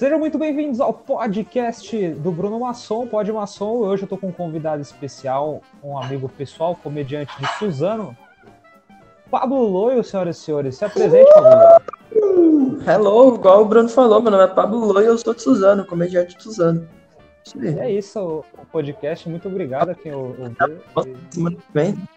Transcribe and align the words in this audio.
Sejam 0.00 0.18
muito 0.18 0.38
bem-vindos 0.38 0.80
ao 0.80 0.94
podcast 0.94 2.08
do 2.14 2.32
Bruno 2.32 2.60
Masson, 2.60 3.06
Pod 3.06 3.30
Masson. 3.30 3.70
Hoje 3.70 4.04
eu 4.04 4.08
tô 4.08 4.16
com 4.16 4.28
um 4.28 4.32
convidado 4.32 4.80
especial, 4.80 5.60
um 5.84 5.98
amigo 5.98 6.26
pessoal, 6.26 6.74
comediante 6.74 7.38
de 7.38 7.46
Suzano, 7.58 8.16
Pablo 9.30 9.62
Loio, 9.62 10.02
senhoras 10.02 10.38
e 10.38 10.40
senhores. 10.40 10.76
Se 10.76 10.86
apresente, 10.86 11.30
Pablo 11.34 11.50
Loio. 12.14 12.82
Hello, 12.88 13.34
igual 13.34 13.60
o 13.60 13.66
Bruno 13.66 13.90
falou, 13.90 14.22
meu 14.22 14.30
nome 14.30 14.44
é 14.44 14.46
Pablo 14.46 14.90
Loio 14.90 15.08
eu 15.08 15.18
sou 15.18 15.34
de 15.34 15.42
Suzano, 15.42 15.84
comediante 15.84 16.34
de 16.34 16.44
Suzano. 16.44 16.88
É 17.78 17.90
isso, 17.90 18.42
o 18.58 18.66
podcast. 18.72 19.28
Muito 19.28 19.48
obrigado 19.48 19.90
a 19.90 19.94
quem 19.94 20.14
ouviu. 20.14 20.50
Semana 21.28 21.56
que 21.56 21.72
vem. 21.74 22.08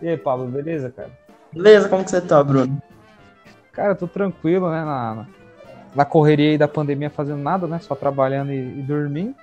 E 0.00 0.10
aí, 0.10 0.16
Pablo, 0.16 0.46
beleza, 0.46 0.90
cara? 0.90 1.10
Beleza, 1.52 1.88
como 1.88 2.04
que 2.04 2.10
você 2.10 2.20
tá, 2.20 2.40
Bruno? 2.40 2.80
Cara, 3.72 3.96
tô 3.96 4.06
tranquilo, 4.06 4.70
né? 4.70 4.84
Na, 4.84 5.26
na 5.94 6.04
correria 6.04 6.50
aí 6.50 6.58
da 6.58 6.68
pandemia, 6.68 7.10
fazendo 7.10 7.42
nada, 7.42 7.66
né? 7.66 7.78
Só 7.80 7.94
trabalhando 7.94 8.52
e, 8.52 8.78
e 8.78 8.82
dormindo. 8.82 9.34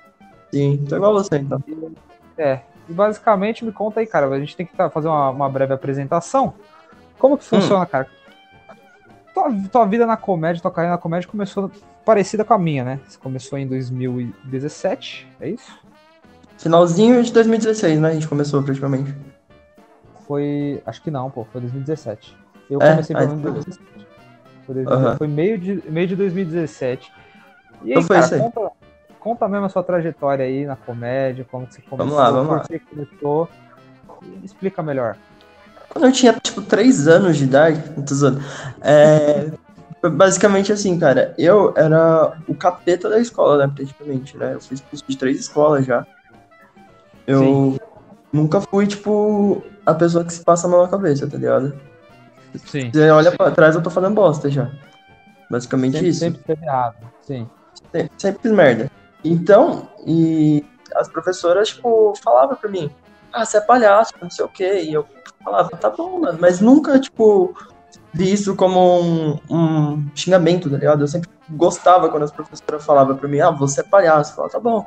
Sim, 0.51 0.85
tô 0.87 0.95
igual 0.95 1.13
você, 1.13 1.37
então. 1.37 1.61
É, 2.37 2.61
e 2.87 2.93
basicamente 2.93 3.65
me 3.65 3.71
conta 3.71 3.99
aí, 3.99 4.07
cara. 4.07 4.27
A 4.27 4.39
gente 4.39 4.55
tem 4.55 4.65
que 4.65 4.75
tá, 4.75 4.89
fazer 4.89 5.07
uma, 5.07 5.29
uma 5.29 5.49
breve 5.49 5.73
apresentação. 5.73 6.53
Como 7.19 7.37
que 7.37 7.43
funciona, 7.43 7.85
cara? 7.85 8.07
Tua, 9.33 9.51
tua 9.71 9.85
vida 9.85 10.05
na 10.05 10.15
comédia, 10.17 10.61
tua 10.61 10.71
carreira 10.71 10.95
na 10.95 11.01
comédia 11.01 11.29
começou 11.29 11.69
parecida 12.05 12.45
com 12.45 12.53
a 12.53 12.57
minha, 12.57 12.83
né? 12.83 12.99
Você 13.07 13.17
começou 13.17 13.57
em 13.57 13.67
2017, 13.67 15.27
é 15.41 15.49
isso? 15.49 15.71
Finalzinho 16.57 17.21
de 17.21 17.31
2016, 17.33 17.99
né? 17.99 18.09
A 18.09 18.13
gente 18.13 18.27
começou 18.27 18.63
praticamente. 18.63 19.13
Foi. 20.25 20.81
Acho 20.85 21.01
que 21.01 21.11
não, 21.11 21.29
pô, 21.29 21.45
foi 21.51 21.61
2017. 21.61 22.35
Eu 22.69 22.81
É, 22.81 22.91
comecei 22.91 23.15
pelo 23.15 23.27
menos 23.27 23.39
em 23.39 23.53
2017. 23.53 23.96
Foi, 24.67 24.75
2017. 24.75 25.07
Aham. 25.07 25.17
Foi 25.17 25.27
meio, 25.27 25.57
de, 25.57 25.83
meio 25.89 26.07
de 26.07 26.15
2017. 26.15 27.11
E 27.83 27.85
aí, 27.85 27.91
Então 27.91 28.03
foi 28.03 28.19
cara, 28.19 28.35
aí. 28.35 28.41
conta, 28.41 28.71
conta 29.19 29.47
mesmo 29.47 29.65
a 29.65 29.69
sua 29.69 29.83
trajetória 29.83 30.45
aí 30.45 30.65
na 30.65 30.75
comédia, 30.75 31.45
como 31.49 31.65
você 31.65 31.81
começou, 31.81 32.15
lá, 32.15 32.29
vamos 32.29 32.47
por 32.47 32.57
lá. 32.57 32.63
que 32.67 32.79
começou. 32.79 33.49
Explica 34.43 34.83
melhor. 34.83 35.15
Quando 35.89 36.05
eu 36.05 36.11
tinha, 36.11 36.33
tipo, 36.33 36.61
3 36.61 37.07
anos 37.07 37.37
de 37.37 37.45
idade, 37.45 37.81
tô 38.05 38.13
zoando, 38.13 38.41
é, 38.81 39.49
basicamente 40.09 40.71
assim, 40.71 40.99
cara, 40.99 41.33
eu 41.37 41.73
era 41.75 42.37
o 42.47 42.53
capeta 42.53 43.09
da 43.09 43.19
escola, 43.19 43.65
né, 43.65 43.73
praticamente, 43.73 44.37
né, 44.37 44.53
eu 44.53 44.61
fiz 44.61 44.81
curso 44.81 45.03
de 45.07 45.17
três 45.17 45.39
escolas 45.39 45.85
já. 45.85 46.05
Eu 47.25 47.39
Sim. 47.39 47.79
nunca 48.31 48.61
fui, 48.61 48.87
tipo, 48.87 49.63
a 49.85 49.93
pessoa 49.93 50.23
que 50.23 50.33
se 50.33 50.43
passa 50.43 50.67
a 50.67 50.69
mão 50.69 50.81
na 50.83 50.87
cabeça, 50.87 51.27
tá 51.27 51.37
ligado? 51.37 51.73
Sim. 52.55 52.91
Você 52.91 53.09
olha 53.09 53.31
pra 53.31 53.51
trás, 53.51 53.75
eu 53.75 53.81
tô 53.81 53.89
fazendo 53.89 54.15
bosta 54.15 54.49
já. 54.49 54.69
Basicamente 55.49 55.93
Sempre, 55.93 56.09
isso. 56.09 56.19
sempre 56.19 56.41
teve 56.43 56.65
errado. 56.65 56.95
Sim. 57.21 57.49
Sempre, 57.91 58.11
sempre 58.17 58.41
fiz 58.41 58.51
merda. 58.51 58.91
Então, 59.23 59.89
e 60.05 60.65
as 60.95 61.07
professoras, 61.07 61.69
tipo, 61.69 62.13
falavam 62.23 62.55
pra 62.55 62.69
mim, 62.69 62.89
ah, 63.31 63.45
você 63.45 63.57
é 63.57 63.61
palhaço, 63.61 64.13
não 64.21 64.29
sei 64.29 64.45
o 64.45 64.49
quê. 64.49 64.81
E 64.83 64.93
eu 64.93 65.05
falava, 65.43 65.69
tá 65.71 65.89
bom, 65.89 66.19
mano. 66.19 66.37
Mas 66.39 66.59
nunca, 66.59 66.99
tipo, 66.99 67.55
vi 68.13 68.31
isso 68.31 68.55
como 68.55 69.01
um, 69.01 69.39
um 69.49 70.09
xingamento, 70.15 70.69
tá 70.69 70.77
ligado? 70.77 71.01
Eu 71.01 71.07
sempre 71.07 71.29
gostava 71.49 72.09
quando 72.09 72.23
as 72.23 72.31
professoras 72.31 72.83
falavam 72.85 73.15
pra 73.15 73.27
mim, 73.27 73.39
ah, 73.39 73.51
você 73.51 73.81
é 73.81 73.83
palhaço. 73.83 74.31
Eu 74.31 74.35
falava, 74.35 74.53
tá 74.53 74.59
bom. 74.59 74.85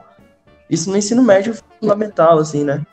Isso 0.69 0.91
no 0.91 0.97
ensino 0.97 1.22
médio 1.22 1.55
fundamental, 1.80 2.39
assim, 2.39 2.64
né? 2.64 2.84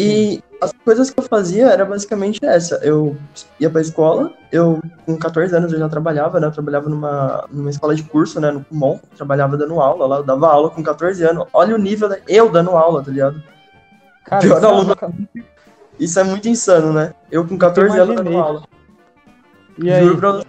E 0.00 0.42
as 0.60 0.72
coisas 0.84 1.10
que 1.10 1.18
eu 1.18 1.24
fazia 1.24 1.66
era 1.68 1.84
basicamente 1.84 2.44
essa. 2.44 2.76
Eu 2.84 3.16
ia 3.58 3.68
pra 3.68 3.80
escola, 3.80 4.32
eu 4.52 4.80
com 5.04 5.16
14 5.16 5.54
anos 5.56 5.72
eu 5.72 5.78
já 5.78 5.88
trabalhava, 5.88 6.38
né? 6.38 6.46
Eu 6.46 6.52
trabalhava 6.52 6.88
numa, 6.88 7.44
numa 7.50 7.70
escola 7.70 7.94
de 7.94 8.02
curso, 8.04 8.40
né? 8.40 8.50
No 8.50 8.64
Kumon, 8.64 8.98
trabalhava 9.16 9.56
dando 9.56 9.80
aula 9.80 10.06
lá, 10.06 10.16
eu 10.18 10.22
dava 10.24 10.48
aula 10.48 10.70
com 10.70 10.82
14 10.82 11.22
anos. 11.24 11.46
Olha 11.52 11.74
o 11.74 11.78
nível, 11.78 12.08
da... 12.08 12.18
eu 12.28 12.48
dando 12.50 12.70
aula, 12.70 13.02
tá 13.02 13.10
ligado? 13.10 13.42
Cara, 14.24 14.42
Pior 14.42 14.56
isso 14.58 14.66
é 14.66 14.68
aluno. 14.68 14.96
uma- 15.00 15.44
Isso 15.98 16.20
é 16.20 16.22
muito 16.24 16.48
insano, 16.48 16.92
né? 16.92 17.12
Eu 17.30 17.46
com 17.46 17.58
14 17.58 17.98
anos 17.98 18.16
dando 18.16 18.36
aula. 18.38 18.62
E 19.78 19.90
aí? 19.90 20.16
Pra. 20.16 20.42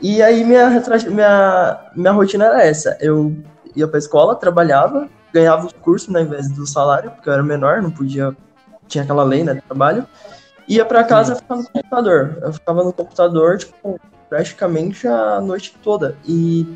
E 0.00 0.22
aí 0.22 0.44
minha, 0.44 0.68
minha, 1.10 1.80
minha 1.96 2.12
rotina 2.12 2.44
era 2.46 2.62
essa. 2.62 2.96
Eu 3.00 3.36
ia 3.74 3.88
pra 3.88 3.98
escola, 3.98 4.34
trabalhava, 4.36 5.08
ganhava 5.34 5.66
os 5.66 5.72
cursos 5.72 6.08
né, 6.08 6.20
ao 6.20 6.26
invés 6.26 6.48
do 6.48 6.64
salário, 6.66 7.10
porque 7.10 7.28
eu 7.28 7.32
era 7.32 7.42
menor, 7.42 7.82
não 7.82 7.90
podia. 7.90 8.34
Tinha 8.86 9.02
aquela 9.02 9.24
lei, 9.24 9.42
né, 9.42 9.54
de 9.54 9.62
trabalho. 9.62 10.06
Ia 10.68 10.84
pra 10.84 11.02
casa 11.04 11.32
e 11.32 11.36
ficava 11.36 11.60
no 11.62 11.68
computador. 11.68 12.38
Eu 12.40 12.52
ficava 12.52 12.84
no 12.84 12.92
computador, 12.92 13.58
tipo, 13.58 14.00
praticamente 14.28 15.06
a 15.08 15.40
noite 15.40 15.74
toda. 15.82 16.16
E 16.26 16.66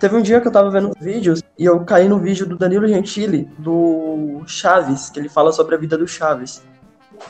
teve 0.00 0.16
um 0.16 0.22
dia 0.22 0.40
que 0.40 0.48
eu 0.48 0.52
tava 0.52 0.70
vendo 0.70 0.92
vídeos 1.00 1.42
e 1.58 1.64
eu 1.64 1.80
caí 1.84 2.08
no 2.08 2.18
vídeo 2.18 2.46
do 2.46 2.56
Danilo 2.56 2.88
Gentili, 2.88 3.48
do 3.58 4.42
Chaves, 4.46 5.10
que 5.10 5.20
ele 5.20 5.28
fala 5.28 5.52
sobre 5.52 5.74
a 5.74 5.78
vida 5.78 5.96
do 5.96 6.08
Chaves. 6.08 6.62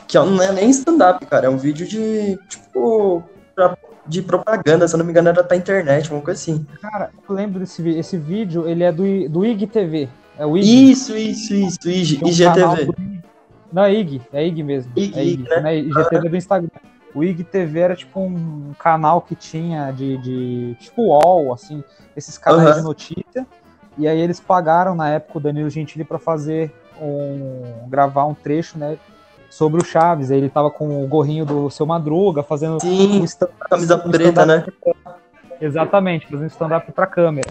Que 0.07 0.17
é 0.17 0.21
não 0.25 0.41
é 0.41 0.51
nem 0.51 0.69
stand-up, 0.71 1.23
cara. 1.27 1.45
É 1.45 1.49
um 1.49 1.57
vídeo 1.57 1.85
de, 1.87 2.37
tipo, 2.49 3.23
pra- 3.53 3.77
de 4.07 4.21
propaganda, 4.21 4.87
se 4.87 4.95
eu 4.95 4.97
não 4.97 5.05
me 5.05 5.11
engano, 5.11 5.29
era 5.29 5.43
pra 5.43 5.55
internet, 5.57 6.11
uma 6.11 6.21
coisa 6.21 6.39
assim. 6.39 6.65
Cara, 6.81 7.11
eu 7.27 7.35
lembro 7.35 7.59
desse 7.59 7.81
vídeo. 7.81 7.99
Esse 7.99 8.17
vídeo, 8.17 8.67
ele 8.67 8.83
é 8.83 8.91
do, 8.91 9.03
do 9.29 9.45
IGTV. 9.45 10.09
É 10.37 10.45
o 10.45 10.57
IG. 10.57 10.91
Isso, 10.91 11.15
isso, 11.17 11.53
isso, 11.53 11.89
IG, 11.89 12.19
um 12.23 12.27
IGTV. 12.27 12.85
do. 12.85 12.95
Não, 13.71 13.83
é 13.83 13.93
IG. 13.93 14.21
É 14.33 14.45
IG 14.45 14.63
mesmo. 14.63 14.91
IG, 14.95 15.17
é 15.19 15.23
IG, 15.25 15.43
né? 15.49 15.59
né? 15.61 15.77
IGTV 15.79 16.29
do 16.29 16.37
Instagram. 16.37 16.69
O 17.13 17.23
IGTV 17.23 17.79
era 17.79 17.95
tipo 17.95 18.19
um 18.19 18.73
canal 18.77 19.21
que 19.21 19.35
tinha 19.35 19.91
de, 19.91 20.17
de 20.17 20.75
tipo 20.79 21.03
UOL, 21.03 21.53
assim, 21.53 21.81
esses 22.15 22.37
canais 22.37 22.69
Aham. 22.69 22.77
de 22.79 22.83
notícia. 22.83 23.47
E 23.97 24.07
aí 24.07 24.19
eles 24.19 24.41
pagaram 24.41 24.93
na 24.93 25.09
época 25.09 25.37
o 25.37 25.41
Danilo 25.41 25.69
Gentili 25.69 26.03
para 26.03 26.19
fazer 26.19 26.73
um 27.01 27.87
gravar 27.87 28.25
um 28.25 28.33
trecho, 28.33 28.77
né, 28.77 28.97
sobre 29.49 29.81
o 29.81 29.85
Chaves. 29.85 30.29
Aí 30.31 30.37
ele 30.37 30.49
tava 30.49 30.69
com 30.69 31.01
o 31.03 31.07
gorrinho 31.07 31.45
do 31.45 31.69
seu 31.69 31.85
Madruga 31.85 32.43
fazendo 32.43 32.81
Sim, 32.81 33.21
um 33.21 33.23
stand- 33.23 33.51
camisa 33.69 33.95
um 34.05 34.11
preta, 34.11 34.45
né? 34.45 34.65
Exatamente, 35.61 36.27
fazendo 36.27 36.47
stand-up 36.49 36.91
pra 36.91 37.07
câmera. 37.07 37.49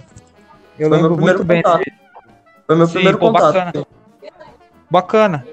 Eu 0.78 0.90
Foi 0.90 0.98
lembro 0.98 1.16
muito 1.18 1.42
bem. 1.44 1.62
contato. 1.62 1.84
Foi 2.66 2.76
meu 2.76 2.86
Sim, 2.86 2.94
primeiro 2.94 3.18
pô, 3.18 3.26
contato. 3.32 3.54
bacana. 3.54 3.86
Bacana. 4.90 5.46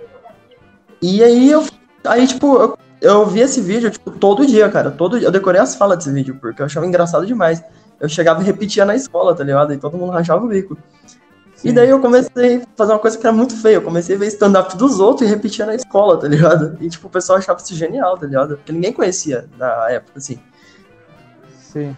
E 1.01 1.23
aí 1.23 1.51
eu, 1.51 1.65
aí, 2.05 2.27
tipo, 2.27 2.55
eu, 2.57 2.77
eu 3.01 3.25
vi 3.25 3.41
esse 3.41 3.59
vídeo, 3.59 3.89
tipo, 3.89 4.11
todo 4.11 4.45
dia, 4.45 4.69
cara. 4.69 4.91
Todo 4.91 5.17
dia. 5.17 5.27
Eu 5.27 5.31
decorei 5.31 5.59
as 5.59 5.75
falas 5.75 5.97
desse 5.97 6.11
vídeo, 6.11 6.37
porque 6.39 6.61
eu 6.61 6.65
achava 6.65 6.85
engraçado 6.85 7.25
demais. 7.25 7.63
Eu 7.99 8.07
chegava 8.07 8.41
e 8.41 8.45
repetia 8.45 8.85
na 8.85 8.95
escola, 8.95 9.35
tá 9.35 9.43
ligado? 9.43 9.73
E 9.73 9.77
todo 9.77 9.97
mundo 9.97 10.11
rachava 10.11 10.45
o 10.45 10.47
bico. 10.47 10.77
E 11.63 11.69
Sim. 11.69 11.73
daí 11.73 11.89
eu 11.89 11.99
comecei 11.99 12.57
a 12.57 12.61
fazer 12.75 12.93
uma 12.93 12.99
coisa 12.99 13.17
que 13.17 13.25
era 13.25 13.35
muito 13.35 13.55
feia. 13.55 13.75
Eu 13.75 13.81
comecei 13.81 14.15
a 14.15 14.19
ver 14.19 14.27
stand-up 14.27 14.75
dos 14.77 14.99
outros 14.99 15.27
e 15.27 15.31
repetia 15.31 15.65
na 15.65 15.75
escola, 15.75 16.17
tá 16.17 16.27
ligado? 16.27 16.77
E, 16.81 16.89
tipo, 16.89 17.07
o 17.07 17.09
pessoal 17.09 17.37
achava 17.37 17.59
isso 17.59 17.75
genial, 17.75 18.17
tá 18.17 18.25
ligado? 18.25 18.57
Porque 18.57 18.71
ninguém 18.71 18.93
conhecia 18.93 19.47
na 19.57 19.89
época, 19.89 20.17
assim. 20.17 20.39
Sim. 21.59 21.95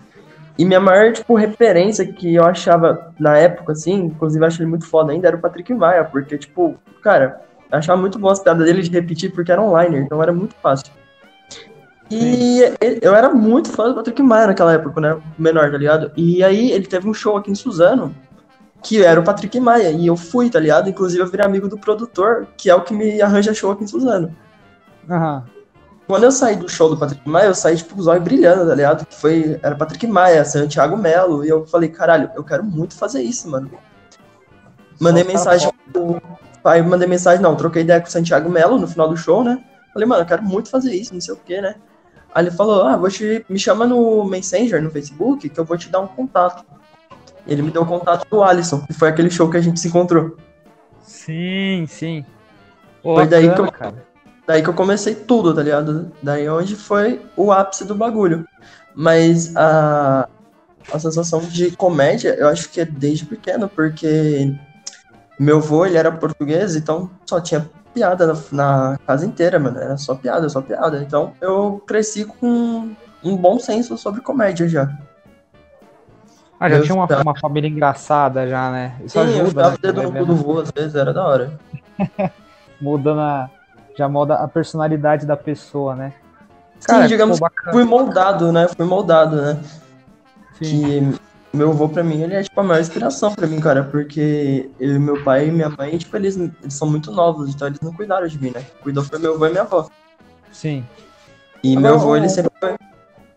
E 0.57 0.65
minha 0.65 0.79
maior, 0.79 1.11
tipo, 1.11 1.33
referência 1.35 2.05
que 2.05 2.35
eu 2.35 2.43
achava 2.45 3.11
na 3.19 3.37
época, 3.37 3.73
assim, 3.73 3.93
inclusive 4.05 4.43
eu 4.43 4.47
acho 4.47 4.61
ele 4.61 4.69
muito 4.69 4.85
foda 4.85 5.11
ainda, 5.11 5.27
era 5.27 5.35
o 5.35 5.41
Patrick 5.41 5.73
Maia, 5.73 6.03
porque, 6.03 6.37
tipo, 6.37 6.75
cara, 7.01 7.41
eu 7.71 7.77
achava 7.77 7.99
muito 7.99 8.19
bom 8.19 8.29
as 8.29 8.39
piadas 8.39 8.65
dele 8.65 8.83
de 8.83 8.91
repetir, 8.91 9.31
porque 9.33 9.51
era 9.51 9.61
online, 9.61 9.97
então 9.97 10.21
era 10.21 10.31
muito 10.31 10.53
fácil. 10.61 10.91
E 12.11 12.61
ele- 12.79 12.99
eu 13.01 13.15
era 13.15 13.29
muito 13.33 13.71
fã 13.71 13.89
do 13.89 13.95
Patrick 13.95 14.21
Maia 14.21 14.47
naquela 14.47 14.73
época, 14.73 15.01
né, 15.01 15.19
menor, 15.39 15.71
tá 15.71 15.77
ligado? 15.77 16.11
E 16.15 16.43
aí 16.43 16.71
ele 16.71 16.85
teve 16.85 17.09
um 17.09 17.13
show 17.13 17.35
aqui 17.35 17.49
em 17.49 17.55
Suzano, 17.55 18.13
que 18.83 19.03
era 19.03 19.19
o 19.19 19.23
Patrick 19.23 19.59
Maia, 19.59 19.89
e 19.89 20.05
eu 20.05 20.15
fui, 20.15 20.49
tá 20.49 20.59
ligado? 20.59 20.87
Inclusive 20.89 21.23
eu 21.23 21.27
virei 21.27 21.45
amigo 21.45 21.67
do 21.67 21.77
produtor, 21.79 22.45
que 22.55 22.69
é 22.69 22.75
o 22.75 22.81
que 22.81 22.93
me 22.93 23.21
arranja 23.21 23.53
show 23.53 23.71
aqui 23.71 23.85
em 23.85 23.87
Suzano. 23.87 24.35
Aham. 25.09 25.43
Quando 26.07 26.23
eu 26.23 26.31
saí 26.31 26.55
do 26.55 26.67
show 26.69 26.89
do 26.89 26.97
Patrick 26.97 27.27
Maia, 27.27 27.47
eu 27.47 27.55
saí, 27.55 27.77
tipo, 27.77 27.95
com 27.95 28.01
os 28.01 28.07
olhos 28.07 28.23
brilhando, 28.23 28.67
tá 28.67 28.75
ligado? 28.75 29.05
Que 29.05 29.15
foi, 29.15 29.59
era 29.63 29.75
Patrick 29.75 30.05
Maia, 30.05 30.43
Santiago 30.43 30.97
Melo, 30.97 31.45
e 31.45 31.49
eu 31.49 31.65
falei, 31.65 31.89
caralho, 31.89 32.29
eu 32.35 32.43
quero 32.43 32.63
muito 32.63 32.95
fazer 32.95 33.21
isso, 33.21 33.49
mano. 33.49 33.71
Mandei 34.99 35.23
tá 35.23 35.31
mensagem 35.31 35.71
pro... 35.91 36.21
Aí 36.63 36.81
mandei 36.81 37.07
mensagem, 37.07 37.41
não, 37.41 37.55
troquei 37.55 37.81
ideia 37.81 37.99
com 37.99 38.07
o 38.07 38.11
Santiago 38.11 38.49
Melo 38.49 38.77
no 38.77 38.87
final 38.87 39.09
do 39.09 39.17
show, 39.17 39.43
né? 39.43 39.63
Falei, 39.93 40.07
mano, 40.07 40.21
eu 40.21 40.25
quero 40.25 40.43
muito 40.43 40.69
fazer 40.69 40.93
isso, 40.93 41.13
não 41.13 41.21
sei 41.21 41.33
o 41.33 41.37
quê, 41.37 41.61
né? 41.61 41.75
Aí 42.33 42.43
ele 42.45 42.51
falou, 42.51 42.83
ah, 42.83 42.97
vou 42.97 43.09
te... 43.09 43.45
me 43.47 43.59
chama 43.59 43.85
no 43.85 44.23
Messenger, 44.25 44.81
no 44.81 44.89
Facebook, 44.89 45.47
que 45.47 45.59
eu 45.59 45.65
vou 45.65 45.77
te 45.77 45.89
dar 45.89 45.99
um 45.99 46.07
contato. 46.07 46.65
Ele 47.45 47.61
me 47.61 47.71
deu 47.71 47.81
o 47.81 47.85
contato 47.85 48.27
do 48.29 48.41
Alisson, 48.41 48.81
que 48.85 48.93
foi 48.93 49.09
aquele 49.09 49.29
show 49.29 49.49
que 49.49 49.57
a 49.57 49.61
gente 49.61 49.79
se 49.79 49.87
encontrou. 49.89 50.37
Sim, 51.01 51.85
sim. 51.87 52.25
Pô, 53.01 53.15
Foi 53.15 53.27
daí 53.27 53.47
bacana, 53.47 53.67
que 53.67 53.75
eu- 53.75 53.79
cara. 53.79 54.12
Daí 54.45 54.61
que 54.61 54.69
eu 54.69 54.73
comecei 54.73 55.15
tudo, 55.15 55.53
tá 55.53 55.63
ligado? 55.63 56.11
Daí 56.21 56.47
onde 56.49 56.75
foi 56.75 57.21
o 57.35 57.51
ápice 57.51 57.85
do 57.85 57.95
bagulho. 57.95 58.45
Mas 58.95 59.55
a, 59.55 60.27
a 60.91 60.99
sensação 60.99 61.39
de 61.41 61.75
comédia, 61.75 62.35
eu 62.35 62.47
acho 62.47 62.69
que 62.69 62.81
é 62.81 62.85
desde 62.85 63.25
pequeno, 63.25 63.69
porque 63.69 64.53
meu 65.39 65.57
avô, 65.57 65.85
ele 65.85 65.97
era 65.97 66.11
português, 66.11 66.75
então 66.75 67.09
só 67.25 67.39
tinha 67.39 67.67
piada 67.93 68.27
na, 68.27 68.33
na 68.51 68.97
casa 69.07 69.25
inteira, 69.25 69.59
mano. 69.59 69.79
Era 69.79 69.97
só 69.97 70.13
piada, 70.15 70.49
só 70.49 70.61
piada. 70.61 71.01
Então 71.01 71.33
eu 71.41 71.81
cresci 71.87 72.25
com 72.25 72.91
um 73.23 73.37
bom 73.37 73.57
senso 73.59 73.97
sobre 73.97 74.21
comédia 74.21 74.67
já. 74.67 74.91
Ah, 76.59 76.69
já 76.69 76.77
Eu 76.77 76.83
tinha 76.83 76.95
uma, 76.95 77.07
tava- 77.07 77.21
uma 77.23 77.35
família 77.39 77.67
engraçada 77.67 78.47
já, 78.47 78.71
né? 78.71 78.95
Isso 79.05 79.19
Sim, 79.19 79.37
eu 79.37 79.45
ajuda, 79.45 79.49
ficava 79.49 79.69
né? 79.69 79.75
o 79.75 79.81
dedo 79.81 80.01
no 80.03 80.13
cu 80.13 80.25
do 80.25 80.35
vô, 80.35 80.59
às 80.59 80.71
vezes, 80.71 80.95
era 80.95 81.13
da 81.13 81.25
hora. 81.25 81.59
Mudando 82.79 83.19
a. 83.21 83.49
Já 83.95 84.09
molda 84.09 84.35
a 84.35 84.47
personalidade 84.47 85.25
da 85.25 85.37
pessoa, 85.37 85.95
né? 85.95 86.13
Sim, 86.79 87.07
digamos 87.07 87.39
bacana. 87.39 87.71
Fui 87.71 87.83
moldado, 87.83 88.51
né? 88.51 88.67
Fui 88.67 88.85
moldado, 88.85 89.41
né? 89.41 89.59
Sim. 90.53 91.11
Que 91.11 91.19
meu 91.53 91.69
avô, 91.69 91.87
pra 91.87 92.03
mim, 92.03 92.19
ele 92.19 92.33
é 92.33 92.41
tipo 92.41 92.59
a 92.59 92.63
maior 92.63 92.81
inspiração 92.81 93.33
pra 93.33 93.45
mim, 93.45 93.59
cara. 93.59 93.83
Porque 93.83 94.71
eu, 94.79 94.99
meu 94.99 95.23
pai 95.23 95.47
e 95.47 95.51
minha 95.51 95.69
mãe, 95.69 95.95
tipo, 95.97 96.17
eles, 96.17 96.35
eles 96.35 96.73
são 96.73 96.89
muito 96.89 97.11
novos, 97.11 97.53
então 97.53 97.67
eles 97.67 97.79
não 97.79 97.93
cuidaram 97.93 98.27
de 98.27 98.41
mim, 98.41 98.49
né? 98.49 98.65
Cuidou 98.81 99.03
foi 99.03 99.19
meu 99.19 99.35
avô 99.35 99.45
e 99.45 99.51
minha 99.51 99.61
avó. 99.61 99.87
Sim. 100.51 100.83
E 101.63 101.77
Agora, 101.77 101.93
meu 101.93 102.01
avô, 102.01 102.17
ele 102.17 102.27
sempre 102.27 102.51
foi 102.59 102.75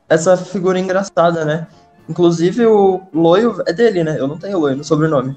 essa 0.09 0.35
figura 0.35 0.79
engraçada, 0.79 1.45
né? 1.45 1.67
Inclusive 2.09 2.65
o 2.65 3.03
loio 3.13 3.63
é 3.67 3.73
dele, 3.73 4.03
né? 4.03 4.19
Eu 4.19 4.27
não 4.27 4.39
tenho 4.39 4.59
loio 4.59 4.77
no 4.77 4.85
sobrenome. 4.85 5.37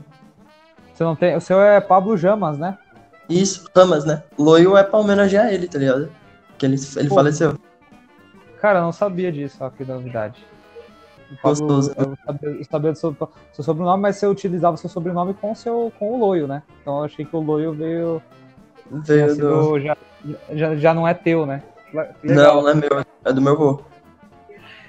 Você 0.93 1.03
não 1.03 1.15
tem. 1.15 1.35
O 1.35 1.41
seu 1.41 1.61
é 1.61 1.81
Pablo 1.81 2.15
Jamas, 2.15 2.57
né? 2.57 2.77
Isso, 3.29 3.69
Ramas, 3.75 4.05
né? 4.05 4.23
Loio 4.37 4.75
é 4.75 4.83
pra 4.83 4.99
homenagear 4.99 5.53
ele, 5.53 5.67
tá 5.67 5.77
ligado? 5.77 6.09
Que 6.57 6.65
ele, 6.65 6.75
ele 6.97 7.09
Pô. 7.09 7.15
faleceu. 7.15 7.53
Cara, 8.59 8.79
eu 8.79 8.83
não 8.83 8.91
sabia 8.91 9.31
disso, 9.31 9.57
ó, 9.61 9.69
que 9.69 9.85
novidade. 9.85 10.43
Gostoso. 11.43 11.93
eu 11.95 12.17
sabia, 12.25 12.49
eu 12.49 12.65
sabia 12.65 12.91
do 12.91 12.97
seu, 12.97 13.15
seu 13.53 13.63
sobrenome, 13.63 14.01
mas 14.01 14.15
você 14.15 14.25
utilizava 14.25 14.77
seu 14.77 14.89
sobrenome 14.89 15.35
com, 15.35 15.51
o 15.51 15.55
seu, 15.55 15.93
com 15.99 16.13
o 16.13 16.19
Loio, 16.19 16.47
né? 16.47 16.63
Então 16.81 16.97
eu 16.97 17.03
achei 17.03 17.23
que 17.23 17.35
o 17.35 17.39
Loio 17.39 17.71
veio. 17.71 18.21
Veio 18.91 19.35
do... 19.37 19.79
já, 19.79 19.95
já, 20.51 20.75
já 20.75 20.93
não 20.93 21.07
é 21.07 21.13
teu, 21.13 21.45
né? 21.45 21.61
Legal. 22.23 22.55
Não, 22.55 22.63
não 22.63 22.69
é 22.69 22.73
meu, 22.73 23.05
é 23.25 23.33
do 23.33 23.41
meu 23.41 23.53
avô. 23.53 23.81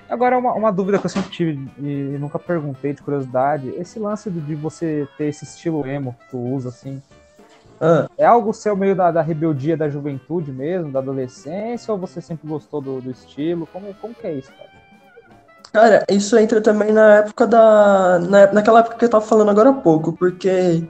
Agora, 0.09 0.37
uma, 0.39 0.55
uma 0.55 0.73
dúvida 0.73 0.99
que 0.99 1.07
eu 1.07 1.11
sempre 1.11 1.31
tive 1.31 1.71
e 1.79 2.17
nunca 2.19 2.39
perguntei 2.39 2.95
de 2.95 3.03
curiosidade: 3.03 3.69
esse 3.77 3.99
lance 3.99 4.31
de 4.31 4.41
de 4.41 4.55
você 4.55 5.07
ter 5.17 5.27
esse 5.27 5.45
estilo 5.45 5.87
emo 5.87 6.17
que 6.19 6.31
tu 6.31 6.39
usa, 6.39 6.71
assim, 6.71 7.01
Ah, 7.81 8.07
é 8.19 8.27
algo 8.27 8.53
seu 8.53 8.77
meio 8.77 8.95
da, 8.95 9.11
da 9.11 9.23
rebeldia 9.23 9.77
da 9.77 9.89
juventude 9.89 10.53
mesmo, 10.53 10.93
da 10.93 10.99
adolescência, 10.99 11.93
ou 11.93 11.99
você 11.99 12.21
sempre 12.21 12.47
gostou 12.47 12.81
do, 12.81 13.01
do 13.01 13.11
estilo? 13.11 13.67
Como, 13.73 13.95
como 13.95 14.15
que 14.15 14.27
é 14.27 14.35
isso, 14.35 14.53
cara? 14.53 14.71
Cara, 15.73 16.05
isso 16.11 16.37
entra 16.37 16.61
também 16.61 16.93
na 16.93 17.17
época 17.19 17.47
da. 17.47 18.19
Na, 18.19 18.53
naquela 18.53 18.81
época 18.81 18.97
que 18.97 19.05
eu 19.05 19.09
tava 19.09 19.25
falando 19.25 19.51
agora 19.51 19.71
há 19.71 19.75
pouco, 19.75 20.13
porque 20.13 20.85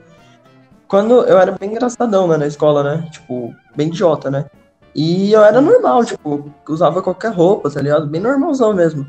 quando 0.87 1.23
eu 1.25 1.39
era 1.39 1.51
bem 1.51 1.71
engraçadão, 1.71 2.27
né, 2.27 2.35
na 2.35 2.47
escola, 2.47 2.83
né? 2.83 3.07
Tipo, 3.11 3.55
bem 3.75 3.87
idiota, 3.87 4.29
né? 4.29 4.45
E 4.93 5.31
eu 5.31 5.43
era 5.43 5.61
normal, 5.61 6.03
tipo, 6.03 6.51
usava 6.67 7.01
qualquer 7.01 7.31
roupa, 7.31 7.69
tá 7.69 7.81
ligado? 7.81 8.07
Bem 8.07 8.19
normalzão 8.19 8.73
mesmo. 8.73 9.07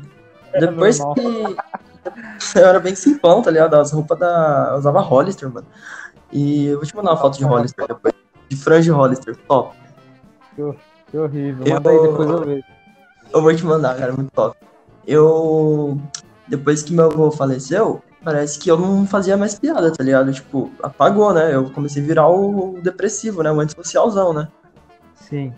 Era 0.53 0.67
Depois 0.67 0.99
normal. 0.99 1.15
que. 1.15 1.55
Eu 2.55 2.67
era 2.67 2.79
bem 2.81 2.93
simpão, 2.95 3.41
tá 3.41 3.49
ligado? 3.49 3.75
As 3.75 3.91
roupas 3.91 4.19
da. 4.19 4.69
Eu 4.71 4.77
usava 4.77 4.99
Hollister, 4.99 5.49
mano. 5.49 5.65
E 6.33 6.65
eu 6.65 6.77
vou 6.79 6.85
te 6.87 6.95
mandar 6.95 7.11
uma 7.11 7.17
foto 7.17 7.37
de 7.37 7.43
Hollister 7.45 7.87
depois. 7.87 8.13
De 8.49 8.55
franja 8.57 8.93
Hollister, 8.93 9.35
top. 9.47 9.75
Que 10.55 11.17
horrível. 11.17 11.65
Eu- 11.65 11.73
Manda 11.75 11.89
aí, 11.91 12.01
depois 12.01 12.29
eu 12.29 12.39
vejo. 12.45 12.63
Eu 13.31 13.41
vou 13.41 13.55
te 13.55 13.65
mandar, 13.65 13.95
cara, 13.97 14.11
muito 14.13 14.31
top. 14.31 14.57
Eu. 15.07 15.97
Depois 16.47 16.83
que 16.83 16.93
meu 16.93 17.05
avô 17.05 17.31
faleceu, 17.31 18.01
parece 18.23 18.59
que 18.59 18.69
eu 18.69 18.77
não 18.77 19.05
fazia 19.07 19.37
mais 19.37 19.55
piada, 19.57 19.91
tá 19.91 20.03
ligado? 20.03 20.31
Tipo, 20.33 20.69
apagou, 20.81 21.33
né? 21.33 21.53
Eu 21.55 21.69
comecei 21.71 22.03
a 22.03 22.05
virar 22.05 22.27
o 22.29 22.79
depressivo, 22.81 23.41
né? 23.43 23.51
O 23.51 23.59
antissocialzão, 23.59 24.33
né? 24.33 24.47
Sim. 25.15 25.53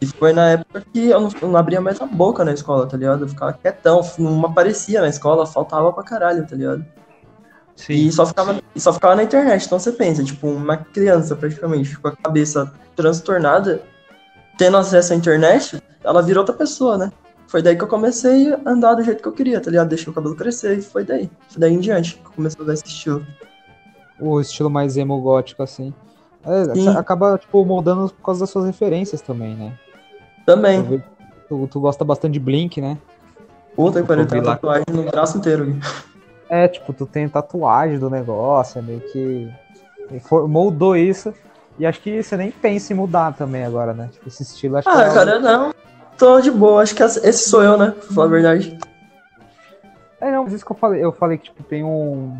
E 0.00 0.06
foi 0.06 0.32
na 0.32 0.50
época 0.50 0.82
que 0.92 1.08
eu 1.08 1.20
não, 1.20 1.30
eu 1.40 1.48
não 1.48 1.56
abria 1.58 1.80
mais 1.80 2.00
a 2.00 2.06
boca 2.06 2.44
na 2.44 2.52
escola, 2.52 2.86
tá 2.86 2.96
ligado? 2.96 3.24
Eu 3.24 3.28
ficava 3.28 3.52
quietão, 3.54 4.00
não 4.18 4.44
aparecia 4.46 5.00
na 5.00 5.08
escola, 5.08 5.46
faltava 5.46 5.92
pra 5.92 6.02
caralho, 6.04 6.46
tá 6.46 6.54
ligado? 6.54 6.84
Sim. 7.76 8.06
E 8.06 8.12
só 8.12 8.24
ficava, 8.24 8.60
e 8.74 8.80
só 8.80 8.92
ficava 8.92 9.16
na 9.16 9.24
internet. 9.24 9.66
Então 9.66 9.78
você 9.78 9.92
pensa, 9.92 10.22
tipo, 10.22 10.48
uma 10.48 10.76
criança 10.76 11.34
praticamente 11.34 11.98
com 11.98 12.08
a 12.08 12.16
cabeça 12.16 12.72
transtornada, 12.94 13.82
tendo 14.56 14.76
acesso 14.76 15.12
à 15.12 15.16
internet, 15.16 15.82
ela 16.02 16.22
vira 16.22 16.38
outra 16.38 16.54
pessoa, 16.54 16.96
né? 16.96 17.12
Foi 17.48 17.62
daí 17.62 17.76
que 17.76 17.84
eu 17.84 17.88
comecei 17.88 18.52
a 18.52 18.60
andar 18.66 18.94
do 18.94 19.02
jeito 19.02 19.22
que 19.22 19.28
eu 19.28 19.32
queria, 19.32 19.60
tá 19.60 19.70
ligado? 19.70 19.88
Deixei 19.88 20.10
o 20.10 20.14
cabelo 20.14 20.34
crescer 20.34 20.78
e 20.78 20.82
foi 20.82 21.04
daí. 21.04 21.30
Foi 21.48 21.60
daí 21.60 21.72
em 21.72 21.80
diante 21.80 22.16
que 22.16 22.26
eu 22.26 22.32
comecei 22.32 22.60
a 22.60 22.62
usar 22.62 22.74
esse 22.74 22.86
estilo. 22.86 23.26
O 24.18 24.40
estilo 24.40 24.70
mais 24.70 24.96
emo 24.96 25.20
gótico, 25.20 25.62
assim. 25.62 25.92
É, 26.44 26.90
acaba, 26.98 27.38
tipo, 27.38 27.64
moldando 27.64 28.08
por 28.08 28.24
causa 28.24 28.40
das 28.40 28.50
suas 28.50 28.66
referências 28.66 29.20
também, 29.20 29.56
né? 29.56 29.72
Também. 30.44 31.02
Tu, 31.48 31.68
tu 31.68 31.80
gosta 31.80 32.04
bastante 32.04 32.34
de 32.34 32.40
Blink, 32.40 32.80
né? 32.80 32.98
Puta 33.74 34.02
que 34.02 34.08
pariu, 34.08 34.26
tem 34.26 34.42
tatuagem 34.42 34.84
no 34.92 35.04
braço 35.04 35.38
inteiro. 35.38 35.76
É, 36.54 36.68
tipo, 36.68 36.92
tu 36.92 37.04
tem 37.04 37.28
tatuagem 37.28 37.98
do 37.98 38.08
negócio, 38.08 38.78
é 38.78 38.82
meio 38.82 39.00
que 39.00 39.50
moldou 40.46 40.96
isso. 40.96 41.34
E 41.76 41.84
acho 41.84 42.00
que 42.00 42.22
você 42.22 42.36
nem 42.36 42.52
pensa 42.52 42.92
em 42.92 42.96
mudar 42.96 43.32
também 43.34 43.64
agora, 43.64 43.92
né? 43.92 44.08
Tipo, 44.12 44.28
esse 44.28 44.44
estilo 44.44 44.76
acho 44.76 44.88
que 44.88 44.94
é 44.96 45.00
Ah, 45.00 45.02
algo- 45.02 45.14
cara, 45.14 45.40
não. 45.40 45.74
Tô 46.16 46.40
de 46.40 46.52
boa. 46.52 46.80
Acho 46.80 46.94
que 46.94 47.02
esse 47.02 47.50
sou 47.50 47.60
eu, 47.60 47.76
né? 47.76 47.90
Pra 47.90 48.02
falar 48.14 48.26
a 48.28 48.30
verdade. 48.30 48.78
É, 50.20 50.30
não, 50.30 50.44
mas 50.44 50.52
isso 50.52 50.64
que 50.64 50.70
eu 50.70 50.76
falei, 50.76 51.04
eu 51.04 51.10
falei 51.10 51.38
que 51.38 51.44
tipo, 51.46 51.60
tem 51.64 51.82
um 51.82 52.38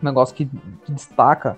negócio 0.00 0.34
que, 0.34 0.46
que 0.46 0.90
destaca 0.92 1.54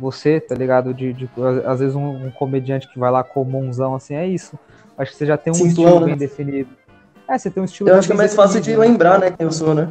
você, 0.00 0.40
tá 0.40 0.54
ligado? 0.54 0.94
De, 0.94 1.12
de- 1.12 1.28
às 1.66 1.80
vezes 1.80 1.94
um, 1.94 2.28
um 2.28 2.30
comediante 2.30 2.88
que 2.88 2.98
vai 2.98 3.10
lá 3.10 3.22
comunzão 3.22 3.94
assim, 3.94 4.14
é 4.14 4.26
isso. 4.26 4.58
Acho 4.96 5.10
que 5.12 5.18
você 5.18 5.26
já 5.26 5.36
tem 5.36 5.52
um 5.52 5.56
Simplão, 5.56 5.68
estilo 5.68 6.00
né? 6.00 6.06
bem 6.06 6.16
definido. 6.16 6.70
É, 7.28 7.36
você 7.36 7.50
tem 7.50 7.62
um 7.62 7.66
estilo 7.66 7.90
Eu 7.90 7.96
acho 7.96 8.08
que 8.08 8.14
é 8.14 8.16
mais 8.16 8.34
fácil 8.34 8.58
de 8.62 8.70
né? 8.70 8.78
lembrar, 8.78 9.18
né, 9.18 9.30
quem 9.30 9.44
eu 9.46 9.52
sou, 9.52 9.74
né? 9.74 9.86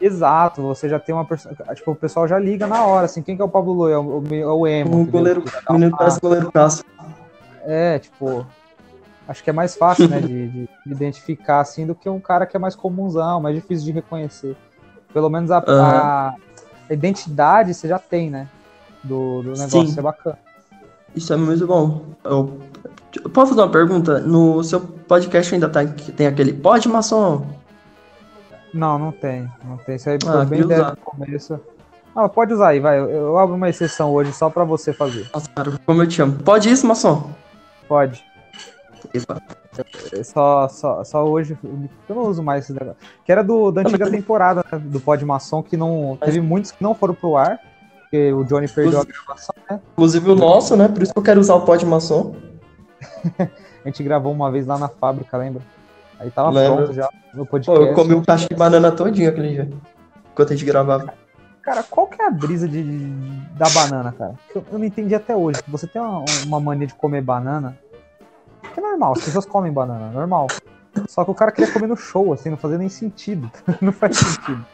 Exato, 0.00 0.62
você 0.62 0.88
já 0.88 0.98
tem 0.98 1.14
uma 1.14 1.24
pessoa. 1.24 1.54
Tipo, 1.74 1.90
o 1.90 1.96
pessoal 1.96 2.28
já 2.28 2.38
liga 2.38 2.66
na 2.66 2.84
hora, 2.84 3.06
assim, 3.06 3.20
quem 3.22 3.34
que 3.34 3.42
é 3.42 3.44
o 3.44 3.48
Pablo 3.48 3.72
Loi? 3.72 3.92
É 3.92 3.98
o, 3.98 4.20
o, 4.20 4.34
é 4.34 4.46
o 4.46 4.66
emo. 4.66 5.02
O 5.02 5.06
goleiro, 5.06 5.42
o 5.68 5.72
menino 5.72 5.96
parece 5.96 6.20
goleiro 6.20 6.52
Cássio. 6.52 6.84
É, 7.64 7.98
tipo. 7.98 8.46
Acho 9.26 9.44
que 9.44 9.50
é 9.50 9.52
mais 9.52 9.76
fácil, 9.76 10.08
né, 10.08 10.20
de, 10.20 10.48
de 10.48 10.68
identificar, 10.86 11.60
assim, 11.60 11.86
do 11.86 11.94
que 11.94 12.08
um 12.08 12.18
cara 12.18 12.46
que 12.46 12.56
é 12.56 12.60
mais 12.60 12.74
comunzão, 12.74 13.40
mais 13.42 13.54
difícil 13.54 13.84
de 13.84 13.92
reconhecer. 13.92 14.56
Pelo 15.12 15.28
menos 15.28 15.50
a, 15.50 15.58
a- 15.58 16.34
a 16.88 16.92
identidade 16.94 17.74
você 17.74 17.86
já 17.86 17.98
tem, 17.98 18.30
né? 18.30 18.48
Do, 19.04 19.42
do 19.42 19.50
negócio, 19.50 19.68
Sim. 19.82 19.84
isso 19.84 19.98
é 19.98 20.02
bacana. 20.02 20.38
Isso 21.14 21.32
é 21.32 21.36
muito 21.36 21.66
bom. 21.66 22.04
Eu, 22.24 22.58
eu 23.22 23.28
posso 23.28 23.50
fazer 23.50 23.60
uma 23.60 23.70
pergunta? 23.70 24.18
No 24.20 24.62
seu 24.64 24.80
podcast 24.80 25.52
ainda 25.54 25.68
tá, 25.68 25.84
tem 25.84 26.26
aquele 26.26 26.54
pode, 26.54 26.88
maçom? 26.88 27.46
Não, 28.72 28.98
não 28.98 29.12
tem. 29.12 29.50
Não 29.64 29.76
tem. 29.78 29.96
Isso 29.96 30.10
aí 30.10 30.18
Ah, 30.26 30.44
bem 30.44 30.66
desde 30.66 30.92
o 30.92 30.96
começo. 30.96 31.60
Ah, 32.14 32.28
pode 32.28 32.52
usar 32.52 32.68
aí, 32.68 32.80
vai. 32.80 32.98
Eu, 32.98 33.08
eu 33.08 33.38
abro 33.38 33.54
uma 33.54 33.68
exceção 33.68 34.12
hoje 34.12 34.32
só 34.32 34.50
pra 34.50 34.64
você 34.64 34.92
fazer. 34.92 35.28
Nossa, 35.32 35.48
cara, 35.50 35.72
como 35.86 36.02
eu 36.02 36.06
te 36.06 36.20
amo. 36.20 36.36
Pode 36.42 36.68
isso, 36.68 36.86
maçom? 36.86 37.30
Pode. 37.86 38.24
Epa. 39.14 39.40
É 40.12 40.22
Só, 40.24 40.68
só, 40.68 41.04
só 41.04 41.24
hoje. 41.24 41.56
Eu 42.08 42.16
não 42.16 42.22
uso 42.22 42.42
mais 42.42 42.64
esse 42.64 42.72
negócio. 42.72 42.96
Que 43.24 43.30
era 43.30 43.44
do, 43.44 43.70
da 43.70 43.82
antiga 43.82 44.10
temporada 44.10 44.64
né, 44.72 44.78
do 44.78 45.00
Pod 45.00 45.24
Maçom, 45.24 45.62
que 45.62 45.76
não. 45.76 46.18
Teve 46.20 46.40
muitos 46.40 46.72
que 46.72 46.82
não 46.82 46.94
foram 46.94 47.14
pro 47.14 47.36
ar. 47.36 47.60
Porque 48.02 48.32
o 48.32 48.42
Johnny 48.42 48.66
perdeu 48.66 49.00
a 49.00 49.04
gravação, 49.04 49.54
né? 49.70 49.80
Inclusive 49.92 50.30
o 50.30 50.34
nosso, 50.34 50.76
né? 50.76 50.88
Por 50.88 51.02
isso 51.02 51.12
que 51.12 51.18
eu 51.18 51.22
quero 51.22 51.40
usar 51.40 51.54
o 51.54 51.60
pode, 51.60 51.84
maçom. 51.86 52.34
A 53.84 53.88
gente 53.88 54.02
gravou 54.02 54.32
uma 54.32 54.50
vez 54.50 54.66
lá 54.66 54.76
na 54.76 54.88
fábrica, 54.88 55.36
lembra? 55.36 55.62
Aí 56.18 56.30
tava 56.30 56.52
pronto 56.52 56.92
já 56.92 57.08
no 57.32 57.44
Pô, 57.44 57.52
podcast. 57.52 57.80
eu 57.86 57.94
comi 57.94 58.14
um 58.14 58.22
cacho 58.24 58.48
de 58.48 58.54
banana 58.56 58.90
todinho 58.90 59.28
aquele 59.28 59.48
dia. 59.50 59.70
Enquanto 60.32 60.52
a 60.52 60.56
gente 60.56 60.64
gravava. 60.64 61.12
Cara, 61.62 61.82
qual 61.82 62.06
que 62.06 62.20
é 62.20 62.26
a 62.26 62.30
brisa 62.30 62.66
de, 62.66 62.82
de- 62.82 63.40
da 63.56 63.68
banana, 63.68 64.12
cara? 64.12 64.34
Eu, 64.54 64.64
eu 64.72 64.78
não 64.78 64.84
entendi 64.86 65.14
até 65.14 65.36
hoje. 65.36 65.60
Você 65.68 65.86
tem 65.86 66.00
uma, 66.00 66.24
uma 66.46 66.60
mania 66.60 66.86
de 66.86 66.94
comer 66.94 67.20
banana. 67.22 67.78
Que 68.74 68.80
é 68.80 68.82
normal, 68.82 69.12
as 69.12 69.22
pessoas 69.24 69.46
comem 69.46 69.72
banana, 69.72 70.10
normal. 70.10 70.46
Só 71.08 71.24
que 71.24 71.30
o 71.30 71.34
cara 71.34 71.52
queria 71.52 71.72
comer 71.72 71.86
no 71.86 71.96
show, 71.96 72.32
assim, 72.32 72.50
não 72.50 72.56
fazia 72.56 72.78
nem 72.78 72.88
sentido. 72.88 73.50
não 73.80 73.92
faz 73.92 74.16
sentido. 74.16 74.64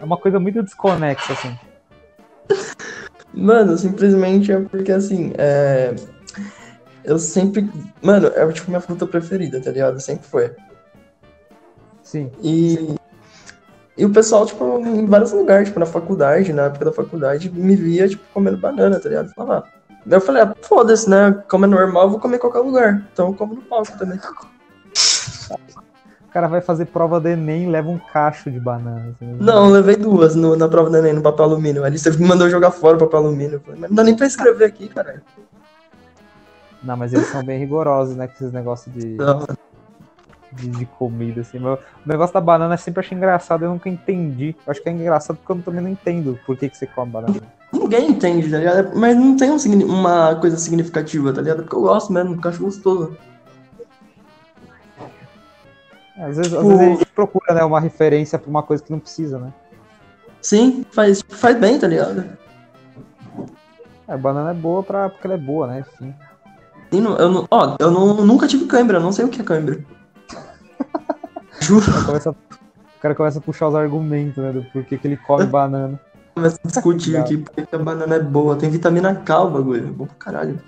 É 0.00 0.04
uma 0.04 0.16
coisa 0.16 0.38
muito 0.38 0.62
desconexa, 0.62 1.32
assim. 1.32 1.58
Mano, 3.34 3.76
simplesmente 3.76 4.50
é 4.52 4.60
porque 4.60 4.92
assim, 4.92 5.32
é. 5.36 5.94
Eu 7.04 7.18
sempre. 7.18 7.68
Mano, 8.02 8.28
é 8.28 8.50
tipo 8.52 8.70
minha 8.70 8.80
fruta 8.80 9.06
preferida, 9.06 9.60
tá 9.60 9.70
ligado? 9.70 10.00
Sempre 10.00 10.26
foi. 10.26 10.54
Sim. 12.08 12.30
E, 12.42 12.94
e 13.98 14.06
o 14.06 14.10
pessoal, 14.10 14.46
tipo, 14.46 14.78
em 14.78 15.04
vários 15.04 15.30
lugares, 15.32 15.68
tipo, 15.68 15.78
na 15.78 15.84
faculdade, 15.84 16.54
na 16.54 16.62
época 16.62 16.86
da 16.86 16.92
faculdade, 16.92 17.50
me 17.50 17.76
via, 17.76 18.08
tipo, 18.08 18.24
comendo 18.32 18.56
banana, 18.56 18.98
tá 18.98 19.10
ligado? 19.10 19.28
Falava, 19.34 19.66
ah. 19.66 19.94
Daí 20.06 20.16
eu 20.16 20.20
falei, 20.22 20.40
ah, 20.42 20.54
foda-se, 20.62 21.10
né? 21.10 21.32
Como 21.50 21.66
é 21.66 21.68
normal, 21.68 22.04
eu 22.04 22.10
vou 22.12 22.18
comer 22.18 22.36
em 22.36 22.40
qualquer 22.40 22.60
lugar. 22.60 23.06
Então 23.12 23.26
eu 23.28 23.34
como 23.34 23.56
no 23.56 23.60
palco 23.60 23.92
também. 23.98 24.18
O 26.22 26.30
cara 26.32 26.48
vai 26.48 26.62
fazer 26.62 26.86
prova 26.86 27.20
do 27.20 27.28
Enem 27.28 27.64
e 27.64 27.70
leva 27.70 27.90
um 27.90 27.98
cacho 27.98 28.50
de 28.50 28.58
banana. 28.58 29.10
assim. 29.14 29.36
Não, 29.38 29.66
eu 29.66 29.70
levei 29.72 29.96
duas 29.96 30.34
no- 30.34 30.56
na 30.56 30.66
prova 30.66 30.88
do 30.88 30.96
Enem, 30.96 31.12
no 31.12 31.20
papel 31.20 31.44
alumínio. 31.44 31.84
Ali 31.84 31.98
você 31.98 32.10
me 32.10 32.26
mandou 32.26 32.48
jogar 32.48 32.70
fora 32.70 32.96
o 32.96 33.00
papel 33.00 33.18
alumínio. 33.18 33.60
Falei, 33.60 33.80
mas 33.82 33.90
não 33.90 33.96
dá 33.96 34.02
nem 34.04 34.16
pra 34.16 34.26
escrever 34.26 34.64
aqui, 34.64 34.88
caralho. 34.88 35.20
Não, 36.82 36.96
mas 36.96 37.12
eles 37.12 37.26
são 37.26 37.44
bem 37.44 37.58
rigorosos, 37.58 38.16
né? 38.16 38.26
Com 38.28 38.32
esses 38.32 38.52
negócios 38.52 38.94
de. 38.94 39.08
Não. 39.16 39.44
De, 40.52 40.68
de 40.68 40.86
comida, 40.86 41.40
assim. 41.40 41.58
Mas 41.58 41.78
o 41.78 42.08
negócio 42.08 42.34
da 42.34 42.40
banana 42.40 42.74
eu 42.74 42.78
sempre 42.78 43.00
achei 43.00 43.16
engraçado, 43.16 43.64
eu 43.64 43.70
nunca 43.70 43.88
entendi. 43.88 44.54
Eu 44.66 44.70
acho 44.70 44.82
que 44.82 44.88
é 44.88 44.92
engraçado 44.92 45.36
porque 45.36 45.52
eu 45.52 45.62
também 45.62 45.82
não 45.82 45.90
entendo 45.90 46.38
por 46.46 46.56
que, 46.56 46.68
que 46.68 46.76
você 46.76 46.86
come 46.86 47.10
banana. 47.10 47.40
Ninguém 47.72 48.10
entende, 48.10 48.50
tá 48.50 48.58
ligado? 48.58 48.96
Mas 48.96 49.16
não 49.16 49.36
tem 49.36 49.50
um 49.50 49.58
uma 49.86 50.34
coisa 50.36 50.56
significativa, 50.56 51.32
tá 51.32 51.42
ligado? 51.42 51.62
Porque 51.62 51.76
eu 51.76 51.82
gosto 51.82 52.12
mesmo, 52.12 52.34
porque 52.34 52.46
eu 52.46 52.50
acho 52.50 52.62
gostoso. 52.62 53.16
É, 56.16 56.24
Às 56.24 56.36
vezes, 56.36 56.54
às 56.54 56.66
vezes 56.66 56.80
a 56.80 56.90
gente 56.90 57.06
procura, 57.06 57.54
né, 57.54 57.64
uma 57.64 57.80
referência 57.80 58.38
pra 58.38 58.50
uma 58.50 58.62
coisa 58.62 58.82
que 58.82 58.90
não 58.90 58.98
precisa, 58.98 59.38
né? 59.38 59.52
Sim, 60.40 60.84
faz, 60.90 61.22
faz 61.28 61.58
bem, 61.58 61.78
tá 61.78 61.86
ligado? 61.86 62.24
É, 64.06 64.16
banana 64.16 64.50
é 64.50 64.54
boa 64.54 64.82
pra, 64.82 65.10
porque 65.10 65.26
ela 65.26 65.34
é 65.34 65.38
boa, 65.38 65.66
né? 65.66 65.80
Enfim. 65.80 66.14
Sim, 66.90 67.04
eu, 67.04 67.30
não, 67.30 67.46
ó, 67.50 67.76
eu 67.78 67.90
não, 67.90 68.24
nunca 68.24 68.48
tive 68.48 68.64
cãibra, 68.66 68.96
eu 68.96 69.02
não 69.02 69.12
sei 69.12 69.24
o 69.24 69.28
que 69.28 69.42
é 69.42 69.44
cãibra. 69.44 69.84
Juro, 71.60 71.84
O 71.90 71.92
cara 71.92 72.04
começa, 72.06 72.30
o 72.30 72.36
cara 73.00 73.14
começa 73.14 73.38
a 73.38 73.42
puxar 73.42 73.68
os 73.68 73.74
argumentos, 73.74 74.36
né, 74.42 74.52
do 74.52 74.62
porquê 74.72 74.96
que 74.98 75.06
ele 75.06 75.16
come 75.16 75.44
banana. 75.46 75.98
começa 76.34 76.58
a 76.64 76.68
discutir 76.68 77.16
aqui 77.16 77.36
porque 77.38 77.66
que 77.66 77.74
a 77.74 77.78
banana 77.78 78.14
é 78.16 78.20
boa. 78.20 78.56
Tem 78.56 78.70
vitamina 78.70 79.14
K 79.14 79.40
o 79.42 79.50
bagulho, 79.50 79.86
é 79.88 79.90
bom 79.90 80.06
pra 80.06 80.16
caralho. 80.18 80.60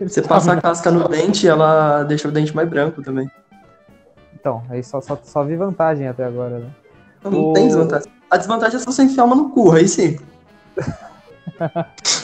Você 0.00 0.22
passa 0.22 0.52
a 0.54 0.60
casca 0.60 0.90
no 0.90 1.06
dente, 1.08 1.46
ela 1.46 2.02
deixa 2.04 2.26
o 2.26 2.32
dente 2.32 2.54
mais 2.56 2.68
branco 2.68 3.02
também. 3.02 3.30
Então, 4.34 4.62
aí 4.70 4.82
só, 4.82 5.00
só, 5.02 5.18
só 5.22 5.44
vi 5.44 5.54
vantagem 5.56 6.08
até 6.08 6.24
agora, 6.24 6.58
né? 6.60 6.70
Não, 7.22 7.30
não 7.30 7.50
O- 7.50 7.52
tem 7.52 7.66
desvantagem. 7.66 8.10
A 8.30 8.36
desvantagem 8.38 8.76
é 8.76 8.78
se 8.78 8.86
você 8.86 9.02
enfiar 9.02 9.24
uma 9.24 9.36
no 9.36 9.50
cu, 9.50 9.72
aí 9.72 9.86
sim. 9.86 10.16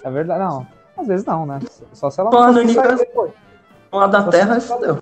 É 0.03 0.11
verdade, 0.11 0.41
não. 0.41 0.67
Às 0.97 1.07
vezes 1.07 1.27
não, 1.27 1.45
né? 1.45 1.59
Só 1.93 2.09
se 2.09 2.21
ela 2.21 2.31
Pô, 2.31 2.41
não 2.51 2.65
depois. 2.65 3.33
Uma 3.93 4.09
da 4.09 4.23
terra 4.25 4.55
aí 4.55 4.61
fodeu. 4.61 4.99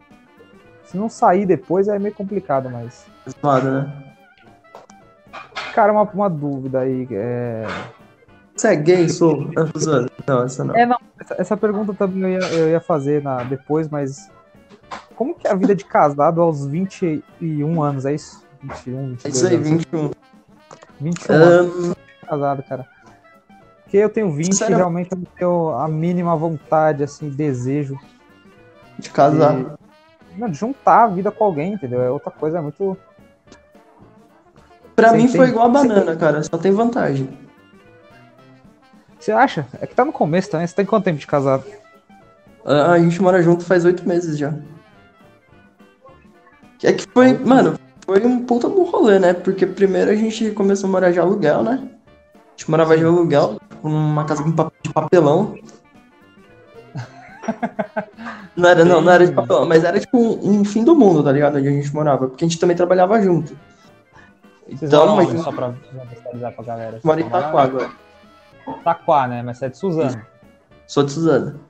Se 0.95 0.99
não 0.99 1.09
sair 1.09 1.45
depois 1.45 1.89
é 1.89 1.99
meio 1.99 2.15
complicado, 2.15 2.71
mas. 2.71 3.05
Zoado, 3.43 3.69
né? 3.69 3.93
Cara, 5.75 5.93
uma, 5.93 6.03
uma 6.05 6.31
dúvida 6.31 6.83
aí. 6.83 7.09
É... 7.11 7.67
Você 8.55 8.69
é 8.69 8.77
gay, 8.77 9.09
sou? 9.09 9.51
Não, 10.25 10.45
essa 10.45 10.63
não. 10.63 10.77
é, 10.77 10.87
não, 10.87 10.97
essa, 11.19 11.35
essa 11.37 11.57
pergunta 11.57 11.93
também 11.93 12.35
eu 12.35 12.41
ia, 12.41 12.53
eu 12.53 12.71
ia 12.71 12.81
fazer 12.81 13.25
na, 13.25 13.43
depois, 13.43 13.89
mas. 13.89 14.31
Como 15.17 15.35
que 15.35 15.49
é 15.49 15.51
a 15.51 15.57
vida 15.57 15.75
de 15.75 15.85
casado 15.85 16.41
aos 16.41 16.65
21 16.65 17.83
anos? 17.83 18.07
É 18.07 18.15
isso? 18.15 18.47
21, 18.63 19.01
É 19.25 19.29
22 19.29 19.35
isso 19.35 19.47
aí, 19.49 19.55
anos. 19.57 19.69
21. 19.69 20.11
21 21.01 21.35
anos 21.35 21.75
Ahn, 21.75 21.89
de 21.91 22.27
casado, 22.29 22.63
cara. 22.63 22.87
Porque 23.83 23.97
eu 23.97 24.09
tenho 24.11 24.31
20 24.31 24.55
Sério? 24.55 24.75
e 24.75 24.77
realmente 24.77 25.11
eu 25.11 25.19
não 25.19 25.27
tenho 25.37 25.71
a 25.71 25.89
mínima 25.89 26.37
vontade, 26.37 27.03
assim, 27.03 27.29
desejo 27.31 27.99
de 28.97 29.11
casar. 29.11 29.57
de 29.57 29.84
juntar 30.53 31.05
a 31.05 31.09
vida 31.09 31.31
com 31.31 31.45
alguém, 31.45 31.73
entendeu? 31.75 32.03
É 32.03 32.11
outra 32.11 32.31
coisa 32.31 32.61
muito. 32.61 32.97
Pra 34.95 35.11
Você 35.11 35.17
mim 35.17 35.29
foi 35.29 35.37
entende? 35.37 35.51
igual 35.51 35.67
a 35.67 35.69
banana, 35.69 36.17
cara. 36.17 36.43
Só 36.43 36.57
tem 36.57 36.73
vantagem. 36.73 37.29
Você 39.19 39.33
acha? 39.33 39.67
É 39.81 39.87
que 39.87 39.95
tá 39.95 40.05
no 40.05 40.13
começo 40.13 40.51
também. 40.51 40.67
Você 40.67 40.75
tem 40.75 40.85
quanto 40.85 41.05
tempo 41.05 41.19
de 41.19 41.27
casado? 41.27 41.65
A 42.65 42.99
gente 42.99 43.21
mora 43.21 43.43
junto 43.43 43.65
faz 43.65 43.85
oito 43.85 44.07
meses 44.09 44.39
já. 44.39 44.55
É 46.83 46.93
que 46.93 47.07
foi, 47.13 47.33
mano, 47.33 47.79
foi 48.05 48.25
um 48.25 48.45
puta 48.45 48.69
do 48.69 48.83
rolê, 48.85 49.19
né? 49.19 49.33
Porque 49.33 49.67
primeiro 49.67 50.11
a 50.11 50.15
gente 50.15 50.51
começou 50.51 50.89
a 50.89 50.93
morar 50.93 51.11
de 51.11 51.19
aluguel, 51.19 51.63
né? 51.63 51.89
A 52.35 52.51
gente 52.57 52.71
morava 52.71 52.97
de 52.97 53.05
aluguel, 53.05 53.59
numa 53.83 54.25
casa 54.25 54.45
de 54.83 54.93
papelão. 54.93 55.55
Não 58.57 58.69
era, 58.69 58.85
não, 58.85 59.01
não 59.01 59.13
era 59.13 59.27
de 59.27 59.33
papelão, 59.33 59.67
mas 59.67 59.83
era 59.83 59.99
tipo 59.99 60.17
um, 60.17 60.61
um 60.61 60.65
fim 60.65 60.85
do 60.85 60.95
mundo, 60.95 61.25
tá 61.25 61.33
ligado? 61.33 61.59
Onde 61.59 61.69
a 61.69 61.73
gente 61.73 61.93
morava. 61.93 62.29
Porque 62.29 62.45
a 62.45 62.49
gente 62.49 62.61
também 62.61 62.77
trabalhava 62.77 63.21
junto. 63.21 63.57
Vocês 64.67 64.83
Então, 64.83 65.17
mas? 65.17 65.29
Só 65.41 65.51
pra 65.51 65.75
contextualizar 65.93 66.53
pra 66.53 66.65
galera. 66.65 66.91
a 66.91 66.93
gente 66.93 67.07
mora 67.07 67.21
em 67.21 67.27
Itaquá 67.27 67.63
agora. 67.63 67.91
Itaquá, 68.81 69.27
né? 69.27 69.43
Mas 69.43 69.59
você 69.59 69.67
é 69.67 69.69
de 69.69 69.77
Suzano. 69.77 70.23
Sou 70.87 71.03
de 71.03 71.13
Suzano. 71.13 71.61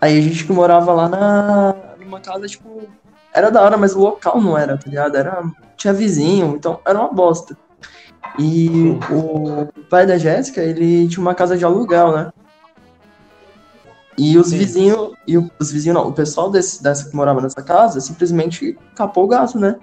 Aí 0.00 0.18
a 0.18 0.20
gente 0.20 0.44
que 0.44 0.52
morava 0.52 0.92
lá 0.92 1.08
na 1.08 1.74
numa 2.12 2.20
casa, 2.20 2.46
tipo, 2.46 2.82
era 3.32 3.50
da 3.50 3.62
hora, 3.62 3.76
mas 3.76 3.94
o 3.94 4.00
local 4.00 4.40
não 4.40 4.58
era, 4.58 4.76
tá 4.76 4.88
ligado? 4.88 5.16
Era, 5.16 5.42
tinha 5.76 5.94
vizinho, 5.94 6.54
então 6.56 6.80
era 6.84 6.98
uma 6.98 7.12
bosta. 7.12 7.56
E 8.38 8.98
o 9.10 9.66
pai 9.88 10.06
da 10.06 10.18
Jéssica, 10.18 10.62
ele 10.62 11.08
tinha 11.08 11.20
uma 11.20 11.34
casa 11.34 11.56
de 11.56 11.64
aluguel, 11.64 12.12
né? 12.12 12.32
E 14.18 14.36
os 14.36 14.52
vizinhos, 14.52 15.12
e 15.26 15.38
os 15.38 15.72
vizinhos 15.72 15.98
não, 15.98 16.08
o 16.08 16.12
pessoal 16.12 16.50
desse, 16.50 16.82
dessa 16.82 17.08
que 17.08 17.16
morava 17.16 17.40
nessa 17.40 17.62
casa 17.62 18.00
simplesmente 18.00 18.78
capou 18.94 19.24
o 19.24 19.28
gato, 19.28 19.58
né? 19.58 19.76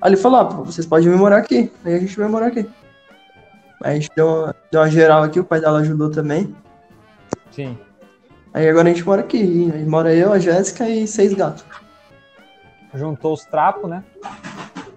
Aí 0.00 0.10
ele 0.10 0.16
falou, 0.16 0.40
ah, 0.40 0.44
vocês 0.44 0.86
podem 0.86 1.08
vir 1.08 1.16
morar 1.16 1.38
aqui. 1.38 1.70
Aí 1.84 1.94
a 1.94 1.98
gente 1.98 2.16
veio 2.16 2.28
morar 2.28 2.48
aqui. 2.48 2.68
Aí 3.82 3.92
a 3.92 3.94
gente 3.94 4.10
deu 4.16 4.26
uma, 4.26 4.56
deu 4.70 4.80
uma 4.80 4.90
geral 4.90 5.22
aqui, 5.22 5.38
o 5.38 5.44
pai 5.44 5.60
dela 5.60 5.78
ajudou 5.78 6.10
também. 6.10 6.54
Sim. 7.50 7.78
Aí 8.52 8.68
agora 8.68 8.88
a 8.88 8.92
gente 8.92 9.04
mora 9.04 9.20
aqui. 9.20 9.70
Aí 9.72 9.84
mora 9.84 10.14
eu, 10.14 10.32
a 10.32 10.38
Jéssica 10.38 10.88
e 10.88 11.06
seis 11.06 11.32
gatos. 11.34 11.64
Juntou 12.94 13.34
os 13.34 13.44
trapos, 13.44 13.88
né? 13.88 14.02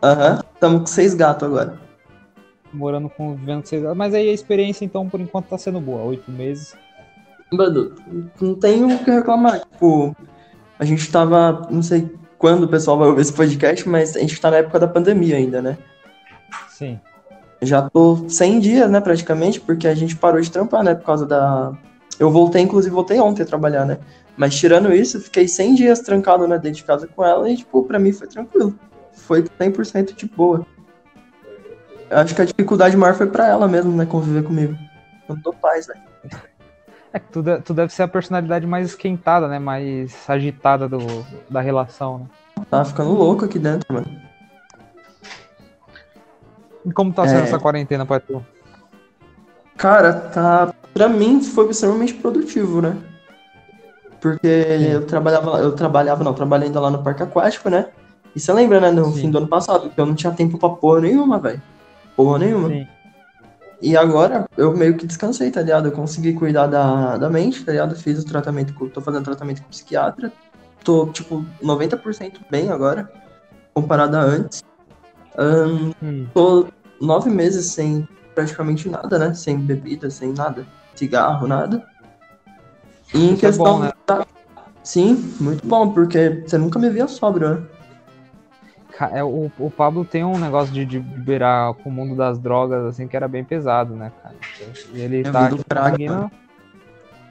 Aham. 0.02 0.44
Tamo 0.60 0.80
com 0.80 0.86
seis 0.86 1.14
gatos 1.14 1.48
agora. 1.48 1.80
Morando 2.74 3.10
com 3.10 3.36
vivendo 3.36 3.62
com 3.62 3.68
vocês. 3.68 3.84
Mas 3.96 4.14
aí 4.14 4.30
a 4.30 4.34
experiência, 4.34 4.86
então, 4.86 5.10
por 5.10 5.20
enquanto, 5.20 5.48
tá 5.48 5.58
sendo 5.58 5.80
boa. 5.80 6.04
Oito 6.04 6.32
meses. 6.32 6.76
Mano, 7.54 7.94
não 8.40 8.56
tem 8.56 8.84
o 8.84 9.00
que 9.00 9.12
reclamar. 9.12 9.60
Tipo, 9.60 10.16
a 10.80 10.86
gente 10.86 11.12
tava. 11.12 11.68
Não 11.70 11.84
sei 11.84 12.10
quando 12.38 12.64
o 12.64 12.68
pessoal 12.68 12.98
vai 12.98 13.10
ouvir 13.10 13.22
esse 13.22 13.34
podcast, 13.34 13.88
mas 13.88 14.16
a 14.16 14.20
gente 14.20 14.40
tá 14.40 14.50
na 14.50 14.58
época 14.58 14.80
da 14.80 14.88
pandemia 14.88 15.36
ainda, 15.36 15.62
né? 15.62 15.78
Sim. 16.70 17.00
Já 17.62 17.88
tô 17.88 18.28
100 18.28 18.60
dias, 18.60 18.90
né, 18.90 19.00
praticamente, 19.00 19.62
porque 19.62 19.88
a 19.88 19.94
gente 19.94 20.16
parou 20.16 20.42
de 20.42 20.50
trampar, 20.50 20.84
né, 20.84 20.96
por 20.96 21.06
causa 21.06 21.28
da... 21.28 21.72
Eu 22.20 22.32
voltei, 22.32 22.64
inclusive, 22.64 22.94
voltei 22.94 23.20
ontem 23.20 23.44
a 23.44 23.46
trabalhar, 23.46 23.86
né? 23.86 24.00
Mas 24.36 24.56
tirando 24.56 24.92
isso, 24.92 25.18
eu 25.18 25.22
fiquei 25.22 25.48
100 25.48 25.76
dias 25.76 26.00
trancado, 26.00 26.48
né, 26.48 26.58
dentro 26.58 26.78
de 26.80 26.84
casa 26.84 27.06
com 27.06 27.24
ela 27.24 27.48
e, 27.48 27.58
tipo, 27.58 27.84
pra 27.84 28.00
mim 28.00 28.12
foi 28.12 28.28
tranquilo. 28.28 28.74
Foi 29.14 29.44
100% 29.44 30.16
de 30.16 30.26
boa. 30.26 30.66
Eu 32.10 32.18
acho 32.18 32.34
que 32.34 32.42
a 32.42 32.46
dificuldade 32.46 32.98
maior 32.98 33.14
foi 33.14 33.28
pra 33.28 33.48
ela 33.48 33.68
mesmo, 33.68 33.96
né, 33.96 34.08
conviver 34.08 34.44
comigo. 34.44 34.76
Eu 35.30 35.36
não 35.36 35.42
dou 35.44 35.54
paz, 35.54 35.88
né? 35.88 35.96
É 37.14 37.20
que 37.20 37.28
tu, 37.28 37.44
tu 37.64 37.74
deve 37.74 37.94
ser 37.94 38.04
a 38.04 38.08
personalidade 38.08 38.66
mais 38.66 38.88
esquentada, 38.88 39.48
né? 39.48 39.60
Mais 39.60 40.18
agitada 40.30 40.88
do, 40.88 41.00
da 41.50 41.60
relação, 41.60 42.20
né? 42.20 42.26
Tava 42.70 42.86
ficando 42.86 43.12
louco 43.12 43.46
aqui 43.46 43.60
dentro, 43.60 43.94
mano. 43.94 44.08
E 46.86 46.92
como 46.92 47.12
tá 47.14 47.28
sendo 47.28 47.42
É. 47.42 47.44
essa 47.44 47.60
quarentena 47.60 48.06
pra 48.06 48.20
tu? 48.20 48.44
Cara, 49.78 50.14
tá. 50.14 50.74
Pra 50.94 51.08
mim 51.08 51.42
foi 51.42 51.70
extremamente 51.70 52.14
produtivo, 52.14 52.82
né? 52.82 52.98
Porque 54.20 54.48
eu 54.48 55.06
trabalhava, 55.06 55.58
eu 55.60 55.72
trabalhava, 55.74 56.24
não, 56.24 56.34
trabalhei 56.34 56.68
ainda 56.68 56.80
lá 56.80 56.92
no 56.92 57.04
parque 57.04 57.24
aquático, 57.24 57.70
né? 57.70 57.88
E 58.36 58.40
você 58.40 58.54
lembra, 58.54 58.80
né, 58.80 58.92
no 58.92 59.06
Sim. 59.06 59.22
fim 59.22 59.32
do 59.32 59.40
ano 59.40 59.48
passado, 59.48 59.90
que 59.90 60.00
eu 60.00 60.06
não 60.06 60.16
tinha 60.16 60.32
tempo 60.32 60.58
pra 60.58 60.70
porra 60.70 61.02
nenhuma, 61.02 61.40
velho. 61.40 61.62
Porra 62.16 62.40
nenhuma. 62.40 62.70
Sim. 62.70 62.88
E 63.82 63.98
agora 63.98 64.46
eu 64.56 64.76
meio 64.78 64.96
que 64.96 65.08
descansei, 65.08 65.50
tá 65.50 65.62
ligado? 65.62 65.88
Eu 65.88 65.92
consegui 65.92 66.34
cuidar 66.34 66.68
da, 66.68 67.18
da 67.18 67.30
mente, 67.30 67.66
tá 67.66 67.72
ligado? 67.72 67.96
Fiz 67.96 68.20
o 68.20 68.26
tratamento, 68.26 68.74
tô 68.90 69.02
fazendo 69.02 69.24
tratamento 69.24 69.64
com 69.64 69.70
psiquiatra. 69.70 70.32
Tô, 70.84 71.08
tipo, 71.08 71.44
90% 71.62 72.42
bem 72.50 72.70
agora, 72.70 73.12
comparado 73.74 74.18
a 74.18 74.22
antes. 74.22 74.64
Hum. 75.38 76.28
tô 76.34 76.68
nove 77.00 77.30
meses 77.30 77.68
sem 77.72 78.08
praticamente 78.36 78.90
nada, 78.90 79.18
né? 79.18 79.34
Sem 79.34 79.58
bebida, 79.58 80.10
sem 80.10 80.34
nada. 80.34 80.66
Cigarro, 80.94 81.48
nada. 81.48 81.84
E 83.14 83.18
em 83.18 83.34
Isso 83.34 83.46
é 83.46 83.50
questão. 83.50 83.66
bom, 83.66 83.80
né? 83.80 83.92
da- 84.06 84.26
Sim, 84.84 85.36
muito 85.40 85.66
bom, 85.68 85.92
porque 85.92 86.44
você 86.46 86.58
nunca 86.58 86.80
me 86.80 86.90
via 86.90 87.08
sóbrio, 87.08 87.50
né? 87.56 87.64
É, 89.14 89.24
o, 89.24 89.52
o 89.60 89.72
Pablo 89.72 90.04
tem 90.06 90.24
um 90.24 90.38
negócio 90.38 90.74
de, 90.74 90.86
de 90.86 91.00
liberar 91.00 91.74
com 91.76 91.90
o 91.90 91.92
mundo 91.92 92.16
das 92.16 92.38
drogas, 92.40 92.86
assim, 92.86 93.08
que 93.08 93.16
era 93.16 93.28
bem 93.28 93.44
pesado, 93.44 93.96
né, 93.96 94.12
cara? 94.22 94.36
E 94.94 95.02
ele 95.02 95.20
Eu 95.26 95.32
tá 95.32 95.50
conseguindo- 95.50 96.14
mano. 96.14 96.32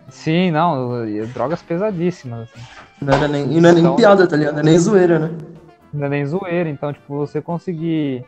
Sim, 0.08 0.50
não, 0.50 1.04
drogas 1.32 1.62
pesadíssimas, 1.62 2.48
assim. 2.48 2.60
Não 3.00 3.14
era 3.14 3.28
nem, 3.28 3.52
e 3.56 3.60
não 3.60 3.70
é 3.70 3.72
nem 3.72 3.82
Então- 3.82 3.96
piada, 3.96 4.26
tá 4.26 4.36
ligado? 4.36 4.54
Não 4.54 4.60
é 4.60 4.64
nem 4.64 4.78
zoeira, 4.78 5.18
né? 5.18 5.30
Não 5.92 6.06
é 6.06 6.08
nem 6.08 6.26
zoeira, 6.26 6.68
então, 6.68 6.92
tipo, 6.92 7.16
você 7.16 7.40
conseguir 7.40 8.24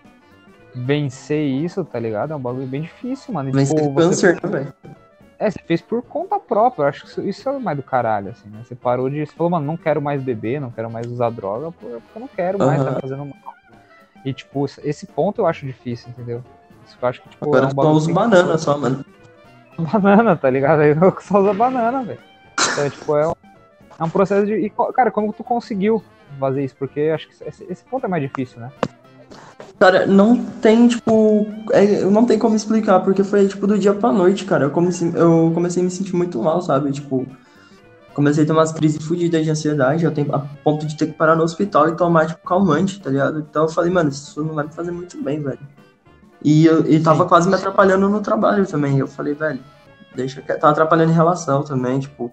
vencer 0.75 1.45
isso, 1.45 1.85
tá 1.85 1.99
ligado? 1.99 2.33
É 2.33 2.37
um 2.37 2.41
bagulho 2.41 2.67
bem 2.67 2.83
difícil, 2.83 3.35
mano. 3.35 3.49
E, 3.49 3.53
Vencer 3.53 3.77
tipo, 3.77 3.93
você- 3.93 4.33
câncer, 4.35 4.41
né, 4.43 4.51
velho? 4.51 4.75
É, 5.43 5.51
você 5.51 5.59
fez 5.67 5.83
por 5.83 6.03
conta 6.03 6.39
própria. 6.39 6.85
Eu 6.85 6.89
acho 6.89 7.03
que 7.03 7.09
isso, 7.09 7.21
isso 7.23 7.49
é 7.49 7.59
mais 7.59 7.77
do 7.77 7.83
caralho, 7.83 8.31
assim, 8.31 8.49
né? 8.49 8.63
Você 8.63 8.77
parou 8.77 9.11
de. 9.11 9.27
Você 9.27 9.33
falou, 9.33 9.51
mano, 9.51 9.67
não 9.67 9.77
quero 9.77 10.01
mais 10.01 10.23
beber, 10.23 10.61
não 10.61 10.71
quero 10.71 10.89
mais 10.89 11.05
usar 11.09 11.31
droga, 11.31 11.73
por- 11.73 12.01
porque 12.01 12.17
eu 12.17 12.21
não 12.21 12.29
quero 12.29 12.59
mais, 12.61 12.81
Aham. 12.81 12.95
tá 12.95 13.01
fazendo 13.01 13.25
mal. 13.25 13.55
E, 14.25 14.33
tipo, 14.33 14.65
esse- 14.85 15.07
ponto 15.09 15.41
eu 15.41 15.47
acho 15.47 15.67
difícil, 15.67 16.11
entendeu? 16.11 16.45
Isso 16.87 16.97
eu 17.03 17.09
acho 17.09 17.21
que, 17.23 17.29
tipo, 17.29 17.45
Agora 17.45 17.65
é 17.65 17.69
um 17.69 17.75
só 17.75 17.91
uso 17.91 18.15
banana 18.15 18.57
só, 18.57 18.79
mano. 18.79 19.05
Banana, 19.77 20.37
tá 20.37 20.49
ligado? 20.49 20.81
Aí 20.81 20.91
eu 20.97 21.21
só 21.21 21.41
usa 21.41 21.53
banana, 21.53 22.05
velho. 22.05 22.21
Então, 22.71 22.89
tipo, 22.89 23.17
é 23.17 23.27
um, 23.27 23.33
é 23.99 24.05
um 24.05 24.11
processo 24.11 24.47
de. 24.47 24.55
E, 24.55 24.71
cara, 24.95 25.11
como 25.11 25.33
tu 25.33 25.43
conseguiu 25.43 26.05
fazer 26.39 26.63
isso? 26.65 26.77
Porque 26.77 27.11
acho 27.13 27.27
que 27.29 27.35
esse, 27.49 27.65
esse 27.69 27.85
ponto 27.85 28.07
é 28.07 28.09
mais 28.09 28.23
difícil, 28.23 28.61
né? 28.61 28.71
Cara, 29.79 30.07
não 30.07 30.37
tem, 30.37 30.87
tipo. 30.87 31.47
É, 31.73 32.03
não 32.05 32.25
tem 32.25 32.39
como 32.39 32.55
explicar, 32.55 33.01
porque 33.01 33.25
foi, 33.25 33.49
tipo, 33.49 33.67
do 33.67 33.79
dia 33.79 33.93
pra 33.93 34.13
noite, 34.13 34.45
cara. 34.45 34.67
Eu 34.67 34.71
comecei, 34.71 35.11
eu 35.15 35.51
comecei 35.53 35.83
a 35.83 35.85
me 35.85 35.91
sentir 35.91 36.15
muito 36.15 36.41
mal, 36.41 36.63
sabe? 36.63 36.93
Tipo, 36.93 37.27
comecei 38.15 38.45
a 38.45 38.47
ter 38.47 38.53
umas 38.53 38.73
crises 38.73 39.05
fodidas 39.05 39.45
de 39.45 39.51
ansiedade, 39.51 40.05
eu 40.05 40.13
tenho, 40.13 40.33
a 40.35 40.39
ponto 40.39 40.87
de 40.87 40.97
ter 40.97 41.07
que 41.07 41.13
parar 41.15 41.35
no 41.35 41.43
hospital 41.43 41.89
e 41.89 41.97
tomar, 41.97 42.27
tipo, 42.27 42.47
calmante, 42.47 43.01
tá 43.01 43.11
ligado? 43.11 43.41
Então 43.41 43.65
eu 43.65 43.69
falei, 43.69 43.91
mano, 43.91 44.11
isso 44.11 44.45
não 44.45 44.55
vai 44.55 44.67
me 44.67 44.73
fazer 44.73 44.93
muito 44.93 45.21
bem, 45.23 45.41
velho. 45.41 45.59
E 46.45 46.67
eu 46.67 46.87
e 46.89 47.01
tava 47.01 47.25
Sim. 47.25 47.29
quase 47.29 47.49
me 47.49 47.55
atrapalhando 47.55 48.09
no 48.09 48.21
trabalho 48.21 48.67
também. 48.67 48.99
Eu 48.99 49.07
falei, 49.07 49.35
velho, 49.35 49.61
deixa 50.15 50.41
que. 50.43 50.53
Tava 50.55 50.73
atrapalhando 50.73 51.13
em 51.13 51.15
relação 51.15 51.63
também, 51.63 52.01
tipo. 52.01 52.31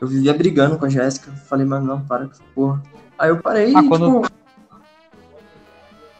Eu 0.00 0.08
vivia 0.08 0.34
brigando 0.34 0.76
com 0.76 0.84
a 0.84 0.88
Jéssica. 0.88 1.30
Falei, 1.32 1.64
mano, 1.64 1.86
não, 1.86 2.00
para 2.00 2.26
com 2.26 2.32
essa 2.32 2.42
porra. 2.54 2.82
Aí 3.18 3.30
eu 3.30 3.38
parei 3.38 3.74
ah, 3.74 3.82
e, 3.82 3.88
quando... 3.88 4.22
tipo 4.22 4.43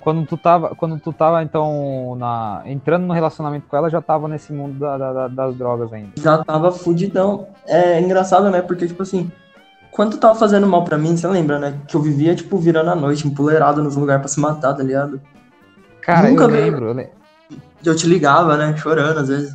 quando 0.05 0.27
tu 0.27 0.37
tava, 0.37 0.75
quando 0.75 1.01
tu 1.01 1.15
tava 1.15 1.43
então 1.43 2.15
na, 2.17 2.61
entrando 2.67 3.07
no 3.07 3.15
relacionamento 3.15 3.67
com 3.67 3.75
ela, 3.75 3.89
já 3.89 4.03
tava 4.03 4.29
nesse 4.29 4.53
mundo 4.53 4.79
da, 4.79 4.99
da, 4.99 5.29
das 5.29 5.57
drogas 5.57 5.91
ainda. 5.95 6.11
Já 6.21 6.45
tava 6.45 6.71
fudidão. 6.71 7.49
É 7.67 7.99
engraçado, 7.99 8.51
né? 8.51 8.61
Porque, 8.61 8.87
tipo 8.87 9.03
assim, 9.03 9.33
quando 9.91 10.13
tu 10.13 10.19
tava 10.19 10.39
fazendo 10.39 10.67
mal 10.67 10.85
pra 10.85 10.99
mim, 10.99 11.17
você 11.17 11.27
lembra, 11.27 11.59
né? 11.59 11.81
Que 11.89 11.97
eu 11.97 12.03
vivia, 12.03 12.35
tipo, 12.35 12.59
virando 12.59 12.91
a 12.91 12.95
noite, 12.95 13.27
empoleirado 13.27 13.83
nos 13.83 13.97
lugares 13.97 14.21
pra 14.21 14.29
se 14.29 14.39
matar, 14.39 14.75
tá 14.75 14.83
ligado? 14.83 15.23
Cara, 16.03 16.29
Nunca 16.29 16.45
eu 16.45 16.49
lembro. 16.49 17.01
Eu, 17.01 17.11
eu 17.83 17.97
te 17.97 18.07
ligava, 18.07 18.59
né? 18.59 18.77
Chorando 18.77 19.21
às 19.21 19.29
vezes. 19.29 19.55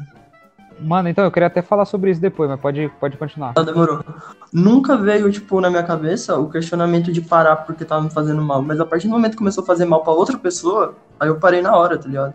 Mano, 0.81 1.09
então 1.09 1.24
eu 1.24 1.31
queria 1.31 1.48
até 1.48 1.62
falar 1.62 1.86
sobre 1.86 2.12
isso 2.12 2.21
depois, 2.21 2.50
mas 2.50 2.59
pode, 2.59 2.89
pode 3.00 3.17
continuar. 3.17 3.53
Não, 3.55 3.65
demorou. 3.65 4.03
Nunca 4.51 4.98
veio, 4.98 5.31
tipo, 5.31 5.59
na 5.59 5.69
minha 5.69 5.83
cabeça 5.83 6.38
o 6.38 6.50
questionamento 6.50 7.12
de 7.12 7.21
parar 7.21 7.57
porque 7.57 7.83
tava 7.83 8.03
me 8.03 8.09
fazendo 8.09 8.41
mal. 8.41 8.62
Mas 8.62 8.79
a 8.79 8.86
partir 8.86 9.07
do 9.07 9.12
momento 9.12 9.31
que 9.31 9.38
começou 9.38 9.63
a 9.63 9.67
fazer 9.67 9.86
mal 9.86 10.03
pra 10.03 10.13
outra 10.13 10.38
pessoa, 10.38 10.95
aí 11.19 11.27
eu 11.27 11.36
parei 11.36 11.62
na 11.62 11.75
hora, 11.75 11.98
tá 11.98 12.07
ligado? 12.07 12.33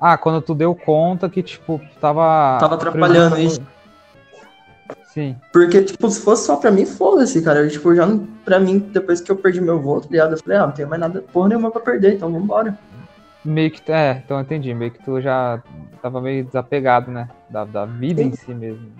Ah, 0.00 0.16
quando 0.16 0.40
tu 0.40 0.54
deu 0.54 0.74
conta 0.74 1.28
que, 1.28 1.42
tipo, 1.42 1.80
tava. 2.00 2.58
Tava 2.60 2.76
atrapalhando 2.76 3.38
isso. 3.38 3.60
Sim. 5.12 5.36
Porque, 5.52 5.82
tipo, 5.82 6.08
se 6.08 6.20
fosse 6.20 6.46
só 6.46 6.56
pra 6.56 6.70
mim, 6.70 6.86
foda-se, 6.86 7.42
cara. 7.42 7.60
Eu, 7.60 7.68
tipo, 7.68 7.94
já 7.94 8.06
não. 8.06 8.26
Pra 8.44 8.60
mim, 8.60 8.78
depois 8.78 9.20
que 9.20 9.30
eu 9.30 9.36
perdi 9.36 9.60
meu 9.60 9.80
voo, 9.80 10.00
tá 10.00 10.08
ligado? 10.10 10.32
Eu 10.32 10.38
falei, 10.38 10.58
ah, 10.58 10.66
não 10.66 10.72
tenho 10.72 10.88
mais 10.88 11.00
nada, 11.00 11.24
porra 11.32 11.48
nenhuma 11.48 11.70
pra 11.70 11.80
perder, 11.80 12.14
então 12.14 12.32
vambora. 12.32 12.78
Meio 13.48 13.70
que. 13.70 13.90
É, 13.90 14.22
então 14.22 14.36
eu 14.36 14.42
entendi. 14.42 14.74
Meio 14.74 14.90
que 14.90 15.02
tu 15.02 15.22
já 15.22 15.62
tava 16.02 16.20
meio 16.20 16.44
desapegado, 16.44 17.10
né? 17.10 17.30
Da, 17.48 17.64
da 17.64 17.86
vida 17.86 18.22
Sim. 18.22 18.28
em 18.28 18.32
si 18.32 18.54
mesmo. 18.54 18.92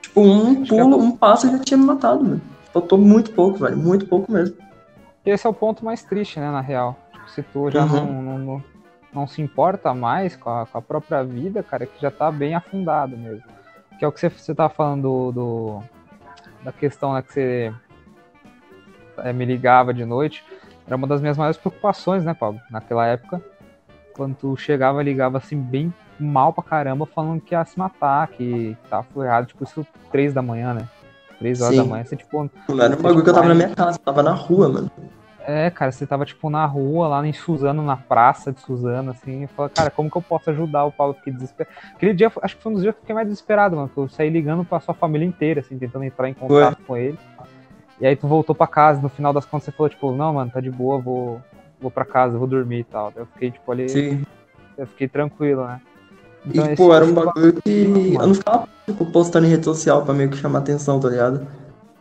Tipo, 0.00 0.20
um 0.22 0.62
Acho 0.62 0.74
pulo, 0.74 0.94
é... 0.94 0.96
um 0.96 1.14
passo 1.14 1.50
já 1.50 1.58
tinha 1.58 1.76
me 1.76 1.84
matado, 1.84 2.24
mano. 2.24 2.40
Faltou 2.72 2.96
muito 2.96 3.32
pouco, 3.32 3.58
velho. 3.58 3.76
Muito 3.76 4.06
pouco 4.06 4.32
mesmo. 4.32 4.56
Esse 5.26 5.46
é 5.46 5.50
o 5.50 5.52
ponto 5.52 5.84
mais 5.84 6.02
triste, 6.02 6.40
né, 6.40 6.50
na 6.50 6.62
real. 6.62 6.96
Tipo, 7.12 7.30
se 7.30 7.42
tu 7.42 7.70
já 7.70 7.84
uhum. 7.84 8.06
não, 8.06 8.22
não, 8.22 8.38
não, 8.38 8.64
não, 9.12 9.26
se 9.26 9.42
importa 9.42 9.92
mais 9.92 10.34
com 10.36 10.48
a, 10.48 10.64
com 10.64 10.78
a, 10.78 10.82
própria 10.82 11.22
vida, 11.22 11.62
cara, 11.62 11.84
que 11.84 12.00
já 12.00 12.10
tá 12.10 12.30
bem 12.30 12.54
afundado 12.54 13.14
mesmo. 13.14 13.44
Que 13.98 14.06
é 14.06 14.08
o 14.08 14.12
que 14.12 14.20
você, 14.20 14.30
você 14.30 14.54
tá 14.54 14.70
falando 14.70 15.02
do, 15.02 15.32
do 15.32 15.82
da 16.64 16.72
questão, 16.72 17.12
né, 17.12 17.20
que 17.20 17.32
você 17.32 17.74
é, 19.18 19.34
me 19.34 19.44
ligava 19.44 19.92
de 19.92 20.04
noite. 20.06 20.42
Era 20.86 20.96
uma 20.96 21.06
das 21.06 21.20
minhas 21.20 21.36
maiores 21.36 21.58
preocupações, 21.58 22.24
né, 22.24 22.32
Paulo? 22.32 22.58
Naquela 22.70 23.06
época 23.06 23.42
quando 24.16 24.34
tu 24.34 24.56
chegava, 24.56 25.02
ligava 25.02 25.38
assim, 25.38 25.56
bem 25.56 25.92
mal 26.18 26.52
pra 26.52 26.64
caramba, 26.64 27.06
falando 27.06 27.40
que 27.40 27.54
ia 27.54 27.64
se 27.64 27.78
matar, 27.78 28.26
que 28.28 28.76
tava 28.88 29.06
errado, 29.24 29.46
tipo, 29.46 29.62
isso 29.64 29.86
três 30.10 30.32
da 30.32 30.40
manhã, 30.40 30.72
né? 30.72 30.88
Três 31.38 31.60
horas 31.60 31.74
Sim. 31.74 31.82
da 31.82 31.88
manhã, 31.88 32.04
você 32.04 32.16
tipo. 32.16 32.50
Não 32.68 32.82
era 32.82 32.96
um 32.96 33.02
bagulho 33.02 33.22
que 33.22 33.30
eu 33.30 33.34
tava 33.34 33.48
na 33.48 33.54
minha 33.54 33.74
casa, 33.74 33.98
tava 33.98 34.22
na 34.22 34.32
rua, 34.32 34.68
mano. 34.68 34.90
É, 35.48 35.70
cara, 35.70 35.92
você 35.92 36.04
tava, 36.04 36.24
tipo, 36.24 36.50
na 36.50 36.66
rua, 36.66 37.06
lá 37.06 37.24
em 37.24 37.32
Suzano, 37.32 37.80
na 37.80 37.96
praça 37.96 38.50
de 38.50 38.60
Suzano, 38.60 39.12
assim, 39.12 39.44
e 39.44 39.46
falei, 39.46 39.70
cara, 39.72 39.90
como 39.90 40.10
que 40.10 40.16
eu 40.16 40.22
posso 40.22 40.50
ajudar 40.50 40.84
o 40.86 40.90
Paulo? 40.90 41.14
Fiquei 41.14 41.32
desesperado. 41.32 41.76
Aquele 41.94 42.14
dia, 42.14 42.32
acho 42.42 42.56
que 42.56 42.62
foi 42.62 42.72
um 42.72 42.74
dos 42.74 42.82
dias 42.82 42.92
que 42.94 42.98
eu 42.98 43.02
fiquei 43.02 43.14
mais 43.14 43.28
desesperado, 43.28 43.76
mano, 43.76 43.88
que 43.88 43.96
eu 43.96 44.08
saí 44.08 44.28
ligando 44.28 44.64
pra 44.64 44.80
sua 44.80 44.92
família 44.92 45.24
inteira, 45.24 45.60
assim, 45.60 45.78
tentando 45.78 46.04
entrar 46.04 46.28
em 46.28 46.34
contato 46.34 46.78
foi. 46.78 46.84
com 46.84 46.96
ele. 46.96 47.18
E 48.00 48.06
aí 48.06 48.16
tu 48.16 48.26
voltou 48.26 48.56
pra 48.56 48.66
casa, 48.66 49.00
no 49.00 49.08
final 49.08 49.32
das 49.32 49.44
contas 49.44 49.66
você 49.66 49.72
falou, 49.72 49.88
tipo, 49.88 50.10
não, 50.12 50.34
mano, 50.34 50.50
tá 50.50 50.60
de 50.60 50.70
boa, 50.70 50.98
vou, 50.98 51.40
vou 51.80 51.90
pra 51.90 52.04
casa, 52.04 52.38
vou 52.38 52.46
dormir 52.46 52.80
e 52.80 52.84
tal. 52.84 53.12
Eu 53.16 53.26
fiquei, 53.26 53.50
tipo, 53.50 53.70
ali. 53.70 53.88
Sim. 53.88 54.24
Eu 54.76 54.86
fiquei 54.86 55.08
tranquilo, 55.08 55.66
né? 55.66 55.80
Então, 56.46 56.72
e, 56.72 56.76
pô, 56.76 56.94
era 56.94 57.04
um 57.04 57.12
bagulho 57.12 57.60
que 57.62 58.14
eu 58.14 58.26
não 58.26 58.34
ficava, 58.34 58.68
tipo, 58.86 59.06
postando 59.06 59.46
em 59.46 59.50
rede 59.50 59.64
social 59.64 60.04
pra 60.04 60.14
meio 60.14 60.30
que 60.30 60.36
chamar 60.36 60.60
atenção, 60.60 61.00
tá 61.00 61.08
ligado? 61.08 61.46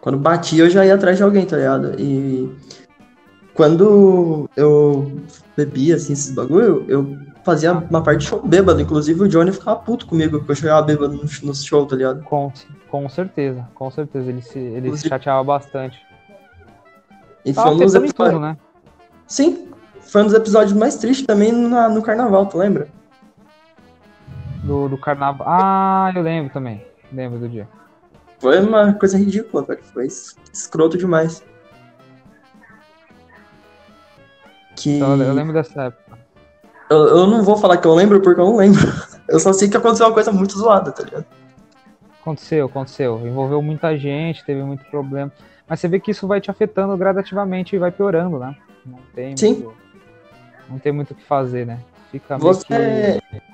Quando 0.02 0.18
batia, 0.20 0.64
eu 0.64 0.70
já 0.70 0.86
ia 0.86 0.94
atrás 0.94 1.18
de 1.18 1.24
alguém, 1.24 1.46
tá 1.46 1.58
ligado? 1.58 2.00
E 2.00 2.56
quando 3.56 4.48
eu 4.56 5.12
bebia, 5.58 5.96
assim, 5.96 6.14
esses 6.14 6.32
bagulho, 6.36 6.86
eu 6.88 7.18
fazia 7.44 7.74
uma 7.74 8.04
parte 8.04 8.20
de 8.20 8.28
show 8.28 8.42
bêbado. 8.46 8.80
Inclusive, 8.82 9.24
o 9.24 9.28
Johnny 9.28 9.52
ficava 9.52 9.80
puto 9.80 10.06
comigo, 10.06 10.38
porque 10.38 10.52
eu 10.52 10.56
chegava 10.56 10.86
bêbado 10.86 11.14
no, 11.14 11.24
no 11.24 11.56
show, 11.56 11.86
tá 11.88 11.96
ligado? 11.96 12.22
Com, 12.24 12.52
com 12.90 13.10
certeza, 13.10 13.68
com 13.74 13.90
certeza. 13.90 14.30
Ele 14.30 14.42
se, 14.42 14.60
ele 14.60 14.96
se 14.96 15.08
chateava 15.08 15.44
bastante. 15.44 15.98
E 17.44 17.54
foi 17.54 17.72
um 17.72 17.78
dos 17.78 17.96
episódios... 17.96 18.34
Tudo, 18.34 18.40
né? 18.40 18.58
Sim, 19.28 19.70
foi 20.02 20.22
um 20.22 20.26
dos 20.26 20.34
episódios 20.34 20.74
mais 20.74 20.96
tristes 20.96 21.26
também 21.26 21.52
na, 21.52 21.90
no 21.90 22.02
carnaval, 22.02 22.46
tu 22.46 22.58
lembra? 22.58 22.88
Do, 24.64 24.88
do 24.88 24.98
carnaval. 24.98 25.48
Ah, 25.48 26.12
eu 26.16 26.22
lembro 26.22 26.54
também. 26.54 26.86
Lembro 27.12 27.40
do 27.40 27.50
dia. 27.50 27.68
Foi 28.40 28.60
uma 28.60 28.94
coisa 28.94 29.18
ridícula, 29.18 29.64
velho. 29.64 29.84
Foi 29.94 30.06
escroto 30.06 30.98
demais. 30.98 31.44
Que... 34.76 34.98
Então, 34.98 35.22
eu 35.22 35.34
lembro 35.34 35.54
dessa 35.54 35.84
época. 35.84 36.20
Eu, 36.90 37.08
eu 37.08 37.28
não 37.28 37.44
vou 37.44 37.58
falar 37.58 37.78
que 37.78 37.88
eu 37.88 37.94
lembro 37.94 38.22
porque 38.22 38.40
eu 38.40 38.46
não 38.46 38.58
lembro. 38.58 38.82
Eu 39.28 39.40
só 39.40 39.52
sei 39.52 39.68
que 39.68 39.76
aconteceu 39.76 40.06
uma 40.06 40.14
coisa 40.14 40.32
muito 40.32 40.56
zoada, 40.56 40.92
tá 40.92 41.02
ligado? 41.02 41.26
Aconteceu, 42.22 42.68
aconteceu. 42.68 43.26
Envolveu 43.26 43.60
muita 43.60 43.98
gente, 43.98 44.46
teve 44.46 44.62
muito 44.62 44.86
problema. 44.86 45.32
Mas 45.68 45.80
você 45.80 45.88
vê 45.88 46.00
que 46.00 46.12
isso 46.12 46.28
vai 46.28 46.40
te 46.40 46.52
afetando 46.52 46.96
gradativamente 46.96 47.76
e 47.76 47.80
vai 47.80 47.92
piorando, 47.92 48.38
né? 48.38 48.56
Não 48.86 49.00
tem 49.14 49.36
Sim. 49.36 49.54
Muito, 49.54 49.74
não 50.70 50.80
tem 50.80 50.92
muito 50.92 51.12
o 51.12 51.16
que 51.16 51.24
fazer, 51.24 51.66
né? 51.66 51.80
Fica 52.12 52.38
Você... 52.38 52.66
Que... 52.66 53.46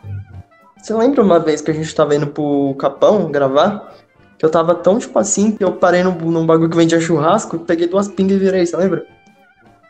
Você 0.78 0.94
lembra 0.96 1.22
uma 1.22 1.40
vez 1.40 1.62
que 1.62 1.70
a 1.70 1.74
gente 1.74 1.94
tava 1.94 2.16
indo 2.16 2.28
pro 2.28 2.76
Capão 2.80 3.32
gravar? 3.32 3.94
Que 4.38 4.46
eu 4.46 4.50
tava 4.50 4.74
tão 4.74 4.98
tipo 4.98 5.18
assim 5.20 5.56
que 5.56 5.64
eu 5.64 5.74
parei 5.74 6.02
num, 6.02 6.14
num 6.14 6.46
bagulho 6.46 6.70
que 6.70 6.76
vendia 6.76 7.00
churrasco, 7.00 7.60
peguei 7.60 7.88
duas 7.88 8.08
pingas 8.08 8.38
e 8.38 8.40
virei, 8.40 8.66
você 8.66 8.76
lembra? 8.76 9.06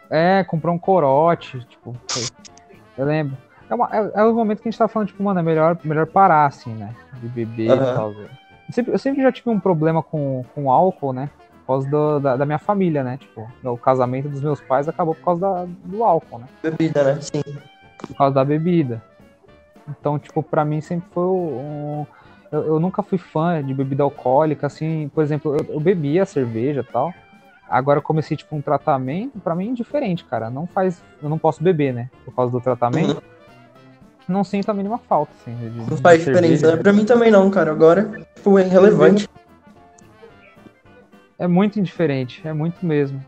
É, 0.09 0.43
comprou 0.43 0.75
um 0.75 0.77
corote, 0.77 1.65
tipo. 1.69 1.95
Eu 2.97 3.05
lembro. 3.05 3.37
É, 3.69 3.73
uma, 3.73 3.89
é, 3.89 4.11
é, 4.15 4.23
o 4.25 4.33
momento 4.33 4.61
que 4.61 4.67
a 4.67 4.71
gente 4.71 4.77
tá 4.77 4.89
falando, 4.89 5.07
tipo, 5.07 5.23
mano, 5.23 5.39
é 5.39 5.43
melhor, 5.43 5.77
melhor 5.85 6.05
parar, 6.05 6.47
assim, 6.47 6.73
né? 6.73 6.93
De 7.21 7.29
beber 7.29 7.71
uhum. 7.71 7.75
e 7.75 7.95
tal. 7.95 8.11
Eu 8.11 8.29
sempre, 8.71 8.93
eu 8.93 8.99
sempre 8.99 9.21
já 9.21 9.31
tive 9.31 9.49
um 9.49 9.59
problema 9.59 10.03
com, 10.03 10.43
com 10.53 10.69
álcool, 10.69 11.13
né? 11.13 11.29
Causa 11.65 11.89
do, 11.89 12.19
da, 12.19 12.37
da, 12.37 12.45
minha 12.45 12.59
família, 12.59 13.03
né? 13.03 13.17
Tipo, 13.17 13.49
o 13.63 13.77
casamento 13.77 14.29
dos 14.29 14.41
meus 14.41 14.61
pais 14.61 14.87
acabou 14.87 15.15
por 15.15 15.23
causa 15.23 15.41
da, 15.41 15.67
do 15.85 16.03
álcool, 16.03 16.39
né? 16.39 16.45
Bebida, 16.61 17.03
né? 17.03 17.21
Sim. 17.21 17.41
Por 17.97 18.15
causa 18.15 18.35
da 18.35 18.43
bebida. 18.43 19.03
Então, 19.89 20.17
tipo, 20.19 20.41
pra 20.41 20.63
mim 20.63 20.81
sempre 20.81 21.09
foi 21.13 21.23
um. 21.23 22.05
Eu, 22.51 22.65
eu 22.65 22.79
nunca 22.79 23.01
fui 23.01 23.17
fã 23.17 23.63
de 23.63 23.73
bebida 23.73 24.03
alcoólica, 24.03 24.67
assim, 24.67 25.09
por 25.13 25.23
exemplo, 25.23 25.55
eu, 25.55 25.75
eu 25.75 25.79
bebia 25.79 26.25
cerveja 26.25 26.81
e 26.81 26.91
tal. 26.91 27.13
Agora 27.69 27.99
eu 27.99 28.03
comecei, 28.03 28.35
tipo, 28.35 28.53
um 28.53 28.61
tratamento, 28.61 29.39
pra 29.39 29.55
mim 29.55 29.71
é 29.71 29.73
diferente, 29.73 30.25
cara. 30.25 30.49
Não 30.49 30.67
faz. 30.67 31.01
Eu 31.23 31.29
não 31.29 31.37
posso 31.37 31.63
beber, 31.63 31.93
né? 31.93 32.09
Por 32.25 32.35
causa 32.35 32.51
do 32.51 32.59
tratamento. 32.59 33.13
Uhum. 33.13 33.21
Não 34.27 34.43
sinto 34.43 34.69
a 34.69 34.73
mínima 34.73 34.97
falta, 34.97 35.31
assim. 35.39 35.55
De, 35.55 35.89
não 35.89 35.97
faz 35.97 36.23
diferença. 36.23 36.75
Né? 36.75 36.81
Pra 36.81 36.91
mim 36.91 37.05
também 37.05 37.31
não, 37.31 37.49
cara. 37.49 37.71
Agora, 37.71 38.11
tipo, 38.35 38.59
é 38.59 38.65
irrelevante 38.65 39.27
é 41.41 41.47
muito 41.47 41.79
indiferente, 41.79 42.39
é 42.45 42.53
muito 42.53 42.85
mesmo. 42.85 43.19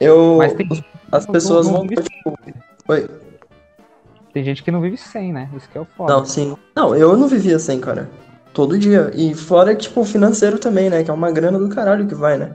Eu. 0.00 0.36
Mas 0.38 0.54
tem 0.54 0.66
as 1.12 1.26
pessoas 1.26 1.66
não, 1.66 1.74
não 1.74 1.86
vão. 1.86 1.88
Tipo, 1.88 2.38
Oi. 2.88 3.10
Tem 4.32 4.42
gente 4.42 4.62
que 4.62 4.70
não 4.70 4.80
vive 4.80 4.96
sem, 4.96 5.34
né? 5.34 5.50
Isso 5.54 5.68
que 5.68 5.76
é 5.76 5.80
o 5.82 5.84
foda. 5.84 6.14
Não, 6.14 6.24
sim. 6.24 6.56
Não, 6.74 6.96
eu 6.96 7.14
não 7.14 7.28
vivia 7.28 7.58
sem, 7.58 7.78
cara. 7.78 8.08
Todo 8.54 8.78
dia. 8.78 9.10
E 9.14 9.34
fora, 9.34 9.74
tipo, 9.74 10.02
financeiro 10.02 10.58
também, 10.58 10.88
né? 10.88 11.04
Que 11.04 11.10
é 11.10 11.14
uma 11.14 11.30
grana 11.30 11.58
do 11.58 11.68
caralho 11.68 12.06
que 12.06 12.14
vai, 12.14 12.38
né? 12.38 12.54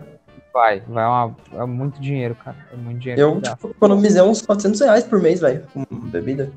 Vai, 0.51 0.81
vai 0.87 1.05
uma, 1.05 1.35
é 1.53 1.65
muito 1.67 2.01
dinheiro, 2.01 2.35
cara. 2.43 2.57
É 2.73 2.75
muito 2.75 2.97
dinheiro. 2.97 3.21
Eu, 3.21 3.39
tipo, 3.39 3.69
economizei 3.69 4.23
uns 4.23 4.41
400 4.41 4.81
reais 4.81 5.03
por 5.03 5.21
mês, 5.21 5.39
velho, 5.39 5.63
com 5.71 5.85
bebida. 6.07 6.51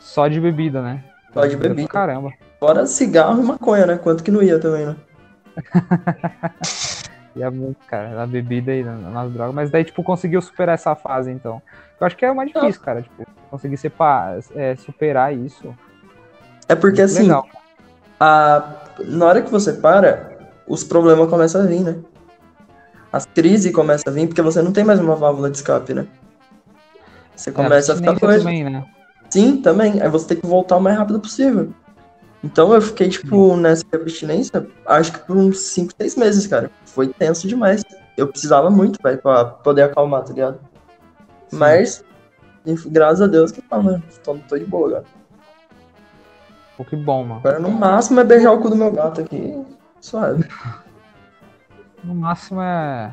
Só 0.00 0.26
de 0.26 0.40
bebida, 0.40 0.82
né? 0.82 1.04
Só 1.32 1.46
de 1.46 1.56
bebida. 1.56 1.86
Caramba. 1.86 2.32
Fora 2.58 2.84
cigarro 2.86 3.40
e 3.40 3.46
maconha, 3.46 3.86
né? 3.86 3.96
Quanto 3.96 4.24
que 4.24 4.32
não 4.32 4.42
ia 4.42 4.58
também, 4.58 4.86
né? 4.86 4.96
Ia 7.36 7.50
muito, 7.50 7.78
cara, 7.86 8.10
na 8.10 8.26
bebida 8.26 8.74
e 8.74 8.82
nas 8.82 9.30
drogas. 9.32 9.54
Mas 9.54 9.70
daí, 9.70 9.84
tipo, 9.84 10.02
conseguiu 10.02 10.40
superar 10.40 10.74
essa 10.74 10.94
fase, 10.94 11.30
então. 11.30 11.62
Eu 12.00 12.06
acho 12.06 12.16
que 12.16 12.24
é 12.24 12.30
o 12.30 12.36
mais 12.36 12.50
difícil, 12.50 12.80
cara. 12.80 13.02
Tipo, 13.02 13.26
conseguir 13.50 13.76
separar, 13.76 14.38
é, 14.54 14.76
superar 14.76 15.34
isso. 15.34 15.74
É 16.68 16.74
porque, 16.74 17.02
assim, 17.02 17.22
legal. 17.22 17.46
a... 18.18 18.74
na 19.04 19.26
hora 19.26 19.42
que 19.42 19.50
você 19.50 19.72
para, 19.72 20.38
os 20.66 20.84
problemas 20.84 21.28
começam 21.28 21.62
a 21.62 21.66
vir, 21.66 21.80
né? 21.80 21.98
as 23.12 23.26
crises 23.26 23.72
começam 23.72 24.12
a 24.12 24.14
vir 24.14 24.26
porque 24.26 24.42
você 24.42 24.62
não 24.62 24.72
tem 24.72 24.84
mais 24.84 25.00
uma 25.00 25.16
válvula 25.16 25.50
de 25.50 25.56
escape, 25.56 25.94
né? 25.94 26.06
Você 27.34 27.50
começa 27.52 27.92
é, 27.92 27.94
a 27.94 27.96
ficar 27.96 28.12
doido. 28.12 28.38
também, 28.40 28.64
né? 28.64 28.84
Sim, 29.30 29.62
também. 29.62 30.02
Aí 30.02 30.08
você 30.08 30.28
tem 30.28 30.36
que 30.38 30.46
voltar 30.46 30.76
o 30.76 30.80
mais 30.80 30.96
rápido 30.96 31.20
possível. 31.20 31.72
Então 32.42 32.72
eu 32.72 32.80
fiquei, 32.80 33.08
tipo, 33.08 33.56
nessa 33.56 33.84
abstinência, 33.92 34.66
acho 34.86 35.12
que 35.12 35.18
por 35.20 35.36
uns 35.36 35.58
5, 35.58 35.92
6 36.00 36.16
meses, 36.16 36.46
cara. 36.46 36.70
Foi 36.84 37.08
tenso 37.08 37.48
demais. 37.48 37.84
Eu 38.16 38.28
precisava 38.28 38.70
muito, 38.70 38.98
velho, 39.02 39.18
pra 39.18 39.44
poder 39.44 39.82
acalmar, 39.82 40.24
tá 40.24 40.32
ligado? 40.32 40.60
Sim. 41.48 41.56
Mas, 41.58 42.04
graças 42.86 43.22
a 43.22 43.26
Deus 43.26 43.50
que 43.50 43.62
tá, 43.62 43.80
mano. 43.80 44.02
Tô, 44.22 44.36
tô 44.48 44.56
de 44.56 44.64
boa, 44.64 44.90
cara. 44.90 45.04
Pô, 46.76 46.84
que 46.84 46.94
bom, 46.94 47.24
mano. 47.24 47.40
Agora 47.40 47.58
no 47.58 47.70
máximo 47.70 48.20
é 48.20 48.24
beijar 48.24 48.52
o 48.52 48.60
cu 48.60 48.70
do 48.70 48.76
meu 48.76 48.92
gato 48.92 49.20
aqui. 49.20 49.60
Suave. 50.00 50.48
No 52.04 52.14
máximo 52.14 52.60
é. 52.62 53.12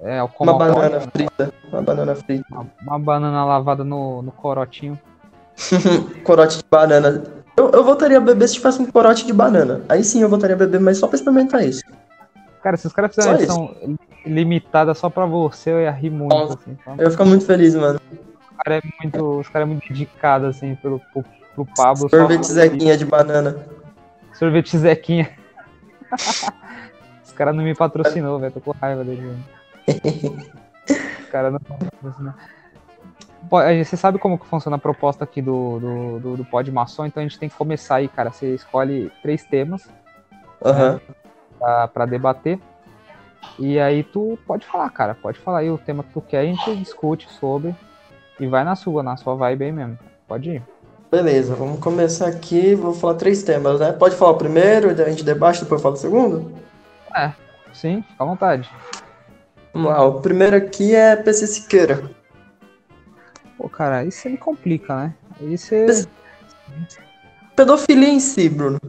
É 0.00 0.22
o 0.22 0.30
Uma 0.38 0.58
banana 0.58 1.00
frita. 1.00 1.52
Uma 1.72 1.82
banana 1.82 2.14
frita. 2.14 2.46
uma, 2.50 2.66
uma 2.80 2.98
banana 2.98 3.44
lavada 3.44 3.82
no, 3.82 4.22
no 4.22 4.30
corotinho. 4.30 4.98
corote 6.24 6.58
de 6.58 6.64
banana. 6.70 7.41
Eu, 7.56 7.70
eu 7.70 7.84
voltaria 7.84 8.16
a 8.16 8.20
beber 8.20 8.48
se 8.48 8.54
tivesse 8.54 8.80
um 8.80 8.86
corote 8.86 9.26
de 9.26 9.32
banana. 9.32 9.82
Aí 9.88 10.02
sim 10.02 10.22
eu 10.22 10.28
voltaria 10.28 10.56
a 10.56 10.58
beber, 10.58 10.80
mas 10.80 10.98
só 10.98 11.06
pra 11.06 11.16
experimentar 11.16 11.64
isso. 11.64 11.82
Cara, 12.62 12.76
se 12.76 12.86
os 12.86 12.92
caras 12.92 13.14
fizerem 13.14 13.32
uma 13.32 13.42
edição 13.42 13.76
limitada 14.24 14.94
só 14.94 15.10
pra 15.10 15.26
você, 15.26 15.70
eu 15.70 15.80
ia 15.80 15.90
rir 15.90 16.10
muito, 16.10 16.34
Nossa. 16.34 16.54
assim. 16.54 16.76
Então, 16.80 16.94
Eu 16.96 17.04
ia 17.04 17.10
ficar 17.10 17.24
muito 17.24 17.44
feliz, 17.44 17.74
mano. 17.74 18.00
o 18.52 18.64
cara 18.64 18.78
é 18.78 18.82
muito, 19.02 19.40
os 19.40 19.48
caras 19.48 19.68
é 19.68 19.70
muito 19.70 19.88
dedicados, 19.88 20.48
assim, 20.48 20.74
pelo, 20.76 21.00
pro, 21.12 21.24
pro 21.54 21.66
Pablo. 21.76 22.08
Sorvete 22.08 22.46
Zequinha 22.46 22.96
de 22.96 23.04
banana. 23.04 23.66
Sorvete 24.32 24.78
Zequinha. 24.78 25.30
Os 27.24 27.32
caras 27.32 27.56
não 27.56 27.64
me 27.64 27.74
patrocinou, 27.74 28.38
velho. 28.38 28.52
Tô 28.52 28.60
com 28.60 28.72
raiva 28.72 29.02
dele. 29.02 29.34
velho. 29.86 30.36
Os 31.20 31.28
caras 31.30 31.52
não 31.52 31.60
patrocinou. 31.60 32.34
Você 33.50 33.96
sabe 33.96 34.18
como 34.18 34.38
que 34.38 34.46
funciona 34.46 34.76
a 34.76 34.78
proposta 34.78 35.24
aqui 35.24 35.42
do, 35.42 35.78
do, 35.78 36.20
do, 36.20 36.36
do 36.38 36.44
Pod 36.44 36.70
Maçom, 36.70 37.06
então 37.06 37.22
a 37.22 37.26
gente 37.26 37.38
tem 37.38 37.48
que 37.48 37.54
começar 37.54 37.96
aí, 37.96 38.08
cara. 38.08 38.30
Você 38.30 38.54
escolhe 38.54 39.10
três 39.20 39.44
temas 39.44 39.88
Aham. 40.64 41.00
pra, 41.58 41.88
pra 41.88 42.06
debater. 42.06 42.58
E 43.58 43.78
aí 43.78 44.02
tu 44.04 44.38
pode 44.46 44.64
falar, 44.64 44.88
cara. 44.90 45.14
Pode 45.14 45.38
falar 45.38 45.58
aí 45.58 45.70
o 45.70 45.78
tema 45.78 46.02
que 46.02 46.12
tu 46.12 46.20
quer, 46.20 46.40
a 46.40 46.44
gente 46.44 46.76
discute 46.76 47.28
sobre. 47.30 47.74
E 48.40 48.46
vai 48.46 48.64
na 48.64 48.74
sua, 48.74 49.02
na 49.02 49.16
sua 49.16 49.34
vibe 49.34 49.64
aí 49.64 49.72
mesmo. 49.72 49.98
Pode 50.26 50.50
ir. 50.50 50.62
Beleza, 51.10 51.54
vamos 51.54 51.78
começar 51.78 52.28
aqui. 52.28 52.74
Vou 52.74 52.94
falar 52.94 53.14
três 53.14 53.42
temas, 53.42 53.80
né? 53.80 53.92
Pode 53.92 54.16
falar 54.16 54.32
o 54.32 54.38
primeiro, 54.38 54.88
a 54.90 55.10
gente 55.10 55.24
debate, 55.24 55.62
depois 55.62 55.82
fala 55.82 55.94
o 55.94 55.98
segundo? 55.98 56.52
Sim, 57.74 58.02
fica 58.02 58.22
à 58.22 58.26
vontade. 58.26 58.70
Vamos 59.74 59.90
lá, 59.90 60.04
o 60.04 60.20
primeiro 60.20 60.56
aqui 60.56 60.94
é 60.94 61.16
PC 61.16 61.46
Siqueira. 61.46 62.21
Pô, 63.62 63.68
cara, 63.68 63.98
aí 63.98 64.10
você 64.10 64.28
me 64.28 64.36
complica, 64.36 64.96
né? 64.96 65.14
Aí 65.40 65.56
você. 65.56 66.04
Pedofilia 67.54 68.08
em 68.08 68.18
si, 68.18 68.48
Bruno. 68.48 68.80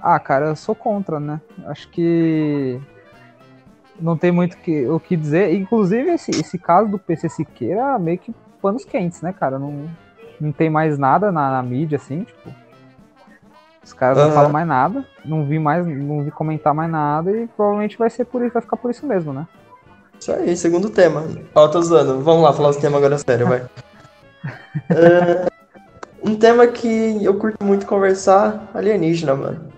Ah, 0.00 0.20
cara, 0.20 0.46
eu 0.46 0.54
sou 0.54 0.72
contra, 0.72 1.18
né? 1.18 1.40
Acho 1.66 1.88
que 1.88 2.80
não 3.98 4.16
tem 4.16 4.30
muito 4.30 4.56
que, 4.58 4.86
o 4.86 5.00
que 5.00 5.16
dizer. 5.16 5.52
Inclusive, 5.52 6.10
esse, 6.10 6.30
esse 6.30 6.56
caso 6.58 6.88
do 6.88 6.96
PC 6.96 7.28
Siqueira 7.28 7.98
meio 7.98 8.18
que 8.18 8.32
panos 8.62 8.84
quentes, 8.84 9.20
né, 9.20 9.32
cara? 9.32 9.58
Não, 9.58 9.90
não 10.40 10.52
tem 10.52 10.70
mais 10.70 10.96
nada 10.96 11.32
na, 11.32 11.50
na 11.50 11.62
mídia, 11.62 11.96
assim, 11.96 12.22
tipo. 12.22 12.54
Os 13.82 13.92
caras 13.92 14.16
não 14.16 14.26
Aham. 14.26 14.34
falam 14.34 14.50
mais 14.52 14.68
nada, 14.68 15.04
não 15.24 15.44
vi 15.44 15.58
mais, 15.58 15.84
não 15.84 16.22
vi 16.22 16.30
comentar 16.30 16.72
mais 16.72 16.90
nada 16.90 17.32
e 17.32 17.48
provavelmente 17.48 17.98
vai 17.98 18.10
ser 18.10 18.26
por 18.26 18.42
isso, 18.44 18.52
vai 18.52 18.62
ficar 18.62 18.76
por 18.76 18.92
isso 18.92 19.04
mesmo, 19.04 19.32
né? 19.32 19.44
Isso 20.20 20.32
aí, 20.32 20.56
segundo 20.56 20.90
tema. 20.90 21.26
Ó, 21.54 21.68
tô 21.68 21.80
zoando. 21.82 22.20
Vamos 22.20 22.42
lá 22.42 22.52
falar 22.52 22.70
os 22.70 22.76
temas 22.76 22.98
agora 22.98 23.18
sério, 23.18 23.46
vai. 23.46 23.64
É, 24.90 25.48
um 26.22 26.36
tema 26.36 26.66
que 26.66 27.22
eu 27.24 27.34
curto 27.38 27.64
muito 27.64 27.86
conversar, 27.86 28.70
alienígena, 28.72 29.34
mano. 29.34 29.72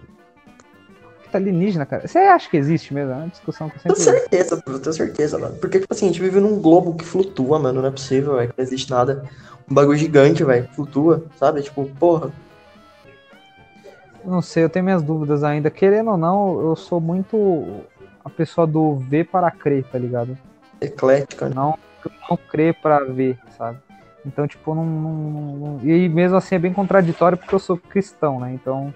Tá 1.32 1.38
alienígena, 1.38 1.86
cara. 1.86 2.06
Você 2.06 2.18
acha 2.18 2.50
que 2.50 2.56
existe 2.56 2.92
mesmo? 2.92 3.12
É 3.12 3.16
uma 3.16 3.28
discussão 3.28 3.70
que 3.70 3.76
eu 3.76 3.82
Tenho 3.82 3.96
sempre. 3.96 4.20
certeza, 4.20 4.60
Bruno, 4.62 4.80
tenho 4.80 4.92
certeza, 4.92 5.38
mano. 5.38 5.54
Porque, 5.56 5.78
tipo 5.80 5.92
assim, 5.92 6.06
a 6.06 6.08
gente 6.08 6.20
vive 6.20 6.40
num 6.40 6.60
globo 6.60 6.94
que 6.94 7.04
flutua, 7.04 7.58
mano. 7.58 7.80
Não 7.80 7.88
é 7.88 7.92
possível, 7.92 8.36
velho, 8.36 8.48
que 8.48 8.54
não 8.58 8.64
existe 8.64 8.90
nada. 8.90 9.24
Um 9.70 9.74
bagulho 9.74 9.96
gigante, 9.98 10.44
velho, 10.44 10.68
flutua, 10.74 11.24
sabe? 11.38 11.62
Tipo, 11.62 11.86
porra. 11.98 12.30
Não 14.24 14.42
sei, 14.42 14.64
eu 14.64 14.68
tenho 14.68 14.84
minhas 14.84 15.02
dúvidas 15.02 15.42
ainda. 15.42 15.70
Querendo 15.70 16.10
ou 16.10 16.16
não, 16.16 16.60
eu 16.60 16.76
sou 16.76 17.00
muito 17.00 17.80
a 18.24 18.30
pessoa 18.30 18.66
do 18.66 18.96
ver 18.96 19.26
para 19.26 19.50
crer, 19.50 19.84
tá 19.84 19.98
ligado? 19.98 20.36
Eclética, 20.80 21.48
né? 21.48 21.54
Não, 21.54 21.78
não 22.28 22.36
crer 22.36 22.74
para 22.74 23.04
ver, 23.04 23.38
sabe? 23.56 23.78
Então, 24.24 24.46
tipo, 24.46 24.74
não, 24.74 24.84
não- 24.84 25.56
não- 25.56 25.80
E 25.82 26.08
mesmo 26.08 26.36
assim 26.36 26.54
é 26.54 26.58
bem 26.58 26.72
contraditório 26.72 27.38
porque 27.38 27.54
eu 27.54 27.58
sou 27.58 27.76
cristão, 27.76 28.38
né? 28.40 28.52
Então, 28.54 28.92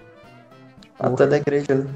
Até 0.99 1.25
da 1.27 1.37
igreja, 1.37 1.75
né? 1.75 1.87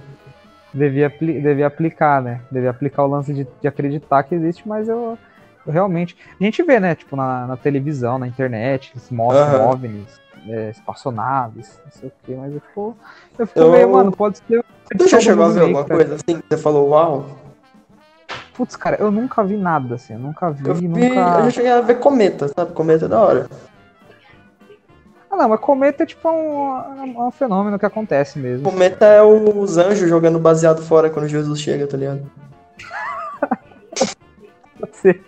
devia, 0.73 1.07
apli- 1.07 1.39
devia 1.41 1.67
aplicar, 1.67 2.21
né? 2.21 2.41
Devia 2.51 2.69
aplicar 2.71 3.03
o 3.03 3.07
lance 3.07 3.33
de, 3.33 3.47
de 3.61 3.67
acreditar 3.67 4.23
que 4.23 4.35
existe, 4.35 4.67
mas 4.67 4.87
eu, 4.89 5.17
eu 5.65 5.71
realmente. 5.73 6.17
A 6.39 6.43
gente 6.43 6.61
vê, 6.63 6.79
né? 6.79 6.95
Tipo, 6.95 7.15
na, 7.15 7.45
na 7.47 7.57
televisão, 7.57 8.17
na 8.19 8.27
internet, 8.27 8.91
eles 8.93 9.09
mostram. 9.11 9.67
OVNIs, 9.69 10.19
é, 10.47 10.69
espaçonaves, 10.69 11.80
não 11.86 11.91
sei 11.91 12.10
o 12.10 12.13
quê, 12.25 12.36
mas 12.39 12.54
eu 12.54 12.62
fico. 12.62 12.97
Eu 13.38 13.47
fico 13.47 13.60
Eu- 13.60 13.71
meio, 13.71 13.89
mano, 13.91 14.12
pode 14.12 14.38
ser. 14.38 14.63
Já 14.91 14.97
todo 14.97 15.21
chegou 15.21 15.45
a 15.45 15.49
ver 15.49 15.62
alguma 15.62 15.86
coisa 15.86 16.15
assim? 16.15 16.41
Você 16.49 16.58
falou, 16.58 16.89
uau. 16.89 17.25
Putz, 18.54 18.75
cara, 18.75 18.97
eu 18.99 19.10
nunca 19.10 19.43
vi 19.43 19.56
nada, 19.56 19.95
assim, 19.95 20.13
eu 20.13 20.19
nunca 20.19 20.52
vi, 20.52 20.67
Eu, 20.67 20.73
vi, 20.75 20.88
nunca. 20.88 21.04
eu 21.06 21.43
já 21.45 21.52
cheguei 21.52 21.71
a 21.71 21.82
ver 21.82 21.99
cometa, 21.99 22.49
sabe? 22.49 22.73
Cometa 22.73 23.06
é 23.06 23.08
da 23.08 23.19
hora. 23.21 23.47
Ah, 25.32 25.38
não, 25.38 25.47
mas 25.49 25.60
cometa 25.60 26.04
é 26.04 26.06
tipo 26.06 26.28
um, 26.30 27.28
um 27.28 27.32
fenômeno 27.32 27.78
que 27.78 27.86
acontece 27.86 28.39
mesmo. 28.39 28.63
Cometa 28.69 29.06
é 29.06 29.21
os 29.21 29.78
anjos 29.78 30.10
jogando 30.10 30.39
baseado 30.39 30.82
fora 30.82 31.10
quando 31.10 31.28
Jesus 31.28 31.62
chega, 31.62 31.86
tá 31.88 31.95
ligado? 31.95 32.30
Pode 34.80 34.95
ser. 34.97 35.23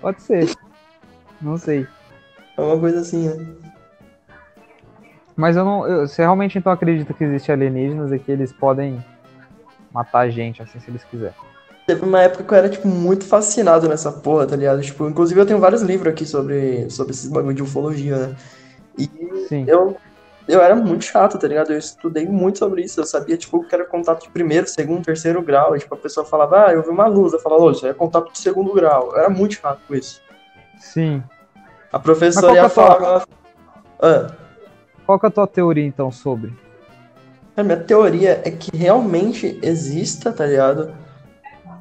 Pode 0.00 0.22
ser. 0.22 0.50
Não 1.40 1.56
sei. 1.56 1.86
É 2.56 2.60
uma 2.60 2.78
coisa 2.78 3.00
assim, 3.00 3.28
né? 3.28 3.46
Mas 5.38 5.56
eu 5.56 5.64
não. 5.64 5.86
eu- 5.86 6.08
você 6.08 6.20
realmente 6.22 6.58
então 6.58 6.72
acredita 6.72 7.14
que 7.14 7.22
existe 7.22 7.52
alienígenas 7.52 8.10
e 8.10 8.18
que 8.18 8.32
eles 8.32 8.52
podem 8.52 9.02
matar 9.92 10.20
a 10.22 10.28
gente, 10.28 10.60
assim, 10.60 10.80
se 10.80 10.90
eles 10.90 11.04
quiserem. 11.04 11.36
Teve 11.86 12.04
uma 12.04 12.20
época 12.20 12.42
que 12.42 12.52
eu 12.52 12.58
era, 12.58 12.68
tipo, 12.68 12.88
muito 12.88 13.24
fascinado 13.24 13.88
nessa 13.88 14.10
porra, 14.10 14.48
tá 14.48 14.56
ligado? 14.56 14.82
Tipo, 14.82 15.08
inclusive 15.08 15.40
eu 15.40 15.46
tenho 15.46 15.60
vários 15.60 15.80
livros 15.80 16.12
aqui 16.12 16.26
sobre, 16.26 16.90
sobre 16.90 17.12
esses 17.12 17.30
bagulho 17.30 17.54
de 17.54 17.62
ufologia, 17.62 18.16
né? 18.16 18.36
E 18.98 19.08
Sim. 19.48 19.64
eu, 19.68 19.96
eu 20.48 20.60
era 20.60 20.74
muito 20.74 21.04
chato, 21.04 21.38
tá 21.38 21.46
ligado? 21.46 21.72
Eu 21.72 21.78
estudei 21.78 22.26
muito 22.26 22.58
sobre 22.58 22.82
isso. 22.82 23.00
Eu 23.00 23.06
sabia, 23.06 23.36
tipo, 23.36 23.62
que 23.62 23.72
era 23.72 23.84
contato 23.84 24.24
de 24.24 24.30
primeiro, 24.30 24.66
segundo, 24.66 25.04
terceiro 25.04 25.40
grau. 25.40 25.76
E, 25.76 25.78
tipo, 25.78 25.94
a 25.94 25.98
pessoa 25.98 26.26
falava, 26.26 26.66
ah, 26.66 26.72
eu 26.72 26.82
vi 26.82 26.88
uma 26.90 27.06
luz. 27.06 27.32
Eu 27.32 27.38
falava, 27.38 27.62
ô, 27.62 27.70
isso 27.70 27.86
é 27.86 27.94
contato 27.94 28.32
de 28.32 28.38
segundo 28.38 28.74
grau. 28.74 29.12
Eu 29.12 29.18
era 29.20 29.30
muito 29.30 29.54
chato 29.54 29.78
com 29.86 29.94
isso. 29.94 30.20
Sim. 30.78 31.22
A 31.92 31.98
professora 32.00 32.54
ia 32.54 32.62
é 32.62 32.68
falar. 32.68 33.22
Ah, 34.00 34.26
Qual 35.08 35.18
que 35.18 35.24
é 35.24 35.30
a 35.30 35.32
tua 35.32 35.46
teoria, 35.46 35.86
então, 35.86 36.12
sobre? 36.12 36.52
A 37.56 37.62
minha 37.62 37.78
teoria 37.78 38.42
é 38.44 38.50
que 38.50 38.76
realmente 38.76 39.58
exista, 39.62 40.30
tá 40.30 40.44
ligado? 40.44 40.92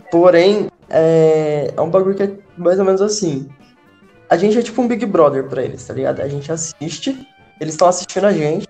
Porém, 0.10 0.70
é, 0.90 1.74
é 1.76 1.82
um 1.82 1.90
bagulho 1.90 2.16
que 2.16 2.24
é 2.24 2.32
mais 2.58 2.80
ou 2.80 2.86
menos 2.86 3.02
assim. 3.02 3.50
A 4.30 4.38
gente 4.38 4.58
é 4.58 4.62
tipo 4.62 4.82
um 4.82 4.88
Big 4.88 5.06
Brother 5.06 5.44
pra 5.44 5.62
eles, 5.62 5.86
tá 5.86 5.94
ligado? 5.94 6.22
A 6.22 6.28
gente 6.30 6.50
assiste, 6.50 7.28
eles 7.60 7.74
estão 7.74 7.90
assistindo 7.90 8.28
a 8.28 8.32
gente, 8.32 8.66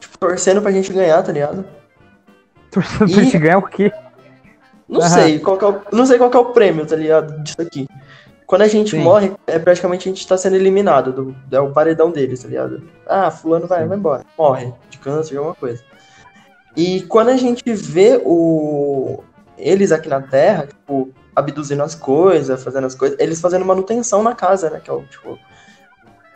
tipo, 0.00 0.18
torcendo 0.18 0.60
pra 0.60 0.72
gente 0.72 0.92
ganhar, 0.92 1.22
tá 1.22 1.30
ligado? 1.30 1.64
Torcendo 2.72 3.08
E- 3.08 3.14
pra 3.14 3.22
gente 3.22 3.38
ganhar 3.38 3.58
o 3.58 3.62
quê? 3.68 3.92
Não 4.88 5.00
Aham. 5.02 5.08
sei 5.08 5.38
qual 5.38 5.56
que 5.56 5.64
é 5.64 5.68
o, 5.68 5.80
não 5.92 6.04
sei 6.04 6.18
qual 6.18 6.30
que 6.30 6.36
é 6.36 6.40
o 6.40 6.46
prêmio, 6.46 6.84
tá 6.84 6.96
ligado? 6.96 7.44
Disso 7.44 7.62
aqui. 7.62 7.86
Quando 8.46 8.62
a 8.62 8.68
gente 8.68 8.92
Sim. 8.92 9.00
morre, 9.00 9.32
é 9.46 9.58
praticamente 9.58 10.08
a 10.08 10.12
gente 10.12 10.26
tá 10.26 10.38
sendo 10.38 10.54
eliminado, 10.54 11.12
do, 11.12 11.36
é 11.50 11.60
o 11.60 11.72
paredão 11.72 12.10
deles, 12.10 12.42
tá 12.42 12.48
ligado? 12.48 12.88
Ah, 13.06 13.30
fulano 13.30 13.66
vai, 13.66 13.82
Sim. 13.82 13.88
vai 13.88 13.98
embora. 13.98 14.24
Morre, 14.38 14.72
de 14.88 14.98
câncer, 14.98 15.30
de 15.32 15.38
alguma 15.38 15.54
coisa. 15.54 15.82
E 16.76 17.02
quando 17.02 17.30
a 17.30 17.36
gente 17.36 17.64
vê 17.72 18.20
o 18.24 19.22
eles 19.58 19.90
aqui 19.90 20.08
na 20.08 20.20
Terra, 20.20 20.66
tipo, 20.66 21.10
abduzindo 21.34 21.82
as 21.82 21.94
coisas, 21.94 22.62
fazendo 22.62 22.86
as 22.86 22.94
coisas, 22.94 23.18
eles 23.18 23.40
fazendo 23.40 23.64
manutenção 23.64 24.22
na 24.22 24.34
casa, 24.34 24.70
né? 24.70 24.80
Que 24.80 24.90
é 24.90 24.92
o, 24.92 25.02
tipo. 25.04 25.38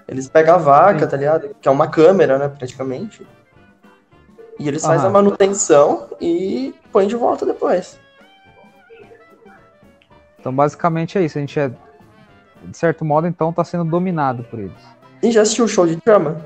Eles 0.08 0.28
pegam 0.28 0.54
a 0.56 0.58
vaca, 0.58 1.00
Sim. 1.00 1.08
tá 1.08 1.16
ligado? 1.16 1.54
Que 1.60 1.68
é 1.68 1.70
uma 1.70 1.88
câmera, 1.88 2.36
né, 2.36 2.48
praticamente. 2.48 3.24
E 4.58 4.66
eles 4.66 4.84
fazem 4.84 5.06
a 5.06 5.10
manutenção 5.10 6.08
e 6.20 6.74
põem 6.90 7.06
de 7.06 7.14
volta 7.14 7.46
depois. 7.46 7.98
Então, 10.38 10.52
basicamente 10.52 11.16
é 11.16 11.22
isso. 11.22 11.38
A 11.38 11.40
gente 11.40 11.60
é, 11.60 11.70
de 12.64 12.76
certo 12.76 13.04
modo, 13.04 13.26
então, 13.26 13.52
tá 13.52 13.64
sendo 13.64 13.84
dominado 13.84 14.44
por 14.44 14.58
eles. 14.58 14.72
E 15.22 15.30
já 15.30 15.42
assistiu 15.42 15.64
o 15.64 15.68
show 15.68 15.86
de 15.86 15.96
Trama? 15.96 16.38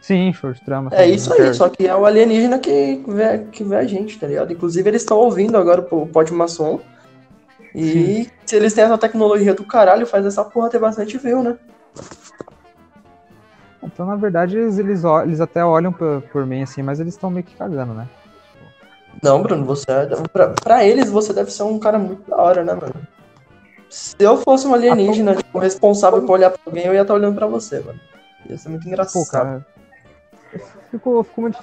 Sim, 0.00 0.32
short 0.32 0.64
trama. 0.64 0.90
É 0.92 1.06
isso 1.06 1.32
aí, 1.32 1.52
só 1.52 1.68
que 1.68 1.86
é 1.86 1.94
o 1.94 2.06
alienígena 2.06 2.58
que 2.58 3.02
vê, 3.06 3.38
que 3.52 3.62
vê 3.62 3.76
a 3.76 3.84
gente, 3.84 4.18
tá 4.18 4.26
ligado? 4.26 4.52
Inclusive, 4.52 4.88
eles 4.88 5.02
estão 5.02 5.18
ouvindo 5.18 5.56
agora 5.56 5.86
o 5.90 6.06
Pod 6.06 6.32
Maçom. 6.32 6.80
E 7.74 8.24
Sim. 8.24 8.30
se 8.46 8.56
eles 8.56 8.72
têm 8.72 8.84
essa 8.84 8.98
tecnologia 8.98 9.54
do 9.54 9.62
caralho, 9.62 10.06
faz 10.06 10.24
essa 10.24 10.42
porra 10.42 10.70
ter 10.70 10.78
bastante 10.78 11.18
view, 11.18 11.42
né? 11.42 11.56
Então, 13.82 14.06
na 14.06 14.16
verdade, 14.16 14.58
eles, 14.58 14.78
eles, 14.78 15.02
eles 15.24 15.40
até 15.40 15.64
olham 15.64 15.92
por, 15.92 16.22
por 16.32 16.46
mim 16.46 16.62
assim, 16.62 16.82
mas 16.82 16.98
eles 16.98 17.14
estão 17.14 17.30
meio 17.30 17.44
que 17.44 17.54
cagando, 17.54 17.92
né? 17.92 18.08
Não, 19.22 19.42
Bruno, 19.42 19.64
você 19.64 19.90
é. 19.90 20.06
Pra, 20.32 20.48
pra, 20.48 20.84
eles 20.84 21.10
você 21.10 21.32
deve 21.32 21.50
ser 21.50 21.62
um 21.64 21.78
cara 21.78 21.98
muito 21.98 22.28
da 22.28 22.36
hora, 22.36 22.64
né, 22.64 22.74
mano? 22.74 22.94
Se 23.90 24.14
eu 24.20 24.36
fosse 24.36 24.68
um 24.68 24.72
alienígena, 24.72 25.34
tipo, 25.34 25.58
responsável 25.58 26.22
por 26.22 26.34
olhar 26.34 26.50
pra 26.50 26.60
alguém, 26.64 26.86
eu 26.86 26.94
ia 26.94 27.02
estar 27.02 27.12
olhando 27.12 27.34
pra 27.34 27.48
você, 27.48 27.80
mano. 27.80 27.98
Ia 28.48 28.56
ser 28.56 28.68
muito 28.68 28.86
engraçado. 28.86 29.24
Pô, 29.24 29.28
cara, 29.28 29.66
fico, 30.92 31.24
fico, 31.24 31.40
muito, 31.40 31.58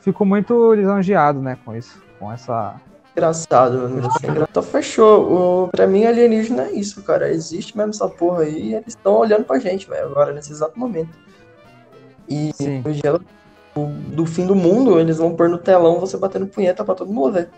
fico 0.00 0.24
muito 0.24 0.74
lisonjeado, 0.74 1.42
né, 1.42 1.58
com 1.64 1.74
isso. 1.74 2.00
Com 2.20 2.32
essa. 2.32 2.76
Engraçado, 3.16 3.78
mano. 3.78 4.08
Então 4.48 4.62
fechou. 4.62 5.64
O, 5.64 5.68
pra 5.68 5.88
mim, 5.88 6.04
alienígena 6.04 6.68
é 6.68 6.72
isso, 6.72 7.02
cara. 7.02 7.28
Existe 7.28 7.76
mesmo 7.76 7.90
essa 7.90 8.08
porra 8.08 8.44
aí 8.44 8.68
e 8.68 8.74
eles 8.74 8.88
estão 8.88 9.14
olhando 9.14 9.44
pra 9.44 9.58
gente, 9.58 9.88
velho, 9.88 10.06
agora, 10.06 10.32
nesse 10.32 10.52
exato 10.52 10.78
momento. 10.78 11.18
E 12.28 12.52
Sim. 12.54 12.80
no 12.86 12.92
dia 12.92 13.18
do 13.74 14.24
fim 14.24 14.46
do 14.46 14.54
mundo, 14.54 15.00
eles 15.00 15.18
vão 15.18 15.34
pôr 15.34 15.48
no 15.48 15.58
telão 15.58 15.98
você 15.98 16.16
batendo 16.16 16.46
punheta 16.46 16.84
pra 16.84 16.94
todo 16.94 17.12
mundo 17.12 17.32
ver. 17.32 17.50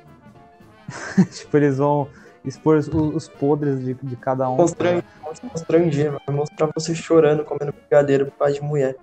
tipo, 1.30 1.54
eles 1.58 1.76
vão 1.76 2.08
expor 2.44 2.76
os, 2.76 2.88
os 2.88 3.28
podres 3.28 3.80
de, 3.84 3.94
de 3.94 4.16
cada 4.16 4.48
um. 4.48 4.56
Constranger, 4.56 5.04
constranger, 5.50 6.12
vai 6.12 6.36
mostrar 6.36 6.68
você 6.74 6.94
chorando, 6.94 7.44
comendo 7.44 7.72
brigadeiro 7.72 8.26
por 8.26 8.38
causa 8.38 8.54
de 8.54 8.62
mulher. 8.62 8.96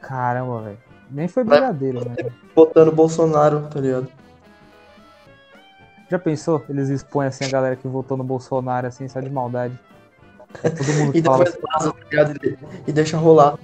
Caramba, 0.00 0.62
velho. 0.62 0.78
Nem 1.10 1.28
foi 1.28 1.44
brigadeiro, 1.44 2.08
né? 2.08 2.16
Botando 2.54 2.90
Bolsonaro, 2.92 3.68
tá 3.68 3.80
ligado? 3.80 4.08
Já 6.08 6.18
pensou? 6.18 6.64
Eles 6.68 6.88
expõem 6.88 7.28
assim 7.28 7.44
a 7.44 7.48
galera 7.48 7.76
que 7.76 7.88
votou 7.88 8.16
no 8.16 8.24
Bolsonaro, 8.24 8.86
assim, 8.86 9.08
só 9.08 9.20
de 9.20 9.30
maldade. 9.30 9.78
Todo 10.62 10.92
mundo 10.98 11.14
e 11.16 11.22
fala. 11.22 11.44
Passa, 11.44 11.92
tá? 11.92 12.56
E 12.86 12.92
deixa 12.92 13.16
rolar. 13.16 13.58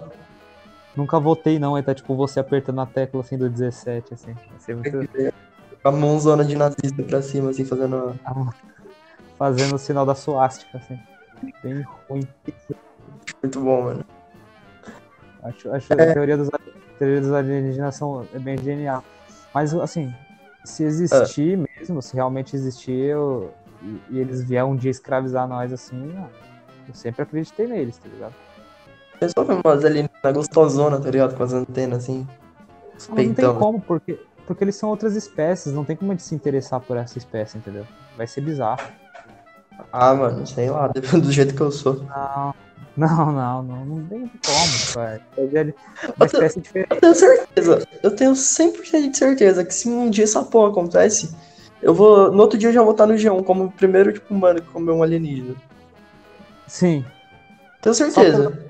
Nunca 0.96 1.18
votei, 1.18 1.59
não. 1.59 1.74
Aí 1.74 1.83
tá 1.83 1.94
tipo 1.94 2.14
você 2.14 2.40
apertando 2.40 2.81
a 2.81 2.87
tecla 2.87 3.20
assim 3.20 3.38
do 3.38 3.48
17, 3.48 4.14
assim. 4.14 4.35
Ser 4.59 4.76
muito. 4.76 5.09
A 5.85 5.90
mãozona 5.90 6.44
de 6.44 6.57
nazista 6.57 7.02
pra 7.02 7.22
cima, 7.22 7.50
assim, 7.50 7.64
fazendo. 7.64 8.14
Fazendo 9.42 9.74
o 9.74 9.78
sinal 9.78 10.07
da 10.07 10.14
suástica, 10.14 10.78
assim. 10.78 10.96
Bem 11.64 11.85
ruim. 12.09 12.22
Muito 13.42 13.61
bom, 13.61 13.83
mano. 13.83 14.05
Acho, 15.42 15.72
acho 15.72 15.92
é. 15.94 16.11
a 16.11 16.14
teoria 16.14 16.37
dos, 16.37 16.48
a 16.48 16.59
teoria 16.96 17.20
dos 17.20 17.33
alienígenas 17.33 17.96
são, 17.96 18.24
é 18.33 18.38
bem 18.38 18.57
genial. 18.57 19.02
Mas, 19.52 19.74
assim, 19.74 20.14
se 20.64 20.85
existir 20.85 21.59
é. 21.59 21.81
mesmo, 21.81 22.00
se 22.00 22.14
realmente 22.14 22.55
existir, 22.55 22.92
eu, 22.92 23.52
e, 23.83 24.00
e, 24.11 24.18
eles 24.20 24.44
vierem 24.44 24.70
um 24.70 24.76
dia 24.76 24.92
escravizar 24.92 25.48
nós, 25.48 25.72
assim, 25.72 26.14
eu 26.87 26.94
sempre 26.94 27.22
acreditei 27.22 27.66
neles, 27.66 27.98
tá 27.98 28.09
ligado? 28.09 28.35
Pensou 29.18 29.44
que 29.44 29.55
umas 29.55 29.85
alienígenas 29.85 30.35
gostosona, 30.35 31.00
tá 31.00 31.11
ligado? 31.11 31.35
Com 31.35 31.42
as 31.42 31.52
antenas, 31.52 32.05
assim. 32.05 32.24
Não, 33.09 33.16
não 33.16 33.35
tem 33.35 33.55
como, 33.59 33.81
porque, 33.81 34.20
porque 34.46 34.62
eles 34.62 34.76
são 34.76 34.88
outras 34.88 35.16
espécies, 35.16 35.72
não 35.72 35.85
tem 35.85 35.96
como 35.96 36.12
a 36.12 36.14
gente 36.14 36.22
se 36.22 36.33
interessar 36.33 36.78
por 36.78 36.96
essa 36.96 37.18
espécie, 37.18 37.59
entendeu? 37.59 37.85
Vai 38.16 38.28
ser 38.28 38.40
bizarro. 38.42 39.02
Ah, 39.92 40.14
mano, 40.14 40.46
sei 40.46 40.70
lá, 40.70 40.88
do 40.88 41.31
jeito 41.31 41.55
que 41.55 41.61
eu 41.61 41.70
sou. 41.70 42.07
Não, 42.07 42.55
não, 42.96 43.33
não, 43.33 43.62
não, 43.62 43.85
não 43.85 44.07
tem 44.07 44.20
como, 44.20 44.94
cara. 44.94 45.20
Uma 46.16 46.26
espécie 46.26 46.61
diferente. 46.61 46.88
Eu 46.90 47.00
tenho 47.00 47.14
certeza, 47.14 47.88
eu 48.02 48.16
tenho 48.16 48.33
100% 48.33 49.11
de 49.11 49.18
certeza 49.18 49.64
que 49.64 49.74
se 49.74 49.88
um 49.88 50.09
dia 50.09 50.24
essa 50.24 50.42
porra 50.42 50.70
acontece, 50.70 51.35
eu 51.83 51.94
vou, 51.94 52.33
no 52.33 52.40
outro 52.40 52.59
dia 52.59 52.68
eu 52.70 52.72
já 52.72 52.83
vou 52.83 52.92
estar 52.92 53.07
no 53.07 53.14
G1 53.14 53.44
como 53.44 53.64
o 53.64 53.72
primeiro, 53.72 54.12
tipo, 54.12 54.33
humano 54.33 54.62
que 54.62 54.68
comeu 54.68 54.94
um 54.94 55.02
alienígena. 55.02 55.55
Sim. 56.66 57.05
Tenho 57.83 57.94
certeza. 57.94 58.44
Só 58.44 58.48
pelo, 58.50 58.62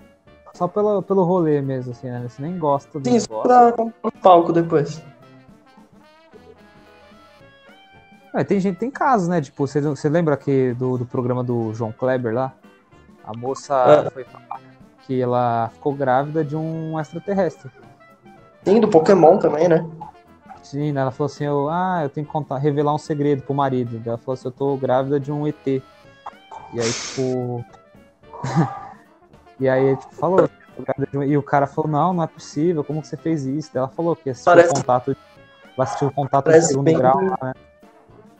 só 0.55 0.69
pelo, 0.69 1.03
pelo 1.03 1.25
rolê 1.25 1.61
mesmo, 1.61 1.93
assim, 1.93 2.09
né? 2.09 2.27
Você 2.29 2.43
nem 2.43 2.59
gosta 2.59 2.99
do 2.99 3.05
Sim, 3.05 3.13
negócio. 3.13 3.29
só 3.29 3.43
pra 3.43 3.73
comprar 3.73 4.09
um 4.09 4.21
palco 4.21 4.53
depois. 4.53 5.01
É, 8.35 8.43
tem 8.43 8.59
gente, 8.59 8.79
tem 8.79 8.91
casos, 8.91 9.29
né? 9.29 9.41
Tipo, 9.41 9.67
você, 9.67 9.81
você 9.81 10.09
lembra 10.09 10.37
que 10.37 10.73
do, 10.75 10.99
do 10.99 11.05
programa 11.05 11.45
do 11.45 11.75
João 11.75 11.93
Kleber 11.93 12.33
lá? 12.33 12.53
A 13.25 13.37
moça 13.37 14.05
é. 14.07 14.11
foi 14.11 14.27
que 15.07 15.21
ela 15.21 15.71
ficou 15.75 15.95
grávida 15.95 16.45
de 16.45 16.57
um 16.57 16.99
extraterrestre. 16.99 17.71
Sim, 18.65 18.81
do 18.81 18.89
Pokémon 18.89 19.39
também, 19.39 19.69
né? 19.69 19.87
Sim, 20.63 20.93
né? 20.93 21.01
ela 21.01 21.11
falou 21.11 21.27
assim, 21.27 21.45
eu, 21.45 21.69
ah, 21.69 22.01
eu 22.05 22.09
tenho 22.09 22.27
que 22.27 22.33
contar, 22.33 22.57
revelar 22.59 22.95
um 22.95 22.99
segredo 22.99 23.43
pro 23.43 23.55
marido. 23.55 24.01
Ela 24.07 24.17
falou 24.17 24.35
assim, 24.35 24.49
eu 24.49 24.53
tô 24.53 24.77
grávida 24.77 25.19
de 25.19 25.31
um 25.31 25.47
ET. 25.47 25.67
E 25.67 25.83
aí, 26.81 26.93
tipo. 26.93 27.65
e 29.61 29.69
aí, 29.69 29.97
tipo, 29.97 30.15
falou. 30.15 30.49
E 31.27 31.37
o 31.37 31.43
cara 31.43 31.67
falou, 31.67 31.91
não, 31.91 32.15
não 32.15 32.23
é 32.23 32.27
possível, 32.27 32.83
como 32.83 33.03
que 33.03 33.09
você 33.09 33.17
fez 33.17 33.45
isso? 33.45 33.77
Ela 33.77 33.89
falou 33.89 34.17
que 34.17 34.31
assistiu 34.31 34.53
Parece... 34.53 34.71
o 34.71 34.75
contato. 34.77 35.17
Ela 35.77 35.85
assistiu 35.85 36.09
o 36.09 36.13
contato 36.13 36.45
Parece 36.45 36.61
de 36.61 36.69
segundo 36.69 36.85
bem... 36.85 36.97
grau, 36.97 37.21
né? 37.21 37.53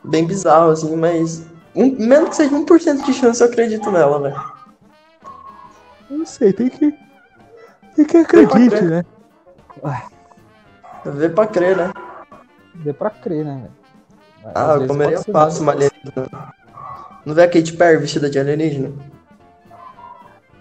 Bem 0.03 0.25
bizarro, 0.25 0.71
assim, 0.71 0.95
mas. 0.95 1.45
Um, 1.75 1.95
menos 1.95 2.29
que 2.29 2.35
seja 2.35 2.55
1% 2.55 3.05
de 3.05 3.13
chance, 3.13 3.41
eu 3.41 3.47
acredito 3.47 3.91
nela, 3.91 4.19
velho. 4.19 4.43
Não 6.09 6.25
sei, 6.25 6.53
tem 6.53 6.69
que. 6.69 6.93
Tem 7.95 8.05
que 8.05 8.17
acreditar, 8.17 8.81
né? 8.81 9.05
Vê 11.05 11.29
pra 11.29 11.47
crer, 11.47 11.77
né? 11.77 11.91
Vê 12.75 12.93
pra 12.93 13.09
crer, 13.09 13.45
né, 13.45 13.61
velho? 13.61 14.53
Ah, 14.55 14.75
eu 14.79 14.87
comeria 14.87 15.21
fácil 15.21 15.63
uma 15.63 15.71
alienígena. 15.71 16.53
Não 17.25 17.33
vê 17.33 17.43
a 17.43 17.49
Kate 17.49 17.73
Perry 17.73 17.97
vestida 17.97 18.29
de 18.29 18.37
alienígena? 18.37 18.91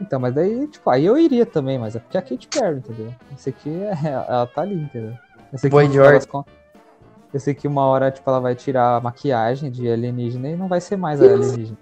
Então, 0.01 0.19
mas 0.19 0.35
daí, 0.35 0.67
tipo, 0.67 0.89
aí 0.91 1.05
eu 1.05 1.17
iria 1.17 1.47
também, 1.47 1.79
mas 1.79 1.97
é 1.97 1.99
porque 2.01 2.17
é 2.17 2.21
a 2.21 2.23
Kate 2.23 2.49
Perry, 2.49 2.79
entendeu? 2.79 3.15
Esse 3.33 3.51
aqui, 3.51 3.71
é, 3.71 4.09
ela 4.09 4.47
tá 4.47 4.63
ali, 4.63 4.75
entendeu? 4.75 5.17
Esse 5.53 5.67
aqui, 5.67 5.71
Boy 5.71 5.91
George. 5.91 6.27
Esse 7.33 7.51
aqui, 7.51 7.67
uma 7.67 7.87
hora, 7.87 8.11
tipo, 8.11 8.29
ela 8.29 8.41
vai 8.41 8.55
tirar 8.55 8.97
a 8.97 9.01
maquiagem 9.01 9.71
de 9.71 9.91
alienígena 9.91 10.51
e 10.51 10.57
não 10.57 10.69
vai 10.69 10.81
ser 10.81 10.97
mais 10.97 11.21
a 11.21 11.25
alienígena. 11.25 11.79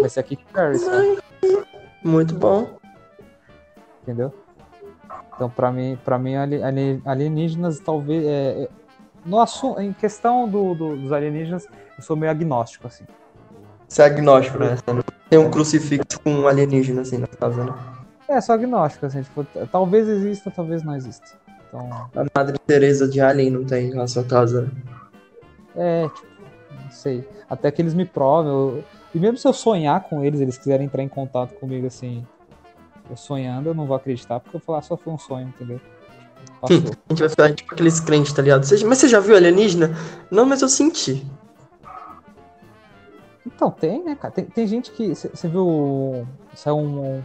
Vai 0.00 0.08
ser 0.08 0.20
a 0.20 0.78
sabe? 0.78 1.18
Muito 2.04 2.34
bom 2.34 2.82
entendeu? 4.02 4.32
Então, 5.34 5.48
para 5.48 5.72
mim, 5.72 5.98
para 6.04 6.18
mim 6.18 6.34
alienígenas 7.04 7.80
talvez 7.80 8.24
é, 8.24 8.64
é, 8.64 8.68
no 9.24 9.40
assunto, 9.40 9.80
em 9.80 9.92
questão 9.92 10.48
do, 10.48 10.74
do, 10.74 10.96
dos 10.96 11.12
alienígenas, 11.12 11.66
eu 11.96 12.02
sou 12.02 12.16
meio 12.16 12.30
agnóstico 12.30 12.86
assim. 12.86 13.04
Você 13.88 14.02
é 14.02 14.06
agnóstico, 14.06 14.58
né? 14.58 14.76
Tem 15.28 15.38
um 15.38 15.50
crucifixo 15.50 16.20
com 16.22 16.30
um 16.30 16.48
alienígena 16.48 17.02
assim 17.02 17.18
na 17.18 17.26
casa, 17.26 17.64
né? 17.64 17.74
É, 18.28 18.40
sou 18.40 18.54
agnóstico 18.54 19.06
assim, 19.06 19.22
tipo, 19.22 19.44
talvez 19.70 20.08
exista, 20.08 20.50
talvez 20.50 20.82
não 20.82 20.94
exista. 20.96 21.38
Então... 21.68 21.88
A 22.14 22.26
Madre 22.34 22.58
Teresa 22.66 23.08
de 23.08 23.20
Alien 23.20 23.50
não 23.50 23.64
tem 23.64 23.90
na 23.90 24.06
sua 24.06 24.24
casa. 24.24 24.62
Né? 24.62 24.70
É, 25.76 26.08
tipo, 26.08 26.26
não 26.84 26.90
sei. 26.90 27.28
Até 27.48 27.70
que 27.70 27.82
eles 27.82 27.94
me 27.94 28.04
provem. 28.04 28.50
Eu... 28.52 28.84
E 29.14 29.18
mesmo 29.18 29.36
se 29.36 29.46
eu 29.46 29.52
sonhar 29.52 30.02
com 30.04 30.24
eles, 30.24 30.40
eles 30.40 30.56
quiserem 30.56 30.86
entrar 30.86 31.02
em 31.02 31.08
contato 31.08 31.54
comigo 31.54 31.86
assim, 31.86 32.26
eu 33.10 33.16
sonhando, 33.16 33.68
eu 33.68 33.74
não 33.74 33.86
vou 33.86 33.96
acreditar, 33.96 34.40
porque 34.40 34.56
eu 34.56 34.60
falar 34.60 34.82
só 34.82 34.96
foi 34.96 35.12
um 35.12 35.18
sonho, 35.18 35.48
entendeu? 35.48 35.80
Passou. 36.60 36.78
a 36.78 37.12
gente 37.12 37.20
vai 37.20 37.28
ficar 37.28 37.54
tipo 37.54 37.74
aqueles 37.74 38.00
crentes, 38.00 38.32
tá 38.32 38.42
ligado? 38.42 38.66
mas 38.86 38.98
você 38.98 39.08
já 39.08 39.20
viu 39.20 39.36
alienígena? 39.36 39.94
Não, 40.30 40.46
mas 40.46 40.62
eu 40.62 40.68
senti. 40.68 41.26
Então, 43.44 43.70
tem, 43.70 44.02
né, 44.02 44.14
cara? 44.14 44.32
Tem, 44.32 44.44
tem 44.44 44.66
gente 44.66 44.90
que. 44.92 45.14
Você 45.14 45.48
viu. 45.48 46.26
Saiu 46.54 46.78
um, 46.78 47.22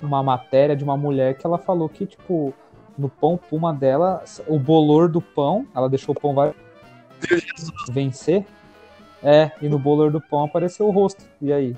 uma 0.00 0.22
matéria 0.22 0.76
de 0.76 0.84
uma 0.84 0.96
mulher 0.96 1.36
que 1.36 1.46
ela 1.46 1.58
falou 1.58 1.88
que, 1.88 2.06
tipo, 2.06 2.52
no 2.96 3.08
pão 3.08 3.36
puma 3.36 3.72
dela, 3.72 4.22
o 4.46 4.58
bolor 4.58 5.08
do 5.08 5.20
pão, 5.20 5.66
ela 5.74 5.88
deixou 5.88 6.14
o 6.14 6.20
pão 6.20 6.34
vai 6.34 6.54
vencer. 7.90 8.44
É, 9.22 9.50
e 9.60 9.68
no 9.68 9.78
bolor 9.78 10.10
do 10.10 10.20
pão 10.20 10.44
apareceu 10.44 10.86
o 10.86 10.90
rosto. 10.90 11.24
E 11.40 11.52
aí? 11.52 11.76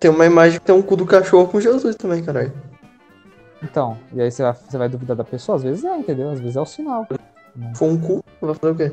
Tem 0.00 0.10
uma 0.10 0.26
imagem 0.26 0.58
que 0.58 0.66
tem 0.66 0.74
um 0.74 0.82
cu 0.82 0.96
do 0.96 1.06
cachorro 1.06 1.48
com 1.48 1.60
Jesus 1.60 1.94
também, 1.96 2.24
caralho. 2.24 2.52
Então, 3.62 3.96
e 4.12 4.20
aí 4.20 4.30
você 4.30 4.42
vai, 4.42 4.52
você 4.52 4.78
vai 4.78 4.88
duvidar 4.88 5.16
da 5.16 5.24
pessoa? 5.24 5.56
Às 5.56 5.62
vezes 5.62 5.84
é, 5.84 5.96
entendeu? 5.96 6.30
Às 6.30 6.40
vezes 6.40 6.56
é 6.56 6.60
o 6.60 6.66
sinal. 6.66 7.06
Foi 7.74 7.88
um 7.88 7.98
cu, 7.98 8.24
vai 8.40 8.54
fazer 8.54 8.72
o 8.72 8.76
quê? 8.76 8.92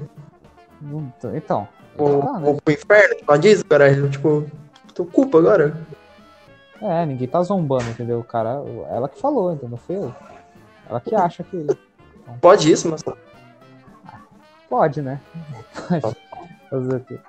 Então. 1.35 1.67
Ou, 1.97 2.21
tá, 2.21 2.39
né? 2.39 2.57
pro 2.63 2.73
inferno, 2.73 3.15
tipo, 3.15 3.37
diz, 3.37 3.63
caralho. 3.63 4.09
Tipo, 4.09 4.45
tô 4.93 5.05
culpa 5.05 5.39
agora. 5.39 5.75
É, 6.81 7.05
ninguém 7.05 7.27
tá 7.27 7.43
zombando, 7.43 7.89
entendeu? 7.89 8.19
O 8.19 8.23
cara, 8.23 8.63
ela 8.89 9.09
que 9.09 9.19
falou, 9.19 9.53
entendeu? 9.53 9.77
Foi 9.77 9.97
eu. 9.97 10.15
Ela 10.89 11.01
que 11.01 11.13
acha 11.13 11.43
que. 11.43 11.57
Então, 11.57 12.37
pode 12.39 12.71
isso, 12.71 12.89
mas. 12.89 13.03
Pode, 14.71 15.01
né? 15.01 15.19
Pode. 16.01 16.15
Fazer 16.71 16.95
o 16.95 16.99
quê? 17.01 17.19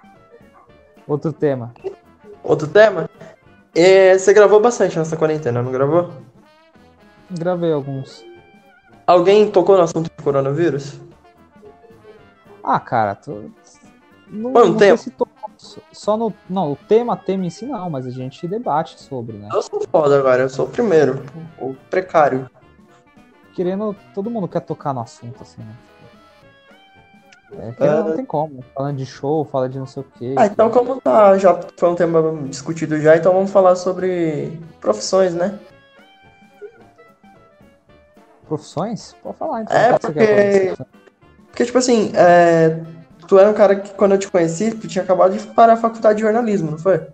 Outro 1.09 1.33
tema. 1.33 1.75
Outro 2.45 2.69
tema? 2.69 3.11
É, 3.75 4.17
você 4.17 4.33
gravou 4.33 4.61
bastante 4.61 4.97
nessa 4.97 5.17
quarentena, 5.17 5.61
não 5.61 5.73
gravou? 5.73 6.13
Gravei 7.29 7.73
alguns. 7.73 8.25
Alguém 9.05 9.51
tocou 9.51 9.77
no 9.77 9.83
assunto 9.83 10.09
do 10.17 10.23
coronavírus? 10.23 11.01
Ah, 12.63 12.79
cara, 12.79 13.17
tu... 13.17 13.53
não, 14.29 14.53
Mano, 14.53 14.67
não 14.69 14.77
tem- 14.77 14.97
sei 14.97 14.99
se 14.99 15.11
tocou 15.11 15.51
só 15.91 16.17
no. 16.17 16.33
Não, 16.49 16.71
o 16.71 16.77
tema, 16.77 17.17
tema 17.17 17.45
em 17.47 17.51
si 17.51 17.67
não, 17.67 17.91
mas 17.91 18.07
a 18.07 18.11
gente 18.11 18.47
debate 18.47 19.01
sobre, 19.03 19.37
né? 19.37 19.49
Eu 19.53 19.63
sou 19.63 19.83
foda 19.91 20.17
agora, 20.17 20.43
eu 20.43 20.49
sou 20.49 20.67
o 20.67 20.71
primeiro, 20.71 21.25
o 21.59 21.75
precário. 21.91 22.49
Querendo. 23.53 23.97
Todo 24.15 24.31
mundo 24.31 24.47
quer 24.47 24.61
tocar 24.61 24.95
no 24.95 25.01
assunto, 25.01 25.43
assim, 25.43 25.61
né? 25.63 25.75
É, 27.59 27.73
que 27.73 27.85
não 27.85 28.09
É. 28.11 28.17
tem 28.17 28.25
como. 28.25 28.65
Falando 28.75 28.97
de 28.97 29.07
show, 29.07 29.45
fala 29.45 29.69
de 29.69 29.79
não 29.79 29.87
sei 29.87 30.03
o 30.03 30.07
quê. 30.19 30.35
Ah, 30.39 30.47
então 30.47 30.71
como 30.71 31.01
tá, 31.01 31.37
já 31.39 31.59
foi 31.77 31.89
um 31.91 31.95
tema 31.95 32.43
discutido 32.49 32.99
já, 33.01 33.17
então 33.17 33.33
vamos 33.33 33.51
falar 33.51 33.77
sobre 33.77 34.59
profissões, 34.81 35.35
né? 35.35 35.59
Profissões? 38.47 39.15
Pode 39.23 39.37
falar 39.37 39.63
então. 39.63 39.77
É, 39.77 39.99
porque-? 39.99 40.75
Porque, 41.49 41.65
tipo 41.67 41.79
assim, 41.79 42.13
é, 42.15 42.81
tu 43.29 43.39
era 43.39 43.51
um 43.51 43.55
cara 43.55 43.77
que, 43.77 43.93
quando 43.95 44.13
eu 44.13 44.19
te 44.19 44.31
conheci, 44.31 44.71
tu 44.75 44.89
tinha 44.89 45.05
acabado 45.05 45.37
de 45.37 45.47
parar 45.49 45.75
a 45.75 45.77
faculdade 45.77 46.17
de 46.17 46.23
jornalismo, 46.23 46.71
não 46.71 46.79
foi? 46.79 47.07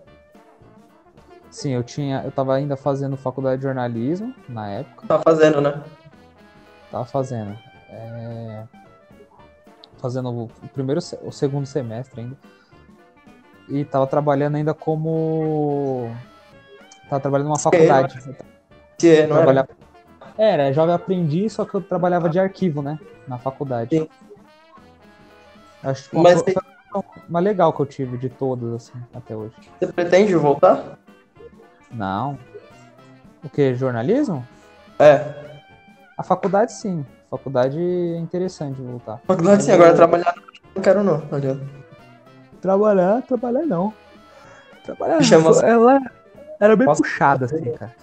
Sim, 1.50 1.72
eu 1.72 1.82
tinha. 1.82 2.22
Eu 2.24 2.30
tava 2.30 2.54
ainda 2.54 2.76
fazendo 2.76 3.16
faculdade 3.16 3.56
de 3.58 3.64
jornalismo 3.64 4.32
na 4.48 4.68
época. 4.70 5.06
Tá 5.08 5.18
fazendo, 5.18 5.60
né? 5.60 5.80
Tava 6.90 7.04
fazendo. 7.04 7.56
é, 7.90 8.62
Fazendo 9.98 10.30
o 10.30 10.48
primeiro, 10.72 11.00
o 11.22 11.32
segundo 11.32 11.66
semestre 11.66 12.20
ainda. 12.20 12.36
E 13.68 13.84
tava 13.84 14.06
trabalhando 14.06 14.56
ainda 14.56 14.72
como. 14.72 16.10
Tava 17.08 17.20
trabalhando 17.20 17.48
numa 17.48 17.58
faculdade. 17.58 18.18
Que 18.96 19.22
não 19.22 19.36
era? 19.36 19.44
Trabalhava... 19.44 19.68
Era, 20.36 20.72
jovem 20.72 20.94
aprendiz, 20.94 21.52
só 21.52 21.64
que 21.64 21.74
eu 21.74 21.80
trabalhava 21.80 22.28
de 22.28 22.38
arquivo, 22.38 22.80
né? 22.80 22.98
Na 23.26 23.38
faculdade. 23.38 23.98
Sim. 23.98 24.08
Acho 25.82 26.10
que 26.10 26.16
Mas 26.16 26.42
mais 27.28 27.44
legal 27.44 27.72
que 27.72 27.80
eu 27.80 27.86
tive 27.86 28.16
de 28.16 28.28
todas, 28.28 28.72
assim, 28.72 28.98
até 29.14 29.36
hoje. 29.36 29.54
Você 29.78 29.92
pretende 29.92 30.34
voltar? 30.34 30.98
Não. 31.90 32.38
O 33.44 33.48
que? 33.48 33.74
Jornalismo? 33.74 34.46
É. 34.98 35.62
A 36.16 36.22
faculdade 36.22 36.72
sim. 36.72 37.04
Faculdade 37.30 37.78
é 37.78 38.16
interessante 38.18 38.80
voltar. 38.80 39.20
Faculdade 39.26 39.62
sim, 39.62 39.70
Eu- 39.70 39.74
agora 39.76 39.94
trabalhar 39.94 40.34
não 40.74 40.82
quero 40.82 41.02
não, 41.02 41.20
tá 41.20 41.36
ligado? 41.38 41.60
Trabalhar, 42.60 43.22
trabalhar 43.22 43.66
não. 43.66 43.92
Trabalhar 44.84 45.22
Chama- 45.22 45.50
ela 45.62 46.00
era 46.58 46.74
bem 46.74 46.86
Posso- 46.86 47.02
puxada, 47.02 47.44
assim, 47.44 47.72
cara. 47.72 47.94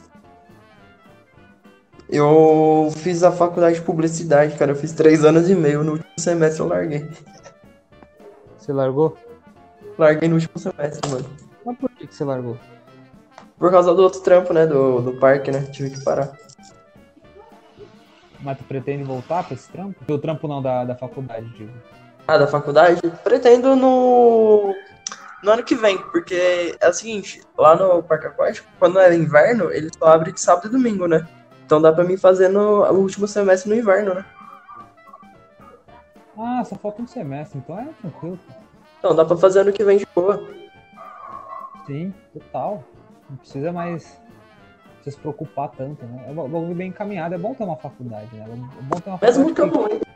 Eu 2.08 2.92
fiz 2.98 3.24
a 3.24 3.32
faculdade 3.32 3.78
de 3.78 3.82
publicidade, 3.82 4.56
cara. 4.58 4.72
Eu 4.72 4.76
fiz 4.76 4.92
três 4.94 5.26
anos 5.26 5.50
e 5.50 5.56
meio. 5.56 5.84
No 5.84 5.94
último 5.94 6.10
semestre 6.20 6.62
eu 6.62 6.68
larguei. 6.68 7.10
Você 8.58 8.72
largou? 8.72 9.18
Larguei 9.98 10.30
no 10.30 10.36
último 10.36 10.58
semestre, 10.60 11.10
mano. 11.10 11.26
Mas 11.66 11.78
por 11.78 11.90
que, 11.90 12.06
que 12.06 12.14
você 12.14 12.24
largou? 12.24 12.58
Por 13.58 13.72
causa 13.72 13.94
do 13.96 14.04
outro 14.04 14.20
trampo, 14.22 14.54
né? 14.54 14.68
Do, 14.68 15.02
do 15.02 15.14
parque, 15.14 15.50
né? 15.52 15.62
Tive 15.72 15.90
que 15.90 16.04
parar. 16.04 16.32
Mas 18.46 18.60
tu 18.60 18.64
pretende 18.64 19.04
voltar 19.04 19.44
pra 19.44 19.56
esse 19.56 19.68
trampo? 19.70 19.96
O 20.08 20.18
trampo 20.20 20.48
não 20.48 20.62
da, 20.62 20.86
da 20.86 20.96
faculdade, 20.96 21.50
digo. 21.58 21.72
Ah, 22.28 22.38
da 22.38 22.46
faculdade? 22.46 23.02
Pretendo 23.24 23.76
no. 23.76 24.74
No 25.44 25.52
ano 25.52 25.64
que 25.64 25.76
vem, 25.76 25.98
porque 25.98 26.76
é 26.80 26.88
o 26.88 26.94
seguinte, 26.94 27.42
lá 27.58 27.76
no 27.76 28.02
Parque 28.04 28.28
Aquático, 28.28 28.68
quando 28.80 29.00
é 29.00 29.14
inverno, 29.16 29.72
ele 29.72 29.90
só 29.96 30.08
abre 30.08 30.32
de 30.32 30.40
sábado 30.40 30.68
e 30.68 30.72
domingo, 30.72 31.08
né? 31.08 31.28
Então 31.66 31.82
dá 31.82 31.92
pra 31.92 32.04
mim 32.04 32.18
fazer 32.18 32.48
no 32.50 32.84
o 32.84 33.00
último 33.00 33.28
semestre 33.28 33.70
no 33.70 33.76
inverno, 33.76 34.14
né? 34.14 34.26
Ah, 36.38 36.64
só 36.64 36.76
falta 36.76 37.02
um 37.02 37.08
semestre, 37.08 37.60
então 37.60 37.80
é 37.80 37.88
tranquilo. 38.02 38.40
Então 39.00 39.16
dá 39.16 39.26
pra 39.26 39.38
fazer 39.38 39.62
ano 39.62 39.74
que 39.74 39.84
vem 39.84 39.98
de 39.98 40.08
boa. 40.16 40.42
Sim, 41.86 42.14
total. 42.34 42.84
Não 43.30 43.38
precisa 43.38 43.72
mais 43.72 44.20
precisa 45.06 45.16
se 45.16 45.22
preocupar 45.22 45.70
tanto, 45.70 46.04
né? 46.06 46.26
É 46.28 46.32
um 46.32 46.36
bagulho 46.36 46.76
bem 46.76 46.90
encaminhado, 46.90 47.36
é 47.36 47.38
bom 47.38 47.54
ter 47.54 47.64
uma 47.64 47.78
faculdade, 47.78 48.36
né? 48.36 48.46
É 48.50 48.82
bom 48.82 49.00
ter 49.00 49.10
uma 49.10 49.20
Mesmo 49.22 49.54
que 49.54 49.62
eu 49.62 49.72
faculdade 49.72 50.02
não. 50.02 50.16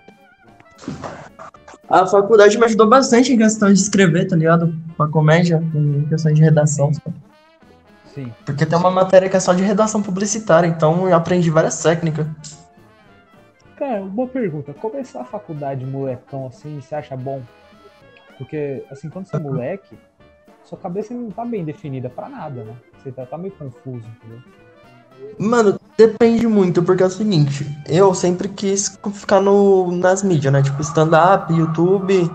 A 1.90 2.08
faculdade 2.08 2.58
me 2.58 2.66
ajudou 2.66 2.90
bastante 2.90 3.34
em 3.34 3.38
questão 3.38 3.72
de 3.72 3.80
escrever, 3.80 4.28
tá 4.28 4.36
ligado? 4.36 4.74
Pra 4.98 5.08
comédia, 5.08 5.64
em 5.74 6.06
questão 6.06 6.34
de 6.34 6.42
redação. 6.42 6.92
Sim. 8.06 8.34
Porque 8.46 8.66
tem 8.66 8.78
uma 8.78 8.92
matéria 8.92 9.30
que 9.30 9.36
é 9.36 9.40
só 9.40 9.54
de 9.54 9.64
redação 9.64 10.02
publicitária, 10.02 10.68
então 10.68 11.08
eu 11.08 11.16
aprendi 11.16 11.50
várias 11.50 11.82
técnicas. 11.82 12.28
Cara, 13.76 14.02
boa 14.02 14.28
pergunta. 14.28 14.74
Começar 14.74 15.22
a 15.22 15.26
faculdade 15.26 15.86
molecão 15.86 16.48
assim, 16.48 16.82
você 16.82 16.96
acha 16.96 17.16
bom? 17.16 17.42
Porque, 18.38 18.84
assim, 18.90 19.10
quando 19.10 19.28
você 19.28 19.36
é 19.36 19.40
moleque, 19.40 19.98
sua 20.64 20.78
cabeça 20.78 21.14
não 21.14 21.32
tá 21.32 21.46
bem 21.46 21.64
definida 21.64 22.10
pra 22.10 22.30
nada, 22.30 22.64
né? 22.64 22.76
Você 22.98 23.12
tá, 23.12 23.26
tá 23.26 23.38
meio 23.38 23.54
confuso, 23.54 24.08
entendeu? 24.08 24.42
Mano, 25.38 25.80
depende 25.98 26.46
muito, 26.48 26.84
porque 26.84 27.02
é 27.02 27.06
o 27.06 27.10
seguinte, 27.10 27.66
eu 27.88 28.14
sempre 28.14 28.50
quis 28.50 29.00
ficar 29.14 29.40
no, 29.40 29.90
nas 29.96 30.22
mídias, 30.22 30.52
né? 30.52 30.62
Tipo, 30.62 30.82
stand-up, 30.82 31.54
YouTube, 31.54 32.30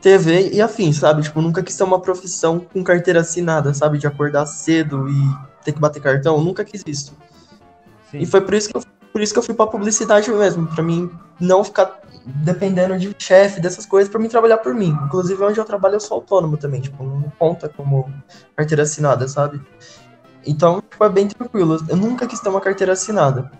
TV 0.00 0.52
e 0.52 0.62
afins, 0.62 0.96
sabe? 0.96 1.22
Tipo, 1.22 1.42
nunca 1.42 1.62
quis 1.62 1.76
ter 1.76 1.84
uma 1.84 2.00
profissão 2.00 2.58
com 2.58 2.82
carteira 2.82 3.20
assinada, 3.20 3.74
sabe? 3.74 3.98
De 3.98 4.06
acordar 4.06 4.46
cedo 4.46 5.06
e 5.08 5.64
ter 5.64 5.72
que 5.72 5.80
bater 5.80 6.00
cartão, 6.00 6.40
nunca 6.40 6.64
quis 6.64 6.82
isso. 6.86 7.14
Sim. 8.10 8.20
E 8.20 8.26
foi 8.26 8.40
por 8.40 8.54
isso 8.54 8.70
que 8.70 8.76
eu, 8.76 8.82
por 9.12 9.20
isso 9.20 9.32
que 9.32 9.38
eu 9.38 9.42
fui 9.42 9.54
pra 9.54 9.66
publicidade 9.66 10.30
mesmo, 10.30 10.66
pra 10.66 10.82
mim 10.82 11.10
não 11.38 11.62
ficar 11.62 12.00
dependendo 12.24 12.98
de 12.98 13.14
chefe, 13.18 13.60
dessas 13.60 13.86
coisas, 13.86 14.10
pra 14.10 14.20
mim 14.20 14.28
trabalhar 14.28 14.58
por 14.58 14.74
mim. 14.74 14.96
Inclusive, 15.04 15.42
onde 15.42 15.60
eu 15.60 15.64
trabalho 15.64 15.96
eu 15.96 16.00
sou 16.00 16.16
autônomo 16.16 16.56
também, 16.56 16.80
tipo, 16.80 17.04
não 17.04 17.30
conta 17.38 17.68
como 17.68 18.12
carteira 18.56 18.82
assinada, 18.82 19.28
sabe? 19.28 19.60
Então, 20.46 20.80
tipo, 20.80 21.02
é 21.04 21.08
bem 21.08 21.26
tranquilo. 21.26 21.78
Eu 21.88 21.96
nunca 21.96 22.26
quis 22.26 22.40
ter 22.40 22.48
uma 22.48 22.60
carteira 22.60 22.92
assinada. 22.92 23.50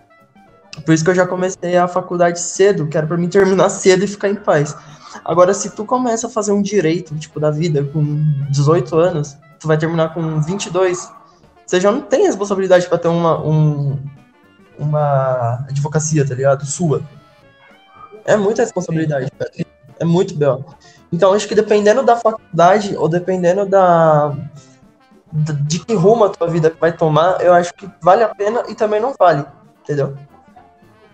Por 0.84 0.92
isso 0.94 1.02
que 1.02 1.10
eu 1.10 1.14
já 1.14 1.26
comecei 1.26 1.76
a 1.76 1.88
faculdade 1.88 2.38
cedo, 2.40 2.86
que 2.86 2.96
era 2.96 3.06
pra 3.06 3.16
mim 3.16 3.28
terminar 3.28 3.68
cedo 3.70 4.04
e 4.04 4.08
ficar 4.08 4.28
em 4.28 4.34
paz. 4.36 4.76
Agora, 5.24 5.54
se 5.54 5.70
tu 5.70 5.84
começa 5.84 6.26
a 6.26 6.30
fazer 6.30 6.52
um 6.52 6.62
direito, 6.62 7.14
tipo, 7.16 7.40
da 7.40 7.50
vida 7.50 7.82
com 7.84 8.02
18 8.50 8.96
anos, 8.96 9.36
tu 9.58 9.66
vai 9.66 9.78
terminar 9.78 10.12
com 10.12 10.40
22, 10.40 11.10
você 11.66 11.80
já 11.80 11.90
não 11.90 12.02
tem 12.02 12.26
responsabilidade 12.26 12.86
pra 12.86 12.98
ter 12.98 13.08
uma, 13.08 13.40
um, 13.42 13.98
uma 14.78 15.64
advocacia, 15.68 16.26
tá 16.26 16.34
ligado? 16.34 16.64
Sua. 16.66 17.02
É 18.24 18.36
muita 18.36 18.62
responsabilidade, 18.62 19.30
velho. 19.38 19.66
É 19.98 20.04
muito 20.04 20.34
bel. 20.36 20.64
Então, 21.10 21.32
acho 21.32 21.48
que 21.48 21.54
dependendo 21.54 22.02
da 22.02 22.16
faculdade 22.16 22.94
ou 22.96 23.08
dependendo 23.08 23.64
da- 23.64 24.36
de 25.32 25.80
que 25.84 25.94
rumo 25.94 26.24
a 26.24 26.28
tua 26.30 26.46
vida 26.48 26.74
vai 26.80 26.92
tomar, 26.92 27.40
eu 27.42 27.52
acho 27.52 27.74
que 27.74 27.88
vale 28.02 28.22
a 28.22 28.28
pena 28.34 28.62
e 28.68 28.74
também 28.74 29.00
não 29.00 29.14
vale, 29.18 29.44
entendeu? 29.82 30.16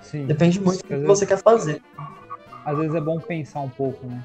Sim. 0.01 0.27
Depende 0.27 0.61
muito 0.61 0.79
do 0.79 0.85
que 0.85 0.90
vezes- 0.94 1.07
você 1.07 1.27
quer 1.27 1.38
fazer. 1.38 1.83
Às 2.64 2.77
vezes 2.79 2.94
é 2.94 3.01
bom 3.01 3.18
pensar 3.18 3.61
um 3.61 3.68
pouco, 3.68 4.07
né? 4.07 4.22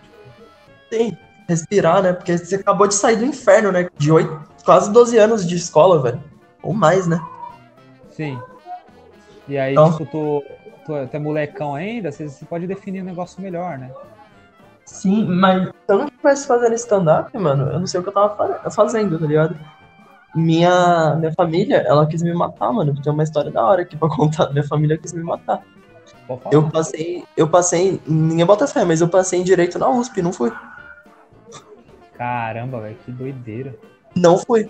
Sim, 0.92 1.18
respirar, 1.48 2.02
né? 2.04 2.14
Porque 2.14 2.38
você 2.38 2.56
acabou 2.56 2.88
de 2.88 2.96
sair 2.96 3.16
do 3.16 3.26
inferno, 3.26 3.72
né? 3.72 3.88
De 3.98 4.12
oito, 4.12 4.40
quase 4.66 4.92
12 4.92 5.18
anos 5.18 5.48
de 5.48 5.56
escola, 5.56 6.02
velho. 6.02 6.22
Ou 6.62 6.74
mais, 6.74 7.08
né? 7.08 7.20
Sim. 8.12 8.40
E 9.48 9.58
aí, 9.58 9.72
Então- 9.74 9.92
tipo, 9.98 10.06
tu, 10.06 10.44
tu, 10.86 10.96
é- 10.96 11.06
tu 11.06 11.16
é 11.16 11.20
molecão 11.20 11.74
ainda, 11.76 12.12
você, 12.12 12.28
você 12.28 12.46
pode 12.46 12.68
definir 12.68 13.02
um 13.02 13.06
negócio 13.06 13.42
melhor, 13.42 13.78
né? 13.78 13.90
Sim, 14.86 15.26
mas 15.26 15.68
se 15.68 15.74
eu 15.88 15.98
não 15.98 16.06
estivesse 16.08 16.48
fazendo 16.48 16.74
stand-up, 16.76 17.38
mano, 17.38 17.72
eu 17.72 17.80
não 17.80 17.88
sei 17.88 18.00
o 18.00 18.04
que 18.04 18.10
eu 18.10 18.14
tava 18.14 18.36
fa- 18.36 18.70
fazendo, 18.72 19.18
tá 19.20 19.26
ligado? 19.26 19.58
Minha, 20.38 21.16
minha 21.16 21.34
família, 21.34 21.78
ela 21.78 22.06
quis 22.06 22.22
me 22.22 22.32
matar, 22.34 22.72
mano. 22.72 22.94
Tem 23.02 23.12
uma 23.12 23.24
história 23.24 23.50
da 23.50 23.64
hora 23.66 23.82
aqui 23.82 23.98
pra 23.98 24.08
contar. 24.16 24.52
Minha 24.52 24.64
família 24.64 24.98
quis 24.98 25.12
me 25.12 25.24
matar. 25.24 25.64
Eu 26.52 26.70
passei, 26.70 27.24
eu 27.36 27.50
passei, 27.50 28.02
ninguém 28.06 28.46
bota 28.46 28.68
fé, 28.68 28.86
mas 28.86 29.02
eu 29.02 29.08
passei 29.10 29.40
em 29.40 29.44
direito 29.44 29.80
na 29.80 29.90
USP, 29.90 30.22
não 30.22 30.32
fui. 30.32 30.52
Caramba, 32.14 32.82
velho, 32.82 32.98
que 33.06 33.12
doideira. 33.12 33.76
Não 34.16 34.38
fui. 34.38 34.70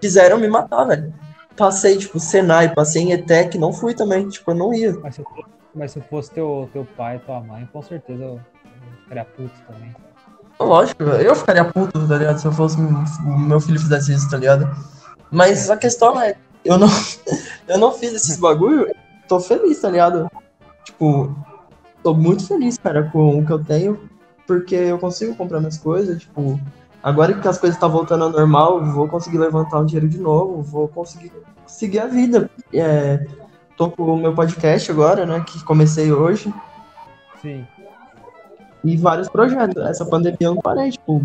Quiseram 0.00 0.38
me 0.38 0.48
matar, 0.48 0.84
velho. 0.84 1.12
Passei, 1.56 1.96
tipo, 1.98 2.18
Senai, 2.18 2.74
passei 2.74 3.02
em 3.02 3.12
ETEC, 3.12 3.58
não 3.58 3.72
fui 3.72 3.94
também. 3.94 4.28
Tipo, 4.28 4.50
eu 4.50 4.54
não 4.54 4.74
ia. 4.74 4.92
Mas 5.00 5.14
se, 5.16 5.20
eu 5.20 5.24
fosse- 5.26 5.48
mas 5.74 5.92
se 5.92 6.00
fosse 6.00 6.30
teu, 6.30 6.68
teu 6.72 6.86
pai, 6.96 7.18
tua 7.20 7.40
mãe, 7.40 7.68
com 7.72 7.82
certeza 7.82 8.22
eu, 8.22 8.34
eu 8.34 8.40
ficaria 9.02 9.24
puto 9.24 9.54
também. 9.66 9.94
Lógico, 10.58 11.02
eu 11.02 11.34
ficaria 11.34 11.64
puto, 11.64 12.06
tá 12.06 12.16
ligado? 12.16 12.38
Se 12.38 12.46
eu 12.46 12.52
fosse 12.52 12.76
o 12.78 13.38
meu 13.38 13.60
filho 13.60 13.78
fizesse 13.78 14.12
isso, 14.12 14.30
tá 14.30 14.36
ligado? 14.36 14.68
Mas 15.30 15.68
a 15.68 15.76
questão 15.76 16.20
é, 16.20 16.36
eu 16.64 16.78
não, 16.78 16.88
eu 17.68 17.78
não 17.78 17.92
fiz 17.92 18.12
esses 18.12 18.38
bagulho, 18.38 18.88
tô 19.28 19.40
feliz, 19.40 19.80
tá 19.80 19.90
ligado? 19.90 20.30
Tipo, 20.84 21.34
tô 22.02 22.14
muito 22.14 22.46
feliz, 22.46 22.78
cara, 22.78 23.10
com 23.10 23.38
o 23.38 23.44
que 23.44 23.52
eu 23.52 23.64
tenho, 23.64 24.08
porque 24.46 24.74
eu 24.74 24.98
consigo 24.98 25.34
comprar 25.34 25.58
minhas 25.58 25.78
coisas, 25.78 26.20
tipo, 26.20 26.60
agora 27.02 27.34
que 27.34 27.48
as 27.48 27.58
coisas 27.58 27.76
estão 27.76 27.90
voltando 27.90 28.24
ao 28.24 28.30
normal, 28.30 28.84
vou 28.84 29.08
conseguir 29.08 29.38
levantar 29.38 29.80
um 29.80 29.86
dinheiro 29.86 30.08
de 30.08 30.18
novo, 30.18 30.62
vou 30.62 30.88
conseguir 30.88 31.32
seguir 31.66 31.98
a 31.98 32.06
vida. 32.06 32.48
É, 32.72 33.26
tô 33.76 33.90
com 33.90 34.02
o 34.02 34.16
meu 34.16 34.34
podcast 34.34 34.90
agora, 34.90 35.26
né? 35.26 35.42
Que 35.46 35.62
comecei 35.64 36.12
hoje. 36.12 36.52
Sim. 37.42 37.66
E 38.84 38.96
vários 38.98 39.28
projetos. 39.28 39.82
Essa 39.82 40.04
pandemia 40.04 40.36
eu 40.40 40.54
não 40.54 40.60
parei, 40.60 40.90
tipo, 40.90 41.20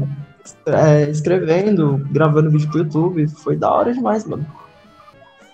é, 0.65 1.09
escrevendo, 1.09 1.97
gravando 2.09 2.49
vídeo 2.49 2.69
pro 2.69 2.79
YouTube. 2.79 3.27
Foi 3.27 3.57
da 3.57 3.69
hora 3.69 3.93
demais, 3.93 4.25
mano. 4.25 4.45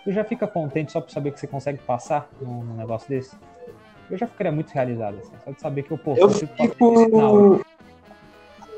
Tu 0.04 0.12
já 0.12 0.24
fica 0.24 0.46
contente 0.46 0.92
só 0.92 1.02
por 1.02 1.12
saber 1.12 1.32
que 1.32 1.40
você 1.40 1.48
consegue 1.48 1.80
passar 1.80 2.30
num, 2.40 2.64
num 2.64 2.76
negócio 2.76 3.10
desse? 3.10 3.36
Eu 4.10 4.20
já 4.20 4.28
ficaria 4.28 4.52
muito 4.52 4.70
realizado, 4.70 5.18
assim, 5.18 5.34
só 5.44 5.52
de 5.52 5.60
saber 5.60 5.82
que 5.82 5.92
eu 5.92 5.98
posso. 5.98 6.22
Eu 6.22 6.30
fico. 6.30 7.66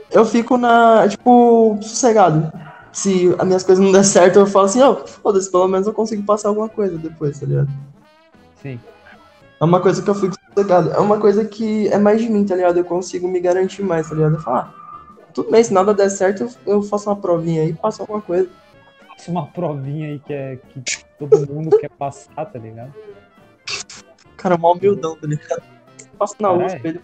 Eu 0.09 0.25
fico 0.25 0.57
na. 0.57 1.05
Tipo, 1.09 1.77
sossegado. 1.81 2.49
Se 2.93 3.35
as 3.37 3.45
minhas 3.45 3.63
coisas 3.63 3.83
não 3.83 3.91
der 3.91 4.05
certo, 4.05 4.39
eu 4.39 4.47
falo 4.47 4.65
assim, 4.65 4.81
ó, 4.81 4.93
oh, 4.93 5.05
foda-se, 5.05 5.51
pelo 5.51 5.67
menos 5.67 5.85
eu 5.85 5.93
consigo 5.93 6.23
passar 6.23 6.47
alguma 6.47 6.69
coisa 6.69 6.97
depois, 6.97 7.37
tá 7.37 7.45
ligado? 7.45 7.69
Sim. 8.61 8.79
É 9.59 9.63
uma 9.63 9.81
coisa 9.81 10.01
que 10.01 10.09
eu 10.09 10.15
fico 10.15 10.35
sossegado. 10.57 10.91
É 10.91 10.97
uma 10.97 11.19
coisa 11.19 11.45
que 11.45 11.87
é 11.89 11.97
mais 11.97 12.21
de 12.21 12.29
mim, 12.29 12.45
tá 12.45 12.55
ligado? 12.55 12.77
Eu 12.77 12.85
consigo 12.85 13.27
me 13.27 13.39
garantir 13.39 13.83
mais, 13.83 14.09
tá 14.09 14.15
ligado? 14.15 14.35
Eu 14.35 14.41
falo, 14.41 14.57
ah, 14.57 14.73
tudo 15.33 15.51
bem, 15.51 15.63
se 15.63 15.73
nada 15.73 15.93
der 15.93 16.09
certo, 16.09 16.49
eu 16.65 16.81
faço 16.81 17.09
uma 17.09 17.15
provinha 17.15 17.61
aí 17.61 17.69
e 17.69 17.73
passo 17.73 18.01
alguma 18.01 18.21
coisa. 18.21 18.49
Faço 19.09 19.31
uma 19.31 19.45
provinha 19.47 20.07
aí 20.07 20.19
que, 20.19 20.33
é, 20.33 20.55
que 20.55 21.05
todo 21.19 21.53
mundo 21.53 21.77
quer 21.77 21.89
passar, 21.89 22.45
tá 22.45 22.59
ligado? 22.59 22.93
Cara, 24.35 24.57
mó 24.57 24.73
humildão, 24.73 25.15
tá 25.15 25.27
ligado? 25.27 25.61
Passo 26.17 26.35
na 26.39 26.51
luz 26.51 26.73
pra 26.75 26.89
ele. 26.89 27.01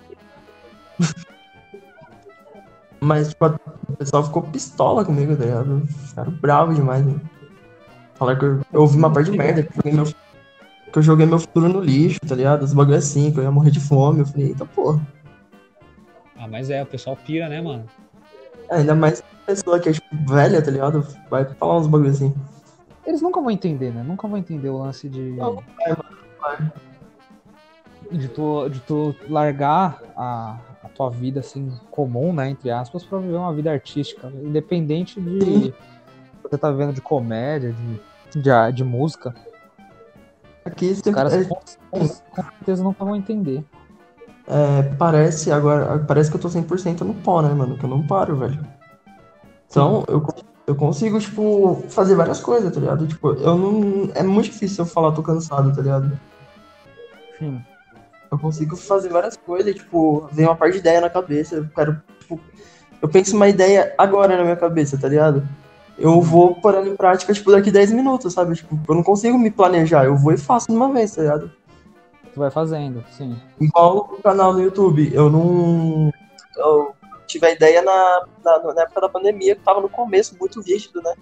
Mas, 2.99 3.29
tipo, 3.29 3.45
o 3.45 3.97
pessoal 3.97 4.23
ficou 4.23 4.41
pistola 4.43 5.03
comigo, 5.03 5.35
tá 5.35 5.43
ligado? 5.43 5.85
Ficaram 6.07 6.31
bravo 6.31 6.73
demais, 6.73 7.05
né? 7.05 7.19
Falaram 8.15 8.39
que 8.39 8.45
eu, 8.45 8.61
eu 8.71 8.81
ouvi 8.81 8.97
uma 8.97 9.11
parte 9.11 9.29
de 9.29 9.37
merda, 9.37 9.63
que 9.63 9.89
eu, 9.89 9.93
meu, 9.93 10.05
que 10.93 10.99
eu 10.99 11.03
joguei 11.03 11.25
meu 11.25 11.39
futuro 11.39 11.67
no 11.67 11.81
lixo, 11.81 12.19
tá 12.19 12.35
ligado? 12.35 12.61
Os 12.61 12.71
bagulho 12.71 12.97
assim, 12.97 13.31
que 13.31 13.39
eu 13.39 13.43
ia 13.43 13.49
morrer 13.49 13.71
de 13.71 13.79
fome. 13.79 14.19
Eu 14.19 14.27
falei, 14.27 14.49
eita 14.49 14.63
porra. 14.63 15.01
Ah, 16.37 16.47
mas 16.47 16.69
é, 16.69 16.83
o 16.83 16.85
pessoal 16.85 17.17
pira, 17.17 17.49
né, 17.49 17.59
mano? 17.59 17.85
É, 18.69 18.75
ainda 18.77 18.93
mais 18.93 19.23
pessoa 19.43 19.79
que 19.79 19.89
é, 19.89 19.93
tipo, 19.93 20.07
velha, 20.31 20.61
tá 20.61 20.69
ligado? 20.69 21.05
Vai 21.31 21.45
falar 21.45 21.79
uns 21.79 21.87
bagulho 21.87 22.11
assim. 22.11 22.31
Eles 23.07 23.23
nunca 23.23 23.41
vão 23.41 23.49
entender, 23.49 23.91
né? 23.91 24.03
Nunca 24.03 24.27
vão 24.27 24.37
entender 24.37 24.69
o 24.69 24.77
lance 24.77 25.09
de. 25.09 25.31
Não, 25.31 25.55
vai, 25.55 25.89
mano, 25.89 26.17
vai. 26.39 26.71
De 28.11 28.27
tu, 28.27 28.69
de 28.69 28.79
tu 28.81 29.15
largar 29.27 29.99
a, 30.15 30.59
a 30.83 30.89
tua 30.89 31.09
vida 31.09 31.39
assim 31.39 31.71
comum, 31.89 32.31
né, 32.31 32.49
entre 32.51 32.69
aspas, 32.69 33.03
para 33.03 33.17
viver 33.17 33.37
uma 33.37 33.51
vida 33.51 33.71
artística, 33.71 34.31
independente 34.43 35.19
de 35.19 35.73
você 36.43 36.55
tá 36.55 36.69
vendo 36.69 36.93
de 36.93 37.01
comédia, 37.01 37.73
de, 38.31 38.39
de, 38.39 38.71
de 38.71 38.83
música. 38.83 39.33
Aqui 40.65 40.91
os 40.91 41.01
caras 41.01 41.33
é... 41.33 41.43
com, 41.43 41.59
com, 41.91 42.07
certeza 42.07 42.83
não 42.83 42.91
vão 42.91 43.15
entender. 43.15 43.63
É, 44.47 44.83
parece 44.97 45.51
agora, 45.51 45.99
parece 45.99 46.29
que 46.29 46.37
eu 46.37 46.41
tô 46.41 46.49
100% 46.49 47.01
no 47.01 47.13
pó, 47.13 47.41
né, 47.41 47.53
mano, 47.53 47.77
que 47.77 47.83
eu 47.83 47.89
não 47.89 48.05
paro, 48.05 48.35
velho. 48.37 48.65
Então, 49.69 50.03
eu, 50.07 50.25
eu 50.67 50.75
consigo, 50.75 51.19
tipo, 51.19 51.83
fazer 51.89 52.15
várias 52.15 52.39
coisas, 52.39 52.73
tá 52.73 52.79
ligado? 52.79 53.07
Tipo, 53.07 53.33
eu 53.33 53.57
não. 53.57 54.11
É 54.13 54.23
muito 54.23 54.51
difícil 54.51 54.83
eu 54.83 54.89
falar, 54.89 55.11
tô 55.13 55.23
cansado, 55.23 55.73
tá 55.73 55.81
ligado? 55.81 56.19
Sim 57.39 57.61
eu 58.33 58.39
consigo 58.39 58.75
fazer 58.75 59.09
várias 59.09 59.37
coisas, 59.37 59.75
tipo, 59.75 60.27
vem 60.31 60.45
uma 60.45 60.55
parte 60.55 60.73
de 60.73 60.79
ideia 60.79 60.99
na 60.99 61.09
cabeça, 61.09 61.55
eu 61.55 61.67
quero, 61.73 62.01
tipo, 62.19 62.39
eu 63.01 63.07
penso 63.07 63.35
uma 63.35 63.47
ideia 63.47 63.93
agora 63.97 64.35
na 64.35 64.43
minha 64.43 64.55
cabeça, 64.55 64.97
tá 64.97 65.07
ligado? 65.07 65.47
Eu 65.97 66.21
vou 66.21 66.55
parando 66.55 66.89
em 66.89 66.95
prática, 66.95 67.33
tipo, 67.33 67.51
daqui 67.51 67.71
10 67.71 67.91
minutos, 67.91 68.33
sabe? 68.33 68.55
Tipo, 68.55 68.79
eu 68.87 68.95
não 68.95 69.03
consigo 69.03 69.37
me 69.37 69.51
planejar, 69.51 70.05
eu 70.05 70.15
vou 70.15 70.33
e 70.33 70.37
faço 70.37 70.67
de 70.67 70.75
uma 70.75 70.91
vez, 70.91 71.15
tá 71.15 71.21
ligado? 71.21 71.51
Tu 72.33 72.39
vai 72.39 72.49
fazendo, 72.49 73.03
sim. 73.11 73.35
Igual 73.61 73.97
o 73.97 74.21
canal 74.21 74.53
no 74.53 74.61
YouTube, 74.61 75.11
eu 75.13 75.29
não. 75.29 76.11
Eu 76.57 76.93
tive 77.27 77.45
a 77.45 77.51
ideia 77.51 77.81
na, 77.81 78.25
na, 78.43 78.73
na 78.73 78.81
época 78.81 79.01
da 79.01 79.09
pandemia, 79.09 79.55
que 79.55 79.61
tava 79.61 79.81
no 79.81 79.89
começo, 79.89 80.35
muito 80.39 80.61
rígido, 80.61 81.01
né? 81.01 81.13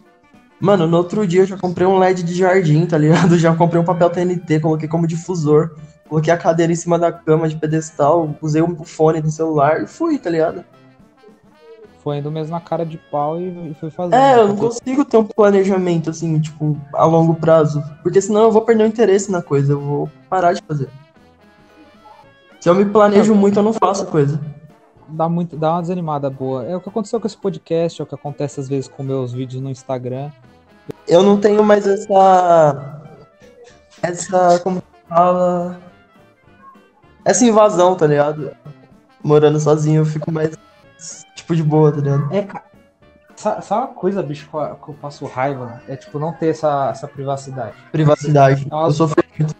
Mano, 0.59 0.87
no 0.87 0.97
outro 0.97 1.25
dia 1.25 1.41
eu 1.41 1.45
já 1.45 1.57
comprei 1.57 1.87
um 1.87 1.97
LED 1.97 2.23
de 2.23 2.35
jardim, 2.35 2.85
tá 2.85 2.97
ligado? 2.97 3.35
Já 3.39 3.55
comprei 3.55 3.81
um 3.81 3.85
papel 3.85 4.11
TNT, 4.11 4.59
coloquei 4.59 4.87
como 4.87 5.07
difusor. 5.07 5.71
Coloquei 6.07 6.31
a 6.31 6.37
cadeira 6.37 6.71
em 6.71 6.75
cima 6.75 6.99
da 6.99 7.11
cama 7.11 7.47
de 7.47 7.55
pedestal, 7.55 8.35
usei 8.41 8.61
o 8.61 8.83
fone 8.83 9.21
do 9.21 9.31
celular 9.31 9.81
e 9.81 9.87
fui, 9.87 10.19
tá 10.19 10.29
ligado? 10.29 10.63
Foi 12.03 12.17
indo 12.17 12.31
mesmo 12.31 12.51
na 12.51 12.59
cara 12.59 12.85
de 12.85 12.97
pau 12.97 13.39
e, 13.39 13.75
foi 13.79 13.89
fazendo. 13.89 14.15
É, 14.15 14.39
eu 14.39 14.47
não 14.47 14.55
consigo 14.55 15.05
ter 15.05 15.17
um 15.17 15.23
planejamento, 15.23 16.09
assim, 16.09 16.39
tipo, 16.39 16.77
a 16.93 17.05
longo 17.05 17.35
prazo. 17.35 17.83
Porque 18.01 18.21
senão 18.21 18.43
eu 18.43 18.51
vou 18.51 18.63
perder 18.63 18.83
o 18.83 18.87
interesse 18.87 19.31
na 19.31 19.41
coisa, 19.41 19.73
eu 19.73 19.79
vou 19.79 20.09
parar 20.29 20.53
de 20.53 20.61
fazer. 20.67 20.89
Se 22.59 22.69
eu 22.69 22.75
me 22.75 22.85
planejo 22.85 23.35
muito, 23.35 23.57
eu 23.59 23.63
não 23.63 23.73
faço 23.73 24.03
a 24.03 24.07
coisa. 24.07 24.39
Dá, 25.07 25.27
muito, 25.27 25.57
dá 25.57 25.73
uma 25.73 25.81
desanimada 25.81 26.29
boa. 26.29 26.65
É 26.65 26.75
o 26.75 26.81
que 26.81 26.89
aconteceu 26.89 27.19
com 27.19 27.27
esse 27.27 27.37
podcast, 27.37 28.01
é 28.01 28.03
o 28.03 28.07
que 28.07 28.15
acontece 28.15 28.59
às 28.59 28.67
vezes 28.67 28.87
com 28.87 29.03
meus 29.03 29.31
vídeos 29.31 29.61
no 29.61 29.69
Instagram. 29.69 30.31
Eu 31.07 31.21
não 31.21 31.39
tenho 31.39 31.63
mais 31.63 31.85
essa. 31.85 33.01
Essa. 34.01 34.59
Como 34.59 34.81
fala? 35.07 35.79
essa 37.23 37.45
invasão, 37.45 37.95
tá 37.95 38.07
ligado? 38.07 38.51
Morando 39.23 39.59
sozinho, 39.59 40.01
eu 40.01 40.05
fico 40.05 40.31
mais, 40.31 40.57
tipo, 41.55 41.63
de 41.63 41.63
boa, 41.63 41.91
tá 41.91 42.01
ligado? 42.01 42.33
É, 42.33 42.41
cara. 42.43 42.71
Sabe 43.35 43.63
uma 43.71 43.87
coisa, 43.87 44.21
bicho, 44.21 44.47
que 44.47 44.89
eu 44.89 44.95
passo 45.01 45.25
raiva? 45.25 45.81
É, 45.87 45.95
tipo, 45.95 46.19
não 46.19 46.31
ter 46.31 46.49
essa, 46.49 46.89
essa 46.91 47.07
privacidade. 47.07 47.75
Privacidade. 47.91 48.67
Nossa, 48.69 48.89
eu 48.89 48.93
sou 48.93 49.07
feliz. 49.07 49.55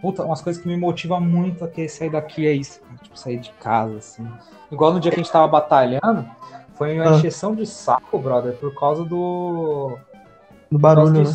Puta, 0.00 0.22
umas 0.22 0.42
coisas 0.42 0.62
que 0.62 0.68
me 0.68 0.76
motivam 0.76 1.20
muito 1.20 1.64
a 1.64 1.68
que 1.68 1.88
sair 1.88 2.10
daqui 2.10 2.46
é 2.46 2.52
isso, 2.52 2.80
tipo, 3.02 3.18
sair 3.18 3.38
de 3.38 3.50
casa, 3.52 3.96
assim. 3.96 4.28
Igual 4.70 4.92
no 4.92 5.00
dia 5.00 5.10
que 5.10 5.18
a 5.18 5.22
gente 5.22 5.32
tava 5.32 5.48
batalhando, 5.48 6.28
foi 6.74 6.94
uma 6.94 7.10
ah. 7.10 7.16
encheção 7.16 7.54
de 7.54 7.66
saco, 7.66 8.18
brother, 8.18 8.52
por 8.54 8.78
causa 8.78 9.04
do. 9.04 9.96
Do 10.70 10.78
barulho, 10.78 11.24
né? 11.24 11.34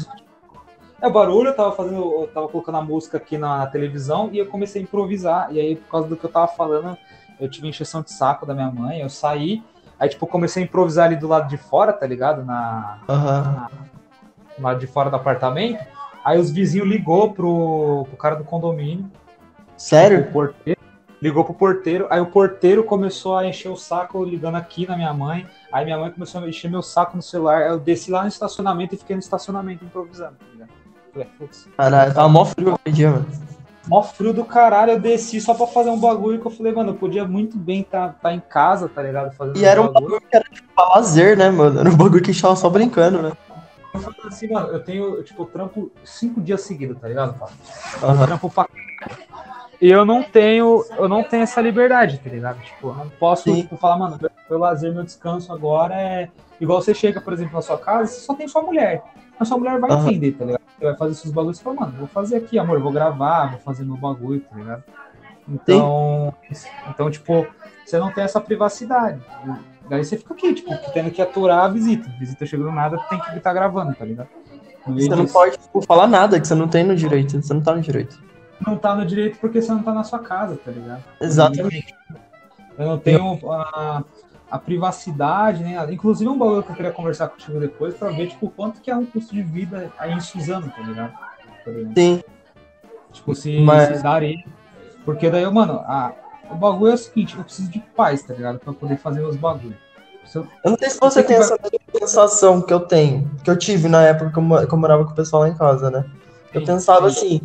É 1.01 1.07
o 1.07 1.11
barulho, 1.11 1.47
eu 1.47 1.55
tava 1.55 1.71
fazendo, 1.71 1.95
eu 1.95 2.27
tava 2.34 2.47
colocando 2.49 2.77
a 2.77 2.82
música 2.82 3.17
aqui 3.17 3.38
na, 3.38 3.59
na, 3.59 3.67
televisão 3.67 4.30
e 4.34 4.38
eu 4.38 4.45
comecei 4.47 4.82
a 4.82 4.84
improvisar. 4.84 5.47
E 5.51 5.59
aí, 5.59 5.75
por 5.77 5.89
causa 5.89 6.07
do 6.07 6.17
que 6.17 6.25
eu 6.25 6.30
tava 6.30 6.47
falando, 6.49 6.97
eu 7.39 7.49
tive 7.49 7.67
encheção 7.67 8.01
de 8.01 8.11
saco 8.11 8.45
da 8.45 8.53
minha 8.53 8.71
mãe, 8.71 9.01
eu 9.01 9.09
saí, 9.09 9.63
aí 9.99 10.09
tipo, 10.09 10.27
comecei 10.27 10.63
a 10.63 10.65
improvisar 10.65 11.05
ali 11.05 11.15
do 11.15 11.27
lado 11.27 11.47
de 11.47 11.57
fora, 11.57 11.93
tá 11.93 12.05
ligado? 12.05 12.43
Na, 12.43 12.99
uhum. 13.07 13.15
na 13.15 13.69
do 14.59 14.63
lado 14.63 14.79
de 14.79 14.87
fora 14.87 15.09
do 15.09 15.15
apartamento. 15.15 15.83
Aí 16.23 16.37
os 16.37 16.51
vizinhos 16.51 16.87
ligou 16.87 17.33
pro, 17.33 18.05
pro 18.09 18.17
cara 18.17 18.35
do 18.35 18.43
condomínio. 18.43 19.09
Sério? 19.77 20.23
Pro 20.23 20.33
porteiro, 20.33 20.79
ligou 21.21 21.45
pro 21.45 21.53
porteiro, 21.53 22.07
aí 22.09 22.19
o 22.19 22.25
porteiro 22.25 22.83
começou 22.83 23.37
a 23.37 23.45
encher 23.45 23.69
o 23.69 23.77
saco 23.77 24.23
ligando 24.23 24.55
aqui 24.55 24.87
na 24.87 24.95
minha 24.95 25.13
mãe. 25.13 25.47
Aí 25.71 25.85
minha 25.85 25.97
mãe 25.97 26.11
começou 26.11 26.41
a 26.41 26.49
encher 26.49 26.69
meu 26.69 26.81
saco 26.81 27.15
no 27.15 27.21
celular. 27.21 27.61
Eu 27.61 27.79
desci 27.79 28.11
lá 28.11 28.23
no 28.23 28.27
estacionamento 28.27 28.95
e 28.95 28.97
fiquei 28.97 29.15
no 29.15 29.21
estacionamento 29.21 29.83
improvisando, 29.85 30.35
tá 30.35 30.45
ligado? 30.51 30.69
Caralho, 31.75 32.13
tava 32.13 32.29
mó 32.29 32.45
frio 32.45 32.75
aquele 32.75 32.95
dia, 32.95 33.11
mano. 33.11 33.49
Mó 33.89 34.03
frio 34.03 34.31
do 34.31 34.45
caralho, 34.45 34.91
eu 34.91 34.99
desci 34.99 35.41
só 35.41 35.55
pra 35.55 35.65
fazer 35.65 35.89
um 35.89 35.99
bagulho 35.99 36.39
que 36.39 36.45
eu 36.45 36.51
falei, 36.51 36.71
mano, 36.71 36.91
eu 36.91 36.95
podia 36.95 37.27
muito 37.27 37.57
bem 37.57 37.81
estar 37.81 38.09
tá, 38.09 38.15
tá 38.21 38.33
em 38.33 38.39
casa, 38.39 38.87
tá 38.87 39.01
ligado? 39.01 39.35
Fazendo 39.35 39.57
e 39.57 39.61
um 39.61 39.65
era 39.65 39.81
um 39.81 39.87
bagulho. 39.87 40.03
bagulho 40.03 40.21
que 40.21 40.35
era 40.35 40.45
tipo 40.51 40.67
pra 40.75 40.89
lazer, 40.89 41.35
né, 41.35 41.49
mano? 41.49 41.79
Era 41.79 41.89
um 41.89 41.97
bagulho 41.97 42.21
que 42.21 42.29
estava 42.29 42.55
só 42.55 42.69
brincando, 42.69 43.19
né? 43.19 43.31
Eu 43.91 43.99
falei 43.99 44.19
assim, 44.27 44.47
mano, 44.47 44.67
eu 44.67 44.83
tenho, 44.83 45.23
tipo, 45.23 45.43
trampo 45.45 45.91
cinco 46.03 46.39
dias 46.39 46.61
seguidos, 46.61 46.99
tá 47.01 47.07
ligado? 47.07 47.33
Uhum. 48.03 48.25
Trampo 48.27 48.49
pra 48.51 48.67
e 49.81 49.89
eu 49.89 50.05
não 50.05 50.21
tenho, 50.21 50.85
eu 50.97 51.07
não 51.07 51.23
tenho 51.23 51.43
essa 51.43 51.61
liberdade, 51.61 52.19
tá 52.19 52.29
ligado? 52.29 52.61
Tipo, 52.61 52.89
eu 52.89 52.95
não 52.95 53.09
posso 53.09 53.53
tipo, 53.55 53.77
falar, 53.77 53.97
mano, 53.97 54.19
meu 54.49 54.59
lazer, 54.59 54.93
meu 54.93 55.03
descanso 55.03 55.53
agora 55.53 55.95
é 55.95 56.29
igual 56.60 56.82
você 56.82 56.93
chega, 56.93 57.22
por 57.22 57.34
exemplo, 57.34 57.55
na 57.55 57.62
sua 57.62 57.78
casa, 57.78 58.07
você 58.07 58.22
só 58.22 58.34
tem 58.34 58.47
sua 58.47 58.62
mulher. 58.62 59.03
A 59.39 59.45
sua 59.45 59.57
mulher 59.57 59.80
vai 59.80 59.91
uhum. 59.91 60.07
entender, 60.07 60.34
tá 60.34 60.45
ligado? 60.45 60.62
Você 60.78 60.86
vai 60.86 60.95
fazer 60.95 61.14
seus 61.16 61.34
bagulhos 61.34 61.60
e 61.60 61.64
fala, 61.64 61.80
mano, 61.82 61.93
vou 61.97 62.07
fazer 62.07 62.38
aqui, 62.38 62.60
amor, 62.60 62.80
vou 62.80 62.91
gravar, 62.91 63.51
vou 63.51 63.60
fazer 63.60 63.84
meu 63.84 63.97
bagulho, 63.97 64.41
tá 64.41 64.55
ligado? 64.55 64.84
Então, 65.47 66.34
então, 66.89 67.10
tipo, 67.10 67.47
você 67.86 67.97
não 67.97 68.12
tem 68.12 68.24
essa 68.24 68.39
privacidade. 68.39 69.20
Daí 69.89 70.03
você 70.03 70.18
fica 70.18 70.34
aqui, 70.34 70.53
tipo, 70.53 70.70
tendo 70.93 71.10
que 71.10 71.22
aturar 71.22 71.66
a 71.66 71.68
visita. 71.68 72.07
A 72.07 72.20
visita 72.20 72.45
chegando 72.45 72.72
nada, 72.72 72.97
tem 73.10 73.20
que 73.20 73.38
estar 73.38 73.53
gravando, 73.53 73.95
tá 73.95 74.05
ligado? 74.05 74.30
Você 74.86 75.10
não 75.10 75.26
pode 75.26 75.57
tipo, 75.57 75.82
falar 75.82 76.07
nada 76.07 76.39
que 76.39 76.47
você 76.47 76.55
não 76.55 76.68
tem 76.68 76.84
no 76.84 76.95
direito, 76.95 77.41
você 77.41 77.53
não 77.53 77.62
tá 77.62 77.76
no 77.76 77.82
direito 77.82 78.30
não 78.66 78.78
tá 78.78 78.95
no 78.95 79.05
direito 79.05 79.38
porque 79.39 79.62
você 79.62 79.72
não 79.72 79.84
tá 79.84 79.93
na 79.93 80.03
sua 80.03 80.20
casa, 80.20 80.57
tá 80.57 80.72
ligado? 80.72 81.03
Exatamente. 81.22 81.93
Eu 82.78 82.86
não 82.86 82.97
tenho 82.97 83.51
a, 83.51 84.03
a 84.50 84.58
privacidade, 84.58 85.64
né? 85.64 85.86
Inclusive 85.91 86.30
é 86.30 86.34
um 86.34 86.38
bagulho 86.38 86.64
que 86.64 86.72
eu 86.72 86.76
queria 86.76 86.91
conversar 86.91 87.28
contigo 87.28 87.60
depois 87.60 87.93
pra 87.93 88.10
ver, 88.10 88.28
tipo, 88.28 88.50
quanto 88.50 88.82
que 88.82 88.89
é 88.89 88.95
um 88.95 89.06
custo 89.06 89.34
de 89.34 89.43
vida 89.43 89.91
aí 89.97 90.12
em 90.12 90.20
Suzano, 90.20 90.70
tá 90.70 90.82
ligado? 90.82 91.14
Sim. 91.95 92.24
Tipo, 93.12 93.36
se, 93.36 93.60
Mas... 93.60 93.97
se 93.97 94.04
darem. 94.04 94.45
Porque 95.06 95.30
daí, 95.30 95.50
mano, 95.52 95.74
a, 95.86 96.14
o 96.50 96.56
bagulho 96.56 96.91
é 96.91 96.95
o 96.95 96.97
seguinte, 96.97 97.36
eu 97.38 97.43
preciso 97.43 97.70
de 97.70 97.80
paz, 97.95 98.24
tá 98.24 98.34
ligado? 98.34 98.60
Pra 98.60 98.74
poder 98.74 98.97
fazer 98.97 99.20
meus 99.20 99.36
bagulhos. 99.36 99.78
Eu... 100.34 100.47
eu 100.64 100.72
não 100.72 100.78
sei 100.78 100.89
se 100.89 101.00
você 101.00 101.24
tem 101.24 101.38
essa 101.38 101.58
sensação 101.97 102.62
que 102.62 102.74
eu 102.74 102.82
tenho, 102.82 103.30
que 103.43 103.50
eu 103.50 103.58
tive 103.58 103.88
na 103.88 104.04
época 104.04 104.32
que 104.32 104.39
eu, 104.39 104.68
que 104.68 104.74
eu 104.74 104.78
morava 104.78 105.06
com 105.06 105.12
o 105.12 105.16
pessoal 105.16 105.43
lá 105.43 105.50
em 105.50 105.56
casa, 105.56 105.89
né? 105.89 106.06
Eu 106.54 106.64
pensava 106.64 107.08
assim, 107.08 107.41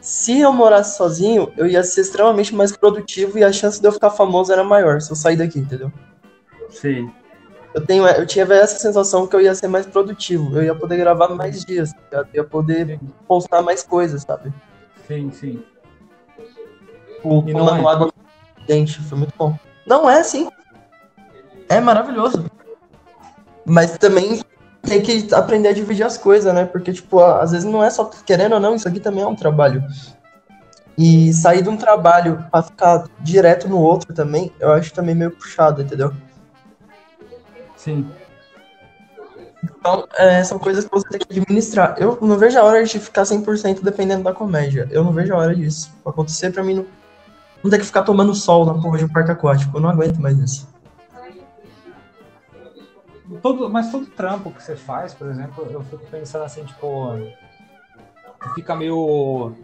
se 0.00 0.40
eu 0.40 0.52
morasse 0.52 0.96
sozinho, 0.96 1.52
eu 1.56 1.66
ia 1.66 1.82
ser 1.82 2.02
extremamente 2.02 2.54
mais 2.54 2.76
produtivo 2.76 3.38
e 3.38 3.44
a 3.44 3.52
chance 3.52 3.80
de 3.80 3.86
eu 3.86 3.92
ficar 3.92 4.10
famoso 4.10 4.52
era 4.52 4.64
maior 4.64 5.00
se 5.00 5.10
eu 5.10 5.16
sair 5.16 5.36
daqui, 5.36 5.58
entendeu? 5.58 5.92
Sim. 6.72 7.10
Eu, 7.74 7.86
tenho, 7.86 8.06
eu 8.06 8.26
tinha 8.26 8.44
essa 8.44 8.78
sensação 8.78 9.26
que 9.26 9.34
eu 9.34 9.40
ia 9.40 9.54
ser 9.54 9.68
mais 9.68 9.86
produtivo, 9.86 10.56
eu 10.56 10.62
ia 10.62 10.74
poder 10.74 10.98
gravar 10.98 11.28
mais 11.28 11.64
dias, 11.64 11.92
eu 12.10 12.26
ia 12.34 12.44
poder 12.44 13.00
postar 13.26 13.62
mais 13.62 13.82
coisas, 13.82 14.22
sabe? 14.22 14.52
Sim, 15.06 15.30
sim. 15.30 15.64
O 17.24 17.40
não 17.42 17.76
é? 17.76 17.92
água 17.92 18.12
gente, 18.68 19.00
foi 19.00 19.18
muito 19.18 19.32
bom. 19.38 19.56
Não 19.86 20.08
é 20.08 20.20
assim. 20.20 20.48
É 21.68 21.80
maravilhoso. 21.80 22.44
Mas 23.64 23.96
também 23.96 24.42
tem 24.82 25.00
que 25.00 25.32
aprender 25.34 25.68
a 25.68 25.72
dividir 25.72 26.04
as 26.04 26.18
coisas, 26.18 26.52
né? 26.52 26.64
Porque, 26.64 26.92
tipo, 26.92 27.20
às 27.20 27.52
vezes 27.52 27.64
não 27.64 27.82
é 27.82 27.90
só 27.90 28.04
querendo 28.26 28.54
ou 28.54 28.60
não, 28.60 28.74
isso 28.74 28.88
aqui 28.88 29.00
também 29.00 29.22
é 29.22 29.26
um 29.26 29.36
trabalho. 29.36 29.82
E 30.98 31.32
sair 31.32 31.62
de 31.62 31.68
um 31.68 31.76
trabalho 31.76 32.44
pra 32.50 32.62
ficar 32.62 33.04
direto 33.20 33.68
no 33.68 33.78
outro 33.78 34.12
também, 34.12 34.52
eu 34.60 34.72
acho 34.72 34.92
também 34.92 35.14
meio 35.14 35.30
puxado, 35.30 35.80
entendeu? 35.80 36.12
Sim. 37.82 38.08
Então, 39.64 40.06
é, 40.16 40.44
são 40.44 40.56
coisas 40.56 40.84
que 40.84 40.90
você 40.92 41.08
tem 41.08 41.18
que 41.18 41.40
administrar. 41.40 41.96
Eu 41.98 42.16
não 42.22 42.38
vejo 42.38 42.56
a 42.58 42.62
hora 42.62 42.84
de 42.84 43.00
ficar 43.00 43.24
100% 43.24 43.82
dependendo 43.82 44.22
da 44.22 44.32
comédia. 44.32 44.86
Eu 44.90 45.02
não 45.02 45.12
vejo 45.12 45.34
a 45.34 45.38
hora 45.38 45.54
disso. 45.54 45.90
Acontecer 46.06 46.52
pra 46.52 46.62
mim, 46.62 46.74
não, 46.74 46.86
não 47.62 47.70
ter 47.70 47.78
que 47.78 47.84
ficar 47.84 48.02
tomando 48.02 48.34
sol 48.36 48.64
na 48.64 48.74
porra 48.80 48.98
de 48.98 49.04
um 49.04 49.08
parque 49.08 49.32
aquático. 49.32 49.76
Eu 49.76 49.80
não 49.80 49.88
aguento 49.90 50.18
mais 50.20 50.38
isso. 50.38 50.68
Todo, 53.42 53.68
mas 53.68 53.90
todo 53.90 54.06
trampo 54.06 54.52
que 54.52 54.62
você 54.62 54.76
faz, 54.76 55.12
por 55.12 55.28
exemplo, 55.28 55.66
eu 55.72 55.82
fico 55.82 56.04
pensando 56.08 56.44
assim, 56.44 56.64
tipo, 56.64 57.18
fica 58.54 58.76
meio 58.76 59.54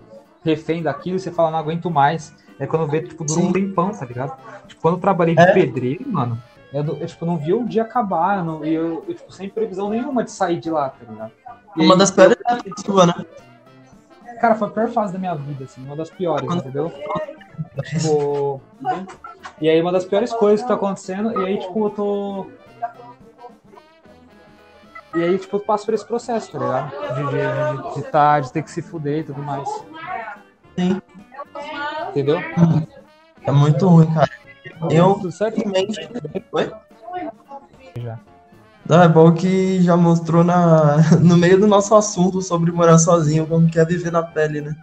refém 0.44 0.82
daquilo 0.82 1.16
e 1.16 1.20
você 1.20 1.30
fala, 1.30 1.52
não 1.52 1.58
aguento 1.58 1.88
mais. 1.88 2.34
É 2.58 2.66
quando 2.66 2.88
vê, 2.90 3.02
tipo, 3.02 3.24
dura 3.24 3.40
um 3.40 3.46
Sim. 3.46 3.52
tempão, 3.52 3.90
tá 3.90 4.04
ligado? 4.04 4.36
Tipo, 4.66 4.80
quando 4.80 4.94
eu 4.94 5.00
trabalhei 5.00 5.36
de 5.36 5.42
É. 5.42 5.52
pedreiro, 5.52 6.04
mano, 6.08 6.42
eu, 6.72 6.84
eu, 6.84 7.06
tipo, 7.06 7.24
não 7.24 7.36
via 7.36 7.56
o 7.56 7.64
dia 7.66 7.82
acabar, 7.82 8.38
eu 8.38 8.44
não, 8.44 8.64
e 8.64 8.74
eu, 8.74 9.04
eu, 9.08 9.14
tipo, 9.14 9.32
sem 9.32 9.48
previsão 9.48 9.88
nenhuma 9.90 10.22
de 10.24 10.30
sair 10.30 10.58
de 10.60 10.70
lá, 10.70 10.90
tá 10.90 11.04
ligado? 11.08 11.32
E 11.76 11.82
Uma 11.82 11.94
aí, 11.94 11.98
das 11.98 12.10
piores 12.10 12.36
épocas 12.46 12.84
sua, 12.84 13.06
né? 13.06 13.14
Cara, 14.40 14.54
foi 14.54 14.68
a 14.68 14.70
pior 14.70 14.88
fase 14.88 15.12
da 15.12 15.18
minha 15.18 15.34
vida, 15.34 15.64
assim, 15.64 15.84
uma 15.84 15.96
das 15.96 16.10
piores, 16.10 16.46
Quando- 16.46 16.60
entendeu? 16.60 16.92
Tipo, 17.84 18.60
e 19.60 19.68
aí 19.68 19.80
uma 19.80 19.90
das 19.90 20.04
piores 20.04 20.32
coisas 20.32 20.62
que 20.62 20.68
tá 20.68 20.74
acontecendo, 20.74 21.32
e 21.40 21.44
aí, 21.44 21.58
tipo, 21.58 21.86
eu 21.86 21.90
tô. 21.90 22.46
E 25.14 25.24
aí, 25.24 25.38
tipo, 25.38 25.56
eu 25.56 25.60
passo 25.60 25.86
por 25.86 25.94
esse 25.94 26.06
processo, 26.06 26.52
tá 26.52 26.58
ligado? 26.58 26.90
De, 27.14 27.24
de, 27.30 27.88
de, 27.88 27.94
de, 27.94 28.10
tá, 28.12 28.38
de 28.38 28.52
ter 28.52 28.62
que 28.62 28.70
se 28.70 28.82
fuder 28.82 29.20
e 29.20 29.24
tudo 29.24 29.42
mais. 29.42 29.68
Sim. 30.78 31.00
Entendeu? 32.10 32.40
É 33.44 33.50
muito 33.50 33.88
ruim, 33.88 34.12
cara. 34.14 34.27
Eu, 34.90 35.20
infelizmente. 35.24 36.08
Oi? 36.52 36.72
Já. 37.98 38.18
Não, 38.88 39.02
é 39.02 39.08
bom 39.08 39.32
que 39.34 39.80
já 39.82 39.96
mostrou 39.96 40.42
na, 40.44 40.96
no 41.20 41.36
meio 41.36 41.60
do 41.60 41.66
nosso 41.66 41.94
assunto 41.94 42.40
sobre 42.40 42.72
morar 42.72 42.98
sozinho, 42.98 43.46
como 43.46 43.68
que 43.68 43.78
é 43.78 43.84
viver 43.84 44.10
na 44.10 44.22
pele, 44.22 44.60
né? 44.60 44.76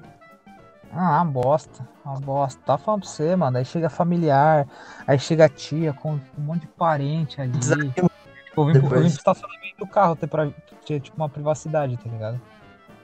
Ah, 0.94 1.22
uma 1.22 1.26
bosta. 1.26 1.88
Uma 2.06 2.20
bosta. 2.20 2.62
Tá 2.66 2.78
falando 2.78 3.02
pra 3.02 3.10
você, 3.10 3.36
mano. 3.36 3.58
Aí 3.58 3.66
chega 3.66 3.90
familiar, 3.90 4.68
aí 5.08 5.18
chega 5.20 5.46
a 5.46 5.50
tia 5.50 5.92
com 5.92 6.14
um 6.14 6.20
monte 6.38 6.62
de 6.62 6.68
parente 6.68 7.42
ali. 7.42 7.52
Tipo, 7.60 7.72
eu 7.72 7.78
vim, 7.78 7.92
pro- 7.92 8.10
eu 8.58 8.66
vim 8.66 8.72
pro 8.74 8.82
Depois. 8.90 9.14
estacionamento 9.14 9.76
do 9.80 9.88
carro 9.88 10.16
ter, 10.16 10.28
pra, 10.28 10.48
ter 10.86 11.00
tipo 11.02 11.18
uma 11.18 11.28
privacidade, 11.28 11.98
tá 11.98 12.10
ligado? 12.10 12.40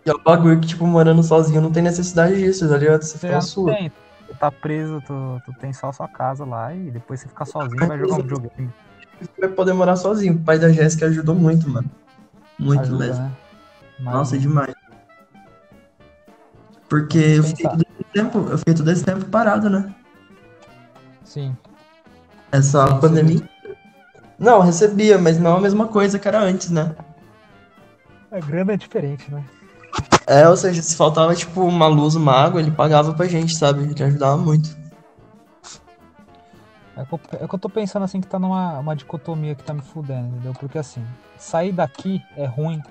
E 0.05 0.09
é 0.09 0.13
um 0.13 0.23
bagulho 0.23 0.59
que, 0.59 0.67
tipo, 0.67 0.85
morando 0.87 1.21
sozinho 1.23 1.61
não 1.61 1.71
tem 1.71 1.83
necessidade 1.83 2.35
disso, 2.37 2.67
tá 2.69 2.77
ligado? 2.77 3.01
Você 3.03 3.17
Você 3.17 3.27
fica 3.27 3.41
sua. 3.41 3.73
tem. 3.75 3.91
Tu 4.31 4.37
tá 4.37 4.49
preso, 4.49 5.03
tu, 5.05 5.41
tu 5.45 5.53
tem 5.59 5.73
só 5.73 5.89
a 5.89 5.93
sua 5.93 6.07
casa 6.07 6.45
lá 6.45 6.73
e 6.73 6.89
depois 6.89 7.19
você 7.19 7.27
fica 7.27 7.43
sozinho 7.43 7.83
e 7.83 7.87
vai 7.87 7.99
jogar 7.99 8.13
um 8.13 8.21
videogame. 8.21 8.69
Vai 9.37 9.49
poder 9.49 9.73
morar 9.73 9.97
sozinho. 9.97 10.35
O 10.35 10.39
pai 10.39 10.57
da 10.57 10.71
Jéssica 10.71 11.07
ajudou 11.07 11.35
muito, 11.35 11.69
mano. 11.69 11.89
Muito 12.57 12.79
Ajuda, 12.81 13.07
mesmo. 13.07 13.23
né? 13.23 13.31
Nossa, 13.99 14.37
demais. 14.37 14.73
Porque 16.87 17.17
eu 17.17 17.43
fiquei, 17.43 17.69
todo 17.69 17.81
esse 17.81 18.03
tempo, 18.13 18.37
eu 18.49 18.57
fiquei 18.57 18.73
todo 18.73 18.91
esse 18.91 19.03
tempo 19.03 19.25
parado, 19.25 19.69
né? 19.69 19.93
Sim. 21.25 21.55
Essa 22.53 22.87
Sim, 22.87 22.99
pandemia. 23.01 23.49
Não, 24.39 24.55
eu 24.55 24.61
recebia, 24.61 25.17
mas 25.17 25.37
não 25.37 25.57
a 25.57 25.61
mesma 25.61 25.87
coisa 25.87 26.17
que 26.17 26.27
era 26.27 26.39
antes, 26.39 26.71
né? 26.71 26.95
A 28.31 28.39
grana 28.39 28.73
é 28.73 28.77
diferente, 28.77 29.29
né? 29.29 29.43
É, 30.31 30.47
ou 30.47 30.55
seja, 30.55 30.81
se 30.81 30.95
faltava, 30.95 31.35
tipo, 31.35 31.59
uma 31.59 31.87
luz, 31.87 32.15
uma 32.15 32.31
água, 32.31 32.61
ele 32.61 32.71
pagava 32.71 33.13
pra 33.13 33.27
gente, 33.27 33.53
sabe? 33.53 33.83
Ele 33.83 34.01
ajudava 34.01 34.37
muito. 34.37 34.69
É 36.95 37.03
que, 37.03 37.13
eu, 37.13 37.19
é 37.41 37.47
que 37.49 37.53
eu 37.53 37.59
tô 37.59 37.67
pensando 37.67 38.03
assim 38.03 38.21
que 38.21 38.27
tá 38.27 38.39
numa 38.39 38.79
uma 38.79 38.95
dicotomia 38.95 39.55
que 39.55 39.63
tá 39.63 39.73
me 39.73 39.81
fudendo, 39.81 40.29
entendeu? 40.29 40.53
Porque 40.53 40.77
assim, 40.77 41.05
sair 41.37 41.73
daqui 41.73 42.23
é 42.37 42.45
ruim 42.45 42.81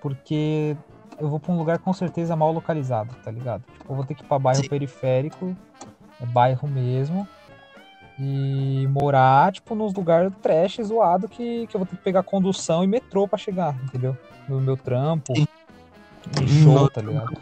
porque 0.00 0.76
eu 1.18 1.28
vou 1.28 1.40
pra 1.40 1.52
um 1.52 1.58
lugar 1.58 1.80
com 1.80 1.92
certeza 1.92 2.36
mal 2.36 2.52
localizado, 2.52 3.16
tá 3.24 3.32
ligado? 3.32 3.64
Tipo, 3.72 3.92
eu 3.92 3.96
vou 3.96 4.04
ter 4.04 4.14
que 4.14 4.22
ir 4.22 4.26
pra 4.28 4.38
bairro 4.38 4.62
Sim. 4.62 4.68
periférico, 4.68 5.56
é 6.20 6.26
bairro 6.26 6.68
mesmo, 6.68 7.26
e 8.16 8.86
morar, 8.90 9.50
tipo, 9.52 9.74
nos 9.74 9.92
lugares 9.92 10.32
trash 10.40 10.78
zoado 10.84 11.28
que, 11.28 11.66
que 11.66 11.74
eu 11.74 11.80
vou 11.80 11.86
ter 11.86 11.96
que 11.96 12.02
pegar 12.02 12.22
condução 12.22 12.84
e 12.84 12.86
metrô 12.86 13.26
pra 13.26 13.36
chegar, 13.38 13.74
entendeu? 13.82 14.16
No 14.48 14.60
meu 14.60 14.76
trampo, 14.76 15.34
Sim. 15.34 15.46
Em 16.40 16.46
show, 16.46 16.74
Não. 16.74 16.88
tá 16.88 17.00
ligado? 17.00 17.32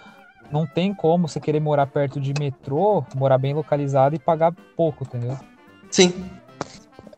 Não 0.51 0.67
tem 0.67 0.95
como 0.95 1.29
você 1.29 1.39
querer 1.39 1.61
morar 1.61 1.87
perto 1.87 2.19
de 2.21 2.33
metrô, 2.39 3.05
morar 3.15 3.37
bem 3.39 3.53
localizado 3.55 4.15
e 4.15 4.19
pagar 4.19 4.53
pouco, 4.77 5.05
entendeu? 5.05 5.39
Sim. 5.91 6.13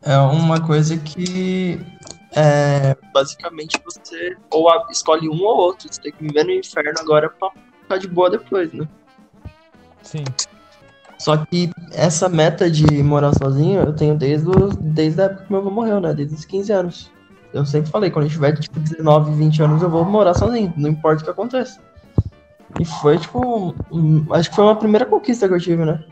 É 0.01 0.17
uma 0.17 0.59
coisa 0.59 0.97
que 0.97 1.79
é, 2.35 2.95
basicamente 3.13 3.79
você 3.85 4.35
ou 4.51 4.69
a- 4.69 4.87
escolhe 4.91 5.29
um 5.29 5.41
ou 5.43 5.57
outro. 5.57 5.87
Você 5.91 6.01
tem 6.01 6.11
que 6.11 6.23
viver 6.23 6.43
no 6.43 6.51
inferno 6.51 6.93
agora 6.99 7.29
pra 7.29 7.51
ficar 7.83 7.97
de 7.97 8.07
boa 8.07 8.29
depois, 8.29 8.73
né? 8.73 8.85
Sim. 10.01 10.23
Só 11.17 11.37
que 11.45 11.69
essa 11.91 12.27
meta 12.27 12.69
de 12.69 13.03
morar 13.03 13.31
sozinho 13.37 13.79
eu 13.81 13.93
tenho 13.95 14.17
desde, 14.17 14.49
o, 14.49 14.69
desde 14.75 15.21
a 15.21 15.25
época 15.25 15.43
que 15.45 15.51
meu 15.51 15.61
avô 15.61 15.69
morreu, 15.69 15.99
né? 16.01 16.13
Desde 16.13 16.33
os 16.35 16.43
15 16.45 16.73
anos. 16.73 17.11
Eu 17.53 17.65
sempre 17.65 17.91
falei, 17.91 18.09
quando 18.09 18.25
eu 18.25 18.31
tiver 18.31 18.57
tipo 18.57 18.79
19, 18.79 19.33
20 19.33 19.63
anos 19.63 19.81
eu 19.81 19.89
vou 19.89 20.05
morar 20.05 20.33
sozinho, 20.33 20.73
não 20.77 20.89
importa 20.89 21.21
o 21.21 21.25
que 21.25 21.31
aconteça. 21.31 21.81
E 22.79 22.85
foi 22.85 23.17
tipo, 23.17 23.75
acho 24.31 24.49
que 24.49 24.55
foi 24.55 24.65
uma 24.65 24.75
primeira 24.75 25.05
conquista 25.05 25.47
que 25.47 25.53
eu 25.53 25.59
tive, 25.59 25.83
né? 25.83 26.03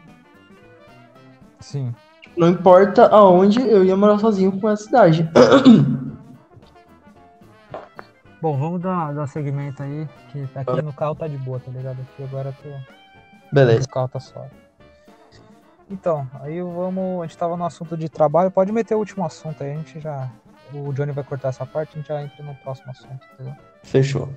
Sim. 1.59 1.93
Não 2.35 2.49
importa 2.49 3.07
aonde 3.07 3.61
eu 3.61 3.83
ia 3.83 3.95
morar 3.95 4.19
sozinho 4.19 4.51
com 4.59 4.69
essa 4.69 4.83
cidade. 4.83 5.29
Bom, 8.41 8.57
vamos 8.57 8.81
dar, 8.81 9.13
dar 9.13 9.27
segmento 9.27 9.83
aí, 9.83 10.07
que 10.31 10.47
aqui 10.55 10.81
no 10.81 10.93
carro 10.93 11.13
tá 11.13 11.27
de 11.27 11.37
boa, 11.37 11.59
tá 11.59 11.69
ligado? 11.71 11.97
Aqui 11.99 12.23
agora 12.23 12.55
tô, 12.63 12.69
Beleza. 13.51 13.85
o 13.85 13.89
carro 13.89 14.07
tá 14.07 14.19
suave. 14.19 14.51
Então, 15.89 16.25
aí 16.41 16.61
vamos. 16.61 17.21
A 17.21 17.25
gente 17.25 17.37
tava 17.37 17.57
no 17.57 17.65
assunto 17.65 17.97
de 17.97 18.07
trabalho, 18.07 18.51
pode 18.51 18.71
meter 18.71 18.95
o 18.95 18.99
último 18.99 19.25
assunto 19.25 19.61
aí, 19.63 19.71
a 19.71 19.75
gente 19.75 19.99
já. 19.99 20.29
O 20.73 20.93
Johnny 20.93 21.11
vai 21.11 21.23
cortar 21.23 21.49
essa 21.49 21.65
parte, 21.65 21.93
a 21.93 21.97
gente 21.97 22.07
já 22.07 22.21
entra 22.21 22.43
no 22.43 22.53
próximo 22.55 22.91
assunto, 22.91 23.19
entendeu? 23.33 23.55
Fechou. 23.83 24.29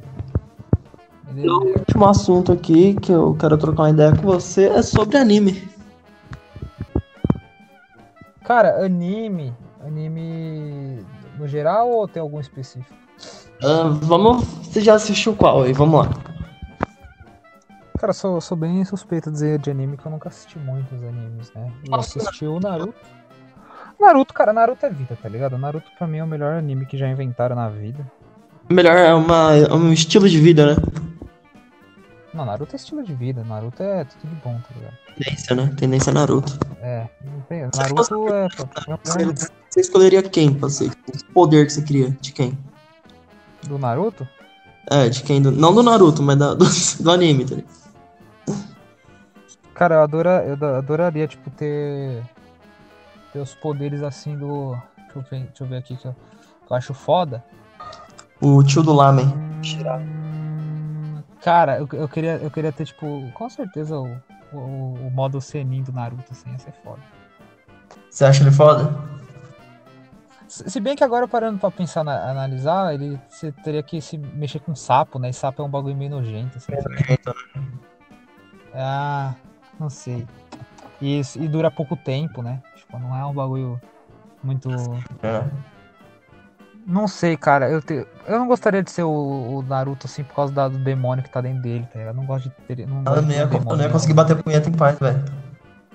Beleza? 1.25 1.53
O 1.53 1.79
último 1.79 2.07
assunto 2.07 2.53
aqui 2.53 2.95
que 2.95 3.13
eu 3.13 3.37
quero 3.39 3.57
trocar 3.59 3.83
uma 3.83 3.91
ideia 3.91 4.13
com 4.17 4.23
você 4.23 4.69
é 4.69 4.83
sobre 4.83 5.17
anime. 5.17 5.69
Cara, 8.45 8.85
anime. 8.85 9.55
Anime 9.85 11.05
no 11.39 11.47
geral 11.47 11.91
ou 11.91 12.09
tem 12.09 12.21
algum 12.21 12.41
específico? 12.41 12.95
Ah, 13.63 13.89
vamos. 14.03 14.45
Você 14.45 14.81
já 14.81 14.95
assistiu 14.95 15.35
qual 15.35 15.63
aí? 15.63 15.73
Vamos 15.73 16.01
lá. 16.01 16.11
Cara, 17.99 18.13
sou, 18.13 18.41
sou 18.41 18.57
bem 18.57 18.85
suspeito 18.85 19.31
de 19.31 19.35
dizer 19.35 19.59
de 19.61 19.71
anime 19.71 19.97
que 19.97 20.05
eu 20.05 20.11
nunca 20.11 20.29
assisti 20.29 20.59
muitos 20.59 21.01
animes, 21.03 21.53
né? 21.55 21.73
Eu 21.89 21.95
assisti 21.95 22.45
o 22.47 22.59
Naruto. 22.59 22.95
Naruto, 24.03 24.35
cara, 24.35 24.53
Naruto 24.53 24.85
é 24.85 24.91
vida, 24.91 25.17
tá 25.23 25.29
ligado? 25.29 25.57
Naruto 25.57 25.91
pra 25.97 26.07
mim 26.07 26.19
é 26.19 26.25
o 26.25 26.27
melhor 26.27 26.55
anime 26.55 26.85
que 26.87 26.99
já 26.99 27.09
inventaram 27.09 27.55
na 27.57 27.69
vida. 27.69 28.05
Melhor 28.69 28.97
é, 28.97 29.15
uma, 29.15 29.55
é 29.55 29.73
um 29.73 29.93
estilo 29.93 30.29
de 30.29 30.39
vida, 30.41 30.75
né? 30.75 30.83
Não, 32.35 32.45
Naruto 32.45 32.75
é 32.75 32.77
estilo 32.77 33.03
de 33.05 33.15
vida, 33.15 33.45
Naruto 33.45 33.83
é 33.83 34.05
tudo 34.05 34.29
de 34.29 34.37
bom, 34.43 34.59
tá 34.61 34.75
ligado? 34.75 34.95
Tendência, 35.17 35.55
né? 35.55 35.75
Tendência 35.77 36.13
Naruto. 36.13 36.59
É, 36.81 37.07
tem- 37.49 37.69
Naruto 37.77 38.29
é. 38.29 38.47
é 38.47 38.97
Você, 39.05 39.25
você 39.71 39.81
escolheria 39.81 40.23
quem 40.23 40.53
pra 40.53 40.69
ser? 40.69 40.91
O 41.09 41.33
poder 41.33 41.67
que 41.67 41.73
você 41.73 41.83
queria? 41.83 42.11
De 42.21 42.33
quem? 42.33 42.59
do 43.65 43.79
Naruto? 43.79 44.27
É, 44.91 45.09
de 45.09 45.23
quem? 45.23 45.41
Do- 45.41 45.53
não 45.53 45.73
do 45.73 45.83
Naruto, 45.83 46.23
mas 46.23 46.37
da- 46.37 46.55
do, 46.55 46.65
do 47.01 47.11
anime, 47.11 47.45
tá 47.45 47.55
ligado? 47.55 47.83
Cara, 49.75 49.95
eu, 49.97 50.03
adora, 50.03 50.45
eu 50.47 50.77
adoraria, 50.77 51.27
tipo, 51.29 51.51
ter. 51.51 52.23
Ter 53.33 53.39
os 53.39 53.55
poderes 53.55 54.03
assim 54.03 54.37
do. 54.37 54.77
Deixa 54.97 55.19
eu 55.19 55.23
ver, 55.23 55.41
deixa 55.47 55.65
eu 55.65 55.67
ver 55.67 55.77
aqui 55.77 55.97
que 55.97 56.07
eu, 56.07 56.13
que 56.67 56.73
eu 56.73 56.77
acho 56.77 56.95
foda. 56.95 57.45
O 58.41 58.63
tio 58.63 58.83
do 58.83 58.93
Lamen. 58.93 59.33
Cara, 61.43 61.79
eu, 61.79 61.89
eu, 61.93 62.09
queria, 62.09 62.37
eu 62.37 62.51
queria 62.51 62.73
ter, 62.73 62.85
tipo, 62.85 63.31
com 63.33 63.51
certeza 63.51 63.99
o, 63.99 64.07
o, 64.53 64.95
o 65.07 65.11
modo 65.11 65.41
Senin 65.41 65.83
do 65.83 65.93
Naruto, 65.93 66.31
assim, 66.31 66.51
ia 66.51 66.59
ser 66.59 66.73
foda. 66.85 67.01
Você 68.09 68.25
acha 68.25 68.43
ele 68.43 68.51
foda? 68.51 68.95
Se 70.47 70.79
bem 70.81 70.95
que 70.95 71.03
agora 71.03 71.27
parando 71.27 71.59
pra 71.59 71.71
pensar, 71.71 72.05
na, 72.05 72.31
analisar, 72.31 72.95
ele 72.95 73.19
você 73.29 73.51
teria 73.51 73.83
que 73.83 74.01
se 74.03 74.19
mexer 74.19 74.61
com 74.61 74.75
sapo, 74.75 75.19
né? 75.19 75.31
E 75.31 75.33
sapo 75.33 75.63
é 75.63 75.65
um 75.65 75.71
bagulho 75.71 75.97
meio 75.97 76.11
nojento, 76.11 76.59
assim. 76.59 76.73
Ah, 78.75 79.35
não 79.81 79.89
sei. 79.89 80.27
E, 81.03 81.21
e 81.37 81.49
dura 81.49 81.69
pouco 81.71 81.97
tempo, 81.97 82.41
né? 82.43 82.61
Tipo, 82.77 82.97
não 82.99 83.15
é 83.17 83.27
um 83.27 83.35
bagulho 83.35 83.81
muito. 84.43 84.71
É. 85.23 85.43
Não 86.87 87.07
sei, 87.09 87.37
cara. 87.37 87.69
Eu, 87.69 87.83
te- 87.83 88.07
eu 88.27 88.39
não 88.39 88.47
gostaria 88.47 88.83
de 88.83 88.91
ser 88.91 89.03
o, 89.03 89.11
o 89.11 89.63
Naruto 89.63 90.07
assim 90.07 90.23
por 90.23 90.35
causa 90.35 90.53
da- 90.53 90.69
do 90.69 90.79
demônio 90.79 91.23
que 91.25 91.31
tá 91.31 91.41
dentro 91.41 91.61
dele, 91.63 91.89
tá? 91.93 91.99
Eu 91.99 92.15
não 92.15 92.25
gosto 92.25 92.45
de 92.49 92.75
ter. 92.75 92.87
Não, 92.87 92.99
Eu 93.15 93.23
não 93.23 93.31
ia, 93.31 93.37
ter 93.39 93.43
eu 93.43 93.47
não 93.49 93.55
ia 93.55 93.59
demônio, 93.61 93.91
conseguir 93.91 94.15
bater 94.15 94.41
punheta 94.43 94.69
em 94.69 94.73
paz, 94.73 94.99
velho. 94.99 95.25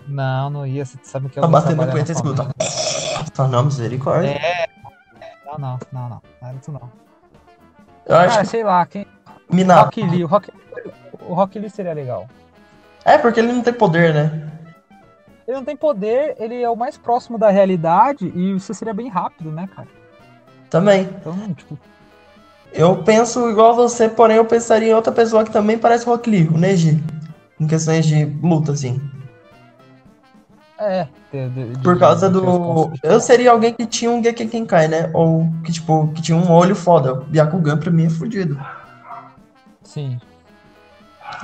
Não, 0.08 0.50
não 0.50 0.68
ia. 0.68 0.86
Você 0.86 0.98
sabe 1.04 1.30
que 1.30 1.40
eu 1.40 1.44
vou 1.44 1.52
batendo 1.52 1.86
punheta 1.88 2.12
escuta. 2.12 2.44
família. 2.44 3.26
Só 3.34 3.48
não, 3.48 3.64
misericórdia. 3.66 4.40
Não, 5.46 5.58
não, 5.58 5.80
não, 5.92 6.10
não. 6.10 6.22
Naruto 6.42 6.72
não. 6.72 6.90
Eu 8.06 8.16
acho 8.18 8.40
Ah, 8.40 8.46
sei 8.46 8.64
lá, 8.64 8.86
quem. 8.86 9.06
que 9.06 9.56
Minato. 9.56 9.84
Rock 9.86 10.04
Lee. 10.04 10.24
O 10.24 10.28
Rock, 10.28 10.52
o 11.22 11.34
Rock 11.34 11.60
Lee 11.60 11.70
seria 11.70 11.94
legal. 11.94 12.28
É, 13.04 13.18
porque 13.18 13.40
ele 13.40 13.52
não 13.52 13.62
tem 13.62 13.74
poder, 13.74 14.14
né? 14.14 14.52
Ele 15.48 15.58
não 15.58 15.64
tem 15.64 15.78
poder, 15.78 16.36
ele 16.40 16.62
é 16.62 16.70
o 16.70 16.76
mais 16.76 16.98
próximo 16.98 17.38
da 17.38 17.50
realidade 17.50 18.32
e 18.36 18.54
você 18.54 18.74
seria 18.74 18.94
bem 18.94 19.08
rápido, 19.08 19.50
né, 19.52 19.68
cara? 19.74 19.88
Também. 20.70 21.04
Então, 21.04 21.54
tipo, 21.54 21.78
Eu 22.74 23.02
penso 23.04 23.50
igual 23.50 23.74
você, 23.74 24.10
porém 24.10 24.36
eu 24.38 24.44
pensaria 24.46 24.90
em 24.90 24.94
outra 24.94 25.12
pessoa 25.14 25.46
que 25.46 25.52
também 25.52 25.78
parece 25.78 26.06
Rock 26.06 26.30
Lee, 26.30 26.48
o 26.50 26.58
Neji. 26.58 27.02
Em 27.60 27.66
questões 27.66 28.06
de 28.06 28.26
luta, 28.44 28.74
assim. 28.74 29.02
é. 30.78 31.08
de- 31.32 31.50
de- 31.50 31.80
Por 31.82 31.98
causa 31.98 32.28
de- 32.30 32.34
do. 32.40 32.92
Eu 33.02 33.20
seria 33.20 33.52
alguém 33.52 33.74
que 33.74 33.86
tinha 33.86 34.12
um 34.12 34.22
Gekikenkai, 34.24 34.88
né? 34.88 35.10
Ou 35.14 35.48
que, 35.64 35.72
tipo, 35.72 36.08
que 36.14 36.22
tinha 36.22 36.38
um 36.38 36.52
olho 36.52 36.76
foda. 36.76 37.16
Byakugan 37.16 37.78
pra 37.78 37.90
mim 37.90 38.06
é 38.06 38.10
fudido. 38.10 38.60
Sim. 39.84 40.20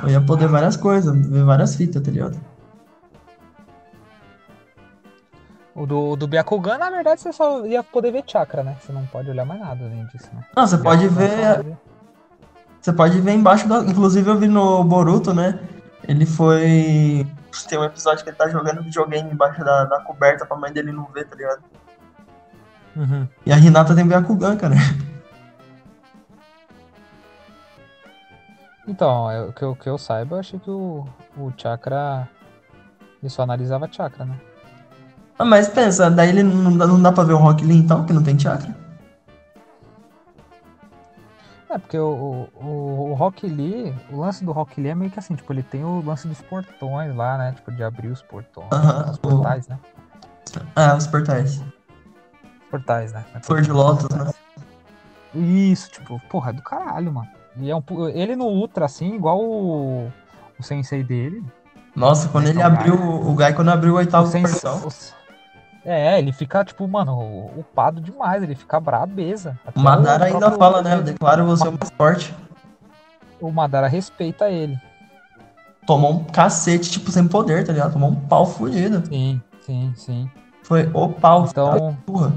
Eu 0.03 0.09
ia 0.09 0.21
poder 0.21 0.47
várias 0.47 0.75
coisas, 0.77 1.15
ver 1.27 1.43
várias 1.43 1.75
fitas, 1.75 2.01
tá 2.01 2.11
ligado? 2.11 2.37
O 5.75 5.85
do, 5.87 6.09
o 6.11 6.15
do 6.15 6.27
Byakugan, 6.27 6.77
na 6.77 6.89
verdade, 6.91 7.19
você 7.21 7.33
só 7.33 7.65
ia 7.65 7.81
poder 7.83 8.11
ver 8.11 8.23
chakra, 8.27 8.61
né? 8.63 8.77
Você 8.79 8.91
não 8.91 9.05
pode 9.07 9.29
olhar 9.29 9.43
mais 9.43 9.59
nada 9.59 9.83
além 9.85 10.05
disso, 10.05 10.29
né? 10.33 10.43
Não, 10.55 10.67
você 10.67 10.77
pode 10.77 11.07
ver. 11.07 11.57
só- 11.57 11.77
Você 12.79 12.93
pode 12.93 13.19
ver 13.21 13.31
embaixo 13.33 13.67
da. 13.67 13.79
Inclusive 13.79 14.29
eu 14.29 14.37
vi 14.37 14.47
no 14.47 14.83
Boruto, 14.83 15.33
né? 15.33 15.59
Ele 16.07 16.25
foi. 16.27 17.25
Tem 17.67 17.79
um 17.79 17.83
episódio 17.83 18.23
que 18.23 18.29
ele 18.29 18.37
tá 18.37 18.47
jogando 18.49 18.83
videogame 18.83 19.31
embaixo 19.31 19.63
da, 19.63 19.85
da 19.85 19.99
coberta 20.01 20.45
pra 20.45 20.57
mãe 20.57 20.71
dele 20.71 20.91
não 20.91 21.05
ver, 21.05 21.25
tá 21.27 21.35
ligado? 21.35 21.63
Uhum. 22.95 23.27
E 23.45 23.51
a 23.51 23.57
Hinata 23.57 23.95
tem 23.95 24.05
Byakugan, 24.07 24.55
cara. 24.57 24.75
Então, 28.87 29.31
eu, 29.31 29.53
que, 29.53 29.63
eu, 29.63 29.75
que 29.75 29.89
eu 29.89 29.97
saiba, 29.97 30.35
eu 30.35 30.39
achei 30.39 30.59
que 30.59 30.69
o, 30.69 31.05
o 31.37 31.51
chakra. 31.57 32.27
Ele 33.21 33.29
só 33.29 33.43
analisava 33.43 33.87
chakra, 33.91 34.25
né? 34.25 34.35
Ah, 35.37 35.45
mas 35.45 35.67
pensa, 35.67 36.09
daí 36.11 36.29
ele 36.29 36.43
não, 36.43 36.77
dá- 36.77 36.87
não 36.87 37.01
dá 37.01 37.11
pra 37.11 37.23
ver 37.23 37.33
o 37.33 37.37
Rock 37.37 37.63
Lee 37.65 37.77
então, 37.77 38.05
que 38.05 38.13
não 38.13 38.23
tem 38.23 38.37
chakra. 38.37 38.75
É, 41.69 41.77
porque 41.79 41.97
o, 41.97 42.49
o, 42.55 42.63
o, 42.65 43.09
o 43.11 43.13
Rock 43.15 43.47
Lee, 43.47 43.93
o 44.11 44.19
lance 44.19 44.43
do 44.45 44.51
Rock 44.51 44.79
Lee 44.79 44.91
é 44.91 44.95
meio 44.95 45.09
que 45.09 45.17
assim, 45.17 45.33
tipo, 45.35 45.51
ele 45.51 45.63
tem 45.63 45.83
o 45.83 46.01
lance 46.05 46.27
dos 46.27 46.39
portões 46.41 47.15
lá, 47.15 47.37
né? 47.37 47.51
Tipo, 47.53 47.71
de 47.71 47.83
abrir 47.83 48.09
os 48.09 48.21
portões, 48.21 48.67
Aham, 48.71 49.09
os 49.11 49.17
o- 49.17 49.19
portais, 49.21 49.67
né? 49.67 49.79
Ah, 50.75 50.95
os 50.95 51.07
portais. 51.07 51.63
Portais, 52.69 53.11
né? 53.11 53.25
Flor 53.41 53.61
de 53.61 53.71
Lótus, 53.71 54.07
né? 54.09 54.31
Isso, 55.33 55.89
tipo, 55.89 56.21
porra, 56.29 56.51
é 56.51 56.53
do 56.53 56.61
caralho, 56.61 57.11
mano. 57.11 57.27
E 57.57 57.71
é 57.71 57.75
um, 57.75 57.81
ele 58.13 58.35
no 58.35 58.45
Ultra, 58.45 58.85
assim, 58.85 59.15
igual 59.15 59.39
o, 59.41 60.11
o 60.59 60.63
sensei 60.63 61.03
dele. 61.03 61.43
Nossa, 61.95 62.27
quando 62.29 62.47
ele 62.47 62.61
abriu. 62.61 62.93
O 62.95 63.33
Gai, 63.33 63.53
quando 63.53 63.69
abriu 63.69 63.93
o 63.93 63.95
O 63.95 63.97
oitavo 63.99 64.27
sensei, 64.27 64.59
portão. 64.61 64.87
o- 64.87 65.22
é, 65.85 66.17
ele 66.17 66.31
fica, 66.31 66.63
tipo, 66.63 66.87
mano, 66.87 67.47
upado 67.57 67.99
demais, 67.99 68.41
ele 68.41 68.55
fica 68.55 68.79
brabeza. 68.79 69.57
Até 69.65 69.79
O 69.79 69.83
Madara 69.83 70.25
ainda 70.25 70.51
fala, 70.51 70.81
né? 70.81 70.95
Eu 70.95 71.03
declaro 71.03 71.45
você 71.45 71.67
o 71.67 71.71
mais 71.71 71.89
forte. 71.97 72.33
O 73.41 73.51
Madara 73.51 73.87
respeita 73.87 74.49
ele. 74.49 74.79
Tomou 75.85 76.13
um 76.13 76.23
cacete, 76.23 76.89
tipo, 76.89 77.11
sem 77.11 77.27
poder, 77.27 77.65
tá 77.65 77.73
ligado? 77.73 77.93
Tomou 77.93 78.09
um 78.11 78.15
pau 78.15 78.45
fudido. 78.45 79.05
Sim, 79.05 79.41
sim, 79.61 79.93
sim. 79.97 80.31
Foi 80.63 80.89
o 80.93 81.09
pau, 81.09 81.45
Então, 81.49 81.97
porra. 82.05 82.31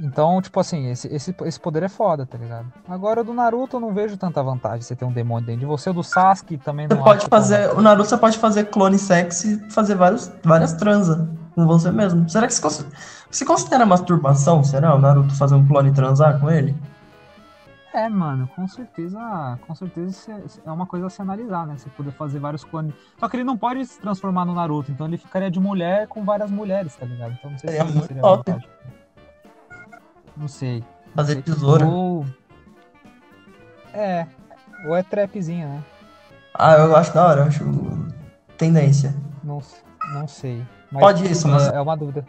Então 0.00 0.40
tipo 0.42 0.58
assim, 0.60 0.88
esse, 0.90 1.06
esse, 1.08 1.34
esse 1.44 1.60
poder 1.60 1.82
é 1.84 1.88
foda, 1.88 2.26
tá 2.26 2.36
ligado? 2.36 2.66
Agora 2.88 3.20
o 3.20 3.24
do 3.24 3.32
Naruto 3.32 3.76
eu 3.76 3.80
não 3.80 3.92
vejo 3.94 4.16
tanta 4.16 4.42
vantagem 4.42 4.80
você 4.82 4.96
ter 4.96 5.04
um 5.04 5.12
demônio 5.12 5.46
dentro 5.46 5.60
de 5.60 5.66
você. 5.66 5.90
O 5.90 5.92
do 5.94 6.02
Sasuke 6.02 6.56
também 6.58 6.86
Você 6.88 6.94
não 6.94 7.02
pode 7.04 7.18
acho 7.18 7.28
tão- 7.30 7.38
fazer. 7.38 7.70
O 7.76 7.80
Naruto 7.80 8.08
você 8.08 8.16
pode 8.16 8.38
fazer 8.38 8.64
clone 8.66 8.98
sexy 8.98 9.62
e 9.66 9.70
fazer 9.70 9.94
vários, 9.94 10.30
várias 10.42 10.72
transas 10.72 11.26
com 11.54 11.66
você 11.66 11.90
mesmo. 11.90 12.28
Será 12.28 12.46
que 12.46 12.54
se, 12.54 12.60
cons- 12.60 12.86
se 13.30 13.44
considera 13.44 13.86
masturbação? 13.86 14.64
Será 14.64 14.94
o 14.94 14.98
Naruto 14.98 15.34
fazer 15.36 15.54
um 15.54 15.66
clone 15.66 15.92
transar 15.92 16.40
com 16.40 16.50
ele? 16.50 16.74
É, 17.92 18.08
mano, 18.08 18.48
com 18.56 18.66
certeza, 18.66 19.20
com 19.64 19.72
certeza 19.76 20.32
é- 20.32 20.68
é 20.68 20.72
uma 20.72 20.84
coisa 20.84 21.06
a 21.06 21.10
se 21.10 21.22
analisar, 21.22 21.64
né? 21.64 21.76
Você 21.78 21.88
poder 21.90 22.10
fazer 22.10 22.40
vários 22.40 22.64
clones. 22.64 22.92
Só 23.20 23.28
que 23.28 23.36
ele 23.36 23.44
não 23.44 23.56
pode 23.56 23.86
se 23.86 24.00
transformar 24.00 24.44
no 24.44 24.52
Naruto, 24.52 24.90
então 24.90 25.06
ele 25.06 25.16
ficaria 25.16 25.48
de 25.48 25.60
mulher 25.60 26.08
com 26.08 26.24
várias 26.24 26.50
mulheres, 26.50 26.96
tá 26.96 27.06
ligado? 27.06 27.34
Então 27.38 27.52
não 27.52 27.58
sei 27.58 27.70
se 27.70 27.84
muito 27.84 28.06
seria 28.08 28.20
top. 28.22 28.50
vantagem. 28.50 28.68
Não 30.36 30.48
sei. 30.48 30.84
Fazer 31.14 31.42
tesoura. 31.42 31.86
Ou... 31.86 32.26
É, 33.92 34.26
ou 34.86 34.96
é 34.96 35.02
trapzinha, 35.02 35.68
né? 35.68 35.84
Ah, 36.52 36.74
eu 36.74 36.96
acho 36.96 37.12
da 37.14 37.26
hora, 37.26 37.40
eu 37.42 37.46
acho 37.46 37.64
tendência. 38.58 39.14
Não, 39.42 39.60
não 40.12 40.26
sei. 40.26 40.64
Pode 40.92 41.30
isso, 41.30 41.46
é, 41.48 41.50
mas- 41.50 41.68
é 41.68 41.80
uma 41.80 41.96
dúvida. 41.96 42.26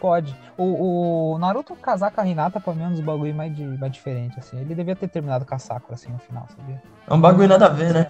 Pode. 0.00 0.34
O, 0.56 1.32
o 1.34 1.38
Naruto 1.38 1.74
casar 1.74 2.10
com 2.12 2.20
a 2.20 2.26
Hinata, 2.26 2.62
é 2.64 2.70
um 2.70 2.92
dos 2.92 3.00
bagulho 3.00 3.34
mais, 3.34 3.54
de, 3.54 3.64
mais 3.64 3.90
diferente, 3.92 4.38
assim. 4.38 4.56
Ele 4.58 4.74
devia 4.74 4.94
ter 4.94 5.08
terminado 5.08 5.44
com 5.44 5.54
a 5.54 5.58
Sakura, 5.58 5.94
assim, 5.94 6.10
no 6.10 6.18
final, 6.18 6.46
sabia? 6.56 6.80
É 7.06 7.12
um 7.14 7.20
bagulho 7.20 7.48
nada 7.48 7.66
a 7.66 7.70
ver, 7.70 7.92
né? 7.92 8.06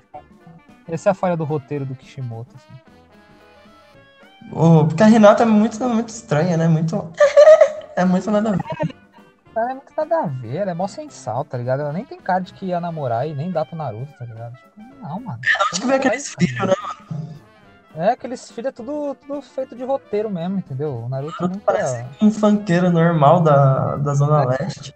Essa 0.87 1.11
é 1.11 1.13
a 1.13 1.15
falha 1.15 1.37
do 1.37 1.45
roteiro 1.45 1.87
do 1.87 1.95
Kishimoto, 1.95 2.55
assim. 2.57 2.81
O- 4.53 4.87
porque 4.87 5.03
a 5.03 5.07
Renata 5.07 5.43
é 5.45 5.47
muito, 5.47 5.83
muito 5.89 6.09
estranha, 6.11 6.57
né? 6.57 6.69
Muito. 6.69 7.11
É 7.97 8.05
muito 8.05 8.31
nada 8.31 8.51
a 8.51 8.53
ver. 8.53 8.95
Ela 9.59 9.73
é 9.73 9.75
muito 9.75 9.93
nada 9.97 10.21
a 10.21 10.27
ver, 10.27 10.57
ela 10.57 10.71
é 10.71 10.75
mó 10.75 10.87
sensal, 10.87 11.45
tá 11.45 11.59
ligado? 11.59 11.81
Ela 11.81 11.93
nem 11.93 12.05
tem 12.05 12.21
cara 12.21 12.41
de 12.41 12.53
que 12.53 12.67
ia 12.67 12.81
namorar 12.81 13.27
e 13.29 13.35
nem 13.35 13.51
dá 13.51 13.65
pro 13.65 13.77
Naruto, 13.77 14.13
tá 14.17 14.25
ligado? 14.25 14.55
Tipo, 14.55 14.81
não, 15.03 15.21
mano. 15.21 15.41
Acho 15.73 15.81
que 15.81 15.87
vem 15.87 15.97
aqueles 15.97 16.35
filhos, 16.35 16.67
né? 16.67 16.75
É, 17.97 18.11
aqueles 18.11 18.51
filhos 18.53 18.69
é 18.69 18.73
tudo, 18.73 19.17
tudo 19.17 19.43
feito 19.43 19.75
de 19.75 19.83
roteiro 19.83 20.31
mesmo, 20.31 20.59
entendeu? 20.59 21.05
O 21.05 21.09
Naruto 21.09 21.35
Naruto 21.41 21.59
nunca... 21.59 21.73
parece 21.73 22.07
um 22.23 22.31
funkeiro 22.31 22.91
normal 22.91 23.41
da, 23.41 23.97
da 23.97 24.15
Zona 24.15 24.45
Leste. 24.45 24.95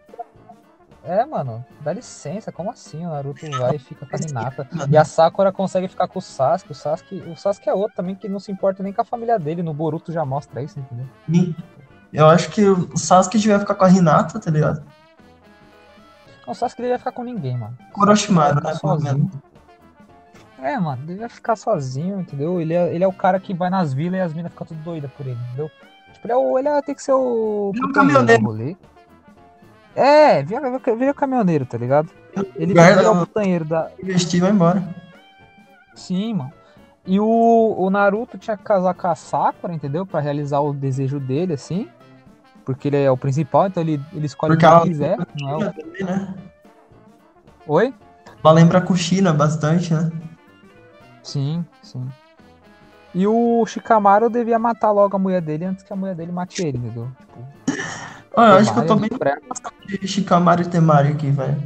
É, 1.05 1.27
mano, 1.27 1.65
dá 1.81 1.93
licença, 1.93 2.53
como 2.53 2.71
assim? 2.71 3.05
O 3.05 3.11
Naruto 3.11 3.45
vai 3.59 3.75
e 3.75 3.79
fica 3.81 4.07
com 4.07 4.15
a 4.15 4.19
Hinata. 4.21 4.69
E 4.89 4.97
a 4.97 5.05
Sakura 5.05 5.51
consegue 5.51 5.89
ficar 5.89 6.07
com 6.07 6.21
o 6.21 6.23
Sasuke. 6.23 6.71
O 6.71 6.75
Sasuke, 6.77 7.17
o 7.17 7.37
Sasuke 7.37 7.69
é 7.69 7.75
outro 7.75 7.97
também 7.97 8.15
que 8.15 8.29
não 8.29 8.39
se 8.39 8.53
importa 8.53 8.85
nem 8.85 8.93
com 8.93 9.01
a 9.01 9.05
família 9.05 9.37
dele. 9.37 9.65
No 9.65 9.75
Boruto 9.75 10.13
já 10.13 10.25
mostra 10.25 10.63
isso, 10.63 10.79
entendeu? 10.79 11.07
Eu 12.13 12.27
acho 12.29 12.51
que 12.51 12.63
o 12.69 12.97
Sasuke 12.97 13.39
devia 13.39 13.59
ficar 13.59 13.75
com 13.75 13.85
a 13.85 13.91
Hinata, 13.91 14.39
tá 14.39 14.51
ligado? 14.51 14.83
O 16.47 16.55
Sasuke 16.55 16.83
devia 16.83 16.99
ficar 16.99 17.13
com 17.13 17.23
ninguém, 17.25 17.57
mano. 17.57 17.77
Com 17.93 18.01
o 18.01 18.05
Orochimaru, 18.05 18.57
né? 18.57 18.61
Pelo 18.63 18.75
Sozinho. 18.77 19.15
menos. 19.15 19.33
É, 20.61 20.79
mano, 20.79 21.05
devia 21.07 21.29
ficar 21.29 21.57
sozinho, 21.57 22.21
entendeu? 22.21 22.61
Ele 22.61 22.75
é, 22.75 22.95
ele 22.95 23.03
é 23.03 23.09
o 23.09 23.13
cara 23.13 23.41
que 23.41 23.53
vai 23.53 23.69
nas 23.69 23.93
vilas 23.93 24.19
e 24.19 24.23
as 24.23 24.33
minas 24.33 24.53
ficam 24.53 24.67
tudo 24.67 24.81
doidas 24.83 25.11
por 25.13 25.27
ele, 25.27 25.39
entendeu? 25.49 25.69
Tipo, 26.13 26.27
ele, 26.27 26.33
é 26.33 26.37
o, 26.37 26.59
ele 26.59 26.69
é- 26.69 26.83
tem 26.83 26.95
que 26.95 27.03
ser 27.03 27.13
o. 27.15 27.73
Ele 27.75 27.83
é 27.85 27.87
o 27.87 27.93
caminhoneiro. 27.93 28.77
É, 29.97 30.43
vira, 30.43 30.79
vira 30.97 31.13
caminhoneiro, 31.15 31.67
tá 31.67 31.77
ligado? 31.77 32.11
Ele 32.55 32.79
é 32.79 33.09
o 33.09 33.13
o- 33.13 33.27
putanheiro 33.27 33.65
da, 33.65 33.91
Investir 34.03 34.39
e 34.39 34.41
vai 34.41 34.51
embora. 34.53 34.83
Sim, 35.95 36.35
mano. 36.35 36.53
E 37.05 37.19
o, 37.19 37.75
o 37.77 37.91
Naruto 37.91 38.39
tinha 38.39 38.57
que 38.57 38.63
casar 38.63 38.95
com 38.95 39.09
a 39.09 39.15
Sakura, 39.17 39.75
entendeu? 39.75 40.07
Pra 40.07 40.21
realizar 40.21 40.61
o 40.61 40.73
desejo 40.73 41.19
dele, 41.19 41.55
assim. 41.55 41.89
Porque 42.65 42.89
ele 42.89 42.97
é 43.03 43.11
o 43.11 43.17
principal, 43.17 43.67
então 43.67 43.83
ele, 43.83 44.01
ele 44.13 44.27
escolhe 44.27 44.53
Porque 44.55 44.65
o 44.67 44.69
que 44.69 44.75
ela- 44.75 44.85
quiser. 44.85 45.17
Não 45.41 45.51
é 45.51 45.57
o... 45.69 45.73
Também, 45.73 46.05
né? 46.05 46.35
Oi? 47.67 47.95
Ela 48.45 48.53
lembra 48.55 48.79
a 48.79 48.83
bastante, 49.33 49.93
né? 49.95 50.11
Sim, 51.23 51.65
sim. 51.83 52.09
E 53.15 53.27
o 53.27 53.65
Shikamaru 53.67 54.31
devia 54.31 54.59
matar 54.59 54.91
logo 54.91 55.15
a 55.17 55.19
mulher 55.19 55.41
dele 55.41 55.65
antes 55.65 55.83
que 55.85 55.93
a 55.93 55.97
mulher 55.97 56.15
dele 56.15 56.33
mate 56.33 56.63
ele, 56.63 56.79
entendeu? 56.79 57.09
Tipo, 57.19 57.47
Ah, 58.37 58.47
eu 58.53 58.57
acho 58.59 58.73
que 58.73 58.79
eu 58.81 58.87
tô 58.87 58.97
bem 58.97 59.11
é 59.13 59.19
brabo. 59.19 59.43
de 59.87 60.09
Shikamaru 60.09 60.63
e 60.63 60.67
Temari 60.67 61.09
aqui, 61.13 61.31
velho. 61.31 61.63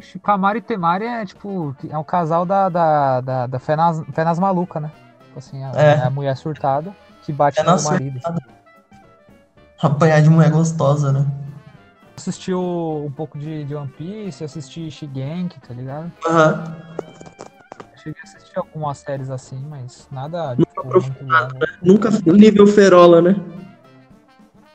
Shikamaru 0.00 0.58
e 0.58 0.62
Temari 0.62 1.04
é 1.04 1.24
tipo. 1.24 1.76
É 1.88 1.96
um 1.96 2.02
casal 2.02 2.44
da, 2.44 2.68
da, 2.68 3.20
da, 3.20 3.46
da 3.46 3.58
Fé, 3.58 3.76
nas, 3.76 4.02
Fé 4.12 4.24
nas 4.24 4.38
Maluca, 4.38 4.80
né? 4.80 4.90
Tipo 5.26 5.38
assim, 5.38 5.62
a, 5.62 5.70
É. 5.72 6.02
a 6.02 6.10
mulher 6.10 6.36
surtada 6.36 6.92
que 7.22 7.32
bate 7.32 7.56
Fé 7.56 7.62
no 7.62 7.82
marido. 7.82 8.20
assim. 8.24 8.38
Apanhar 9.80 10.20
de 10.20 10.28
mulher 10.28 10.50
gostosa, 10.50 11.10
né? 11.10 11.26
Assistiu 12.16 12.60
um 12.60 13.10
pouco 13.10 13.38
de, 13.38 13.64
de 13.64 13.74
One 13.74 13.88
Piece, 13.88 14.44
assisti 14.44 14.90
Shigenki, 14.90 15.58
tá 15.60 15.72
ligado? 15.72 16.12
Aham. 16.26 16.76
Cheguei 17.96 18.20
a 18.20 18.28
assistir 18.28 18.58
algumas 18.58 18.98
séries 18.98 19.30
assim, 19.30 19.62
mas 19.68 20.06
nada 20.10 20.54
tipo, 20.54 20.84
muito 20.84 21.24
longo. 21.24 21.66
Nunca 21.82 22.10
nível 22.26 22.66
ferola, 22.66 23.22
né? 23.22 23.36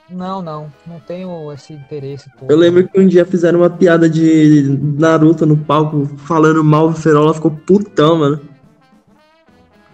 Não, 0.10 0.42
não. 0.42 0.72
Não 0.86 1.00
tenho 1.00 1.52
esse 1.52 1.74
interesse 1.74 2.30
todo. 2.38 2.52
Eu 2.52 2.58
lembro 2.58 2.88
que 2.88 3.00
um 3.00 3.08
dia 3.08 3.26
fizeram 3.26 3.60
uma 3.60 3.70
piada 3.70 4.10
de 4.10 4.78
Naruto 4.98 5.46
no 5.46 5.58
palco 5.58 6.06
falando 6.18 6.64
mal 6.64 6.90
do 6.90 6.96
ferola, 6.96 7.34
ficou 7.34 7.52
putão, 7.52 8.18
mano. 8.18 8.55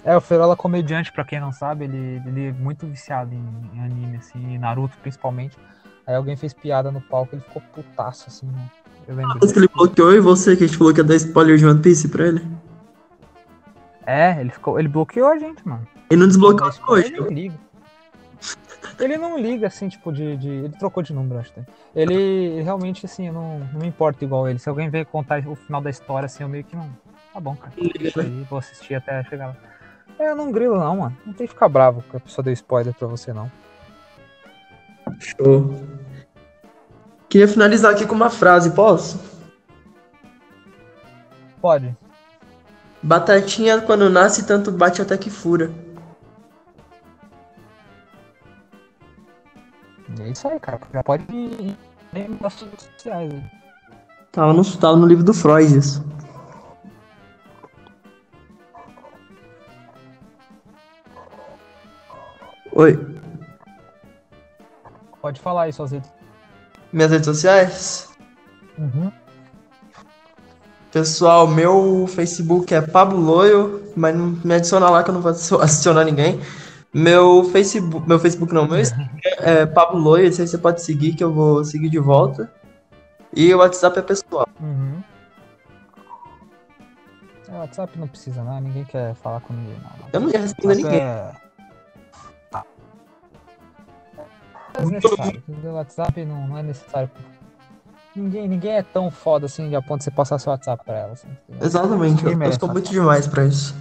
É, 0.04 0.16
o 0.18 0.22
Ferola 0.22 0.56
comediante, 0.56 1.12
pra 1.12 1.24
quem 1.24 1.40
não 1.40 1.52
sabe, 1.52 1.86
ele, 1.86 2.22
ele 2.26 2.48
é 2.48 2.52
muito 2.54 2.88
viciado 2.88 3.34
em, 3.34 3.78
em 3.78 3.84
anime, 3.84 4.18
assim, 4.18 4.40
em 4.54 4.58
Naruto 4.58 4.98
principalmente. 5.02 5.58
Aí 6.08 6.16
alguém 6.16 6.36
fez 6.36 6.54
piada 6.54 6.92
no 6.92 7.00
palco, 7.02 7.36
ele 7.36 7.44
ficou 7.44 7.62
putaço, 7.74 8.26
assim, 8.28 8.48
né? 8.48 8.70
Eu 9.08 9.16
lembro. 9.16 9.34
Depois 9.34 9.52
que 9.52 9.60
ele 9.60 9.68
bloqueou 9.68 10.14
e 10.14 10.20
você, 10.20 10.56
que 10.56 10.64
a 10.64 10.68
gente 10.68 10.78
falou 10.78 10.94
que 10.94 11.00
ia 11.00 11.04
dar 11.04 11.16
spoiler 11.16 11.58
de 11.58 11.66
One 11.66 11.82
Piece 11.82 12.08
pra 12.08 12.28
ele. 12.28 12.42
É, 14.06 14.40
ele 14.42 14.50
ficou. 14.50 14.80
Ele 14.80 14.88
bloqueou 14.88 15.28
a 15.28 15.38
gente, 15.38 15.68
mano. 15.68 15.88
Ele 16.10 16.20
não 16.20 16.28
desbloqueou 16.28 16.70
até 16.70 16.92
hoje. 16.92 17.08
Ele 17.08 17.20
não 17.20 17.28
liga. 17.28 17.56
Ele 19.00 19.18
não 19.18 19.38
liga, 19.40 19.68
assim, 19.68 19.88
tipo, 19.88 20.12
de. 20.12 20.36
de- 20.38 20.50
ele 20.50 20.76
trocou 20.78 21.04
de 21.04 21.14
número, 21.14 21.40
acho. 21.40 21.54
que. 21.54 21.62
Ele 21.96 22.62
realmente, 22.64 23.06
assim, 23.06 23.28
eu 23.28 23.34
não, 23.34 23.60
não 23.60 23.80
me 23.80 23.88
importa 23.88 24.24
igual 24.26 24.48
ele. 24.50 24.58
Se 24.60 24.68
alguém 24.70 24.90
vier 24.90 25.06
contar 25.06 25.48
o 25.48 25.56
final 25.56 25.82
da 25.82 25.90
história, 25.90 26.26
assim, 26.26 26.44
eu 26.44 26.50
meio 26.50 26.64
que 26.64 26.76
não. 26.76 26.90
Tá 27.34 27.40
bom, 27.40 27.56
cara. 27.56 27.74
Deixa 28.00 28.22
aí, 28.22 28.46
vou 28.50 28.60
assistir 28.60 28.96
até 28.96 29.24
chegar 29.24 29.48
lá. 29.48 29.56
É, 30.22 30.30
eu 30.30 30.36
não 30.36 30.52
grilo, 30.52 30.78
não, 30.78 30.98
mano. 30.98 31.18
Não 31.26 31.34
tem 31.34 31.48
que 31.48 31.54
ficar 31.54 31.68
bravo 31.68 32.04
que 32.04 32.16
a 32.16 32.20
pessoa 32.20 32.44
deu 32.44 32.54
spoiler 32.54 32.94
pra 32.94 33.08
você, 33.08 33.34
não. 33.34 33.52
Show. 35.20 35.74
Queria 37.28 37.48
finalizar 37.48 37.92
aqui 37.92 38.06
com 38.06 38.14
uma 38.14 38.30
frase, 38.30 38.70
posso? 38.70 39.20
Pode. 41.60 41.98
Batatinha 43.02 43.82
quando 43.82 44.12
nasce, 44.12 44.46
tanto 44.46 44.72
bate 44.72 45.02
até 45.02 45.18
que 45.18 45.32
fura. 45.32 45.72
E 50.20 50.22
é 50.22 50.30
isso 50.30 50.48
aí, 50.48 50.60
cara. 50.60 50.80
Já 50.94 51.02
pode 51.02 51.24
ir 51.34 51.76
nas 52.40 52.62
redes 52.62 52.92
sociais. 52.96 53.34
Tava 54.32 54.54
no, 54.54 54.64
tava 54.78 54.96
no 54.98 55.08
livro 55.08 55.24
do 55.24 55.34
Freud 55.34 55.76
isso. 55.76 56.06
Oi. 62.74 63.18
Pode 65.22 65.40
falar 65.40 65.64
aí 65.64 65.74
suas 65.74 65.92
redes. 65.92 66.12
Minhas 66.92 67.12
redes 67.12 67.26
sociais? 67.26 68.10
Uhum. 68.78 69.12
Pessoal, 70.92 71.48
meu 71.48 72.06
Facebook 72.08 72.74
é 72.74 72.82
Pablo 72.82 73.20
Loyo, 73.20 73.82
mas 73.96 74.16
não 74.16 74.38
me 74.44 74.54
adiciona 74.56 74.90
lá 74.90 75.04
que 75.04 75.10
eu 75.10 75.14
não 75.14 75.22
vou 75.22 75.32
adicio- 75.32 75.62
adicionar 75.62 76.04
ninguém. 76.06 76.40
Meu 76.94 77.46
Facebook, 77.46 78.06
meu 78.08 78.20
Facebook 78.20 78.54
não, 78.54 78.68
meu 78.68 78.80
Instagram 78.80 79.08
é 79.40 79.66
Pablo 79.66 79.98
Loyo, 80.00 80.26
esse 80.26 80.42
aí 80.42 80.48
você 80.48 80.58
pode 80.58 80.82
seguir 80.82 81.14
que 81.14 81.24
eu 81.24 81.32
vou 81.32 81.64
seguir 81.64 81.90
de 81.90 82.00
volta. 82.00 82.52
E 83.34 83.54
o 83.54 83.60
WhatsApp 83.60 83.98
é 84.00 84.02
pessoal. 84.02 84.46
Uhum. 84.60 85.02
É, 87.48 87.58
WhatsApp 87.60 87.98
não 87.98 88.08
precisa, 88.10 88.44
não. 88.44 88.60
Ninguém 88.60 88.84
quer 88.84 89.14
falar 89.16 89.40
com 89.42 89.54
ninguém, 89.54 89.78
não. 89.80 90.10
Eu 90.12 90.20
não 90.20 90.30
ia 90.30 90.40
responder 90.40 90.76
ninguém. 90.76 91.00
É... 91.00 91.32
É 94.74 94.82
desnecessário. 94.82 95.44
O 95.48 95.68
WhatsApp 95.74 96.26
não, 96.26 96.48
não 96.48 96.58
é 96.58 96.64
necessário. 96.64 97.10
Ninguém, 98.16 98.48
ninguém 98.48 98.74
é 98.74 98.84
tão 98.84 99.10
foda 99.10 99.46
assim 99.46 99.74
a 99.74 99.82
ponto 99.82 100.00
de 100.00 100.06
você 100.06 100.12
passar 100.12 100.38
seu 100.38 100.52
WhatsApp 100.52 100.84
pra 100.84 100.98
ela. 100.98 101.14
Assim? 101.14 101.30
Exatamente, 101.62 102.24
Ninguém 102.26 102.48
eu, 102.48 102.54
eu 102.54 102.60
sou 102.60 102.70
muito 102.70 102.90
demais 102.90 103.28
pra 103.28 103.46
isso. 103.46 103.76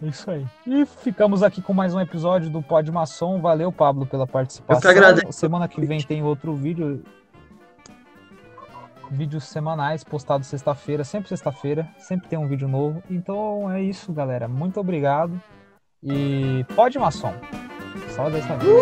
Isso 0.00 0.30
aí. 0.30 0.46
E 0.66 0.86
ficamos 0.86 1.42
aqui 1.42 1.60
com 1.60 1.74
mais 1.74 1.94
um 1.94 2.00
episódio 2.00 2.48
do 2.48 2.62
Pod 2.62 2.90
Maçom. 2.90 3.40
Valeu, 3.40 3.70
Pablo, 3.70 4.06
pela 4.06 4.26
participação. 4.26 4.78
Eu 4.78 4.80
que 4.80 4.88
agradeço. 4.88 5.32
Semana 5.32 5.68
que 5.68 5.84
vem 5.84 6.00
tem 6.00 6.22
outro 6.22 6.54
vídeo. 6.54 7.02
Vídeos 9.10 9.44
semanais 9.44 10.04
postados 10.04 10.46
sexta-feira, 10.46 11.02
sempre 11.02 11.30
sexta-feira, 11.30 11.88
sempre 11.98 12.28
tem 12.28 12.38
um 12.38 12.46
vídeo 12.46 12.68
novo. 12.68 13.02
Então 13.10 13.70
é 13.70 13.82
isso, 13.82 14.12
galera. 14.12 14.46
Muito 14.46 14.78
obrigado. 14.78 15.40
E 16.02 16.64
Pod 16.76 16.98
Maçom. 16.98 17.34
Só 18.14 18.28
dessa 18.30 18.56
vez. 18.56 18.72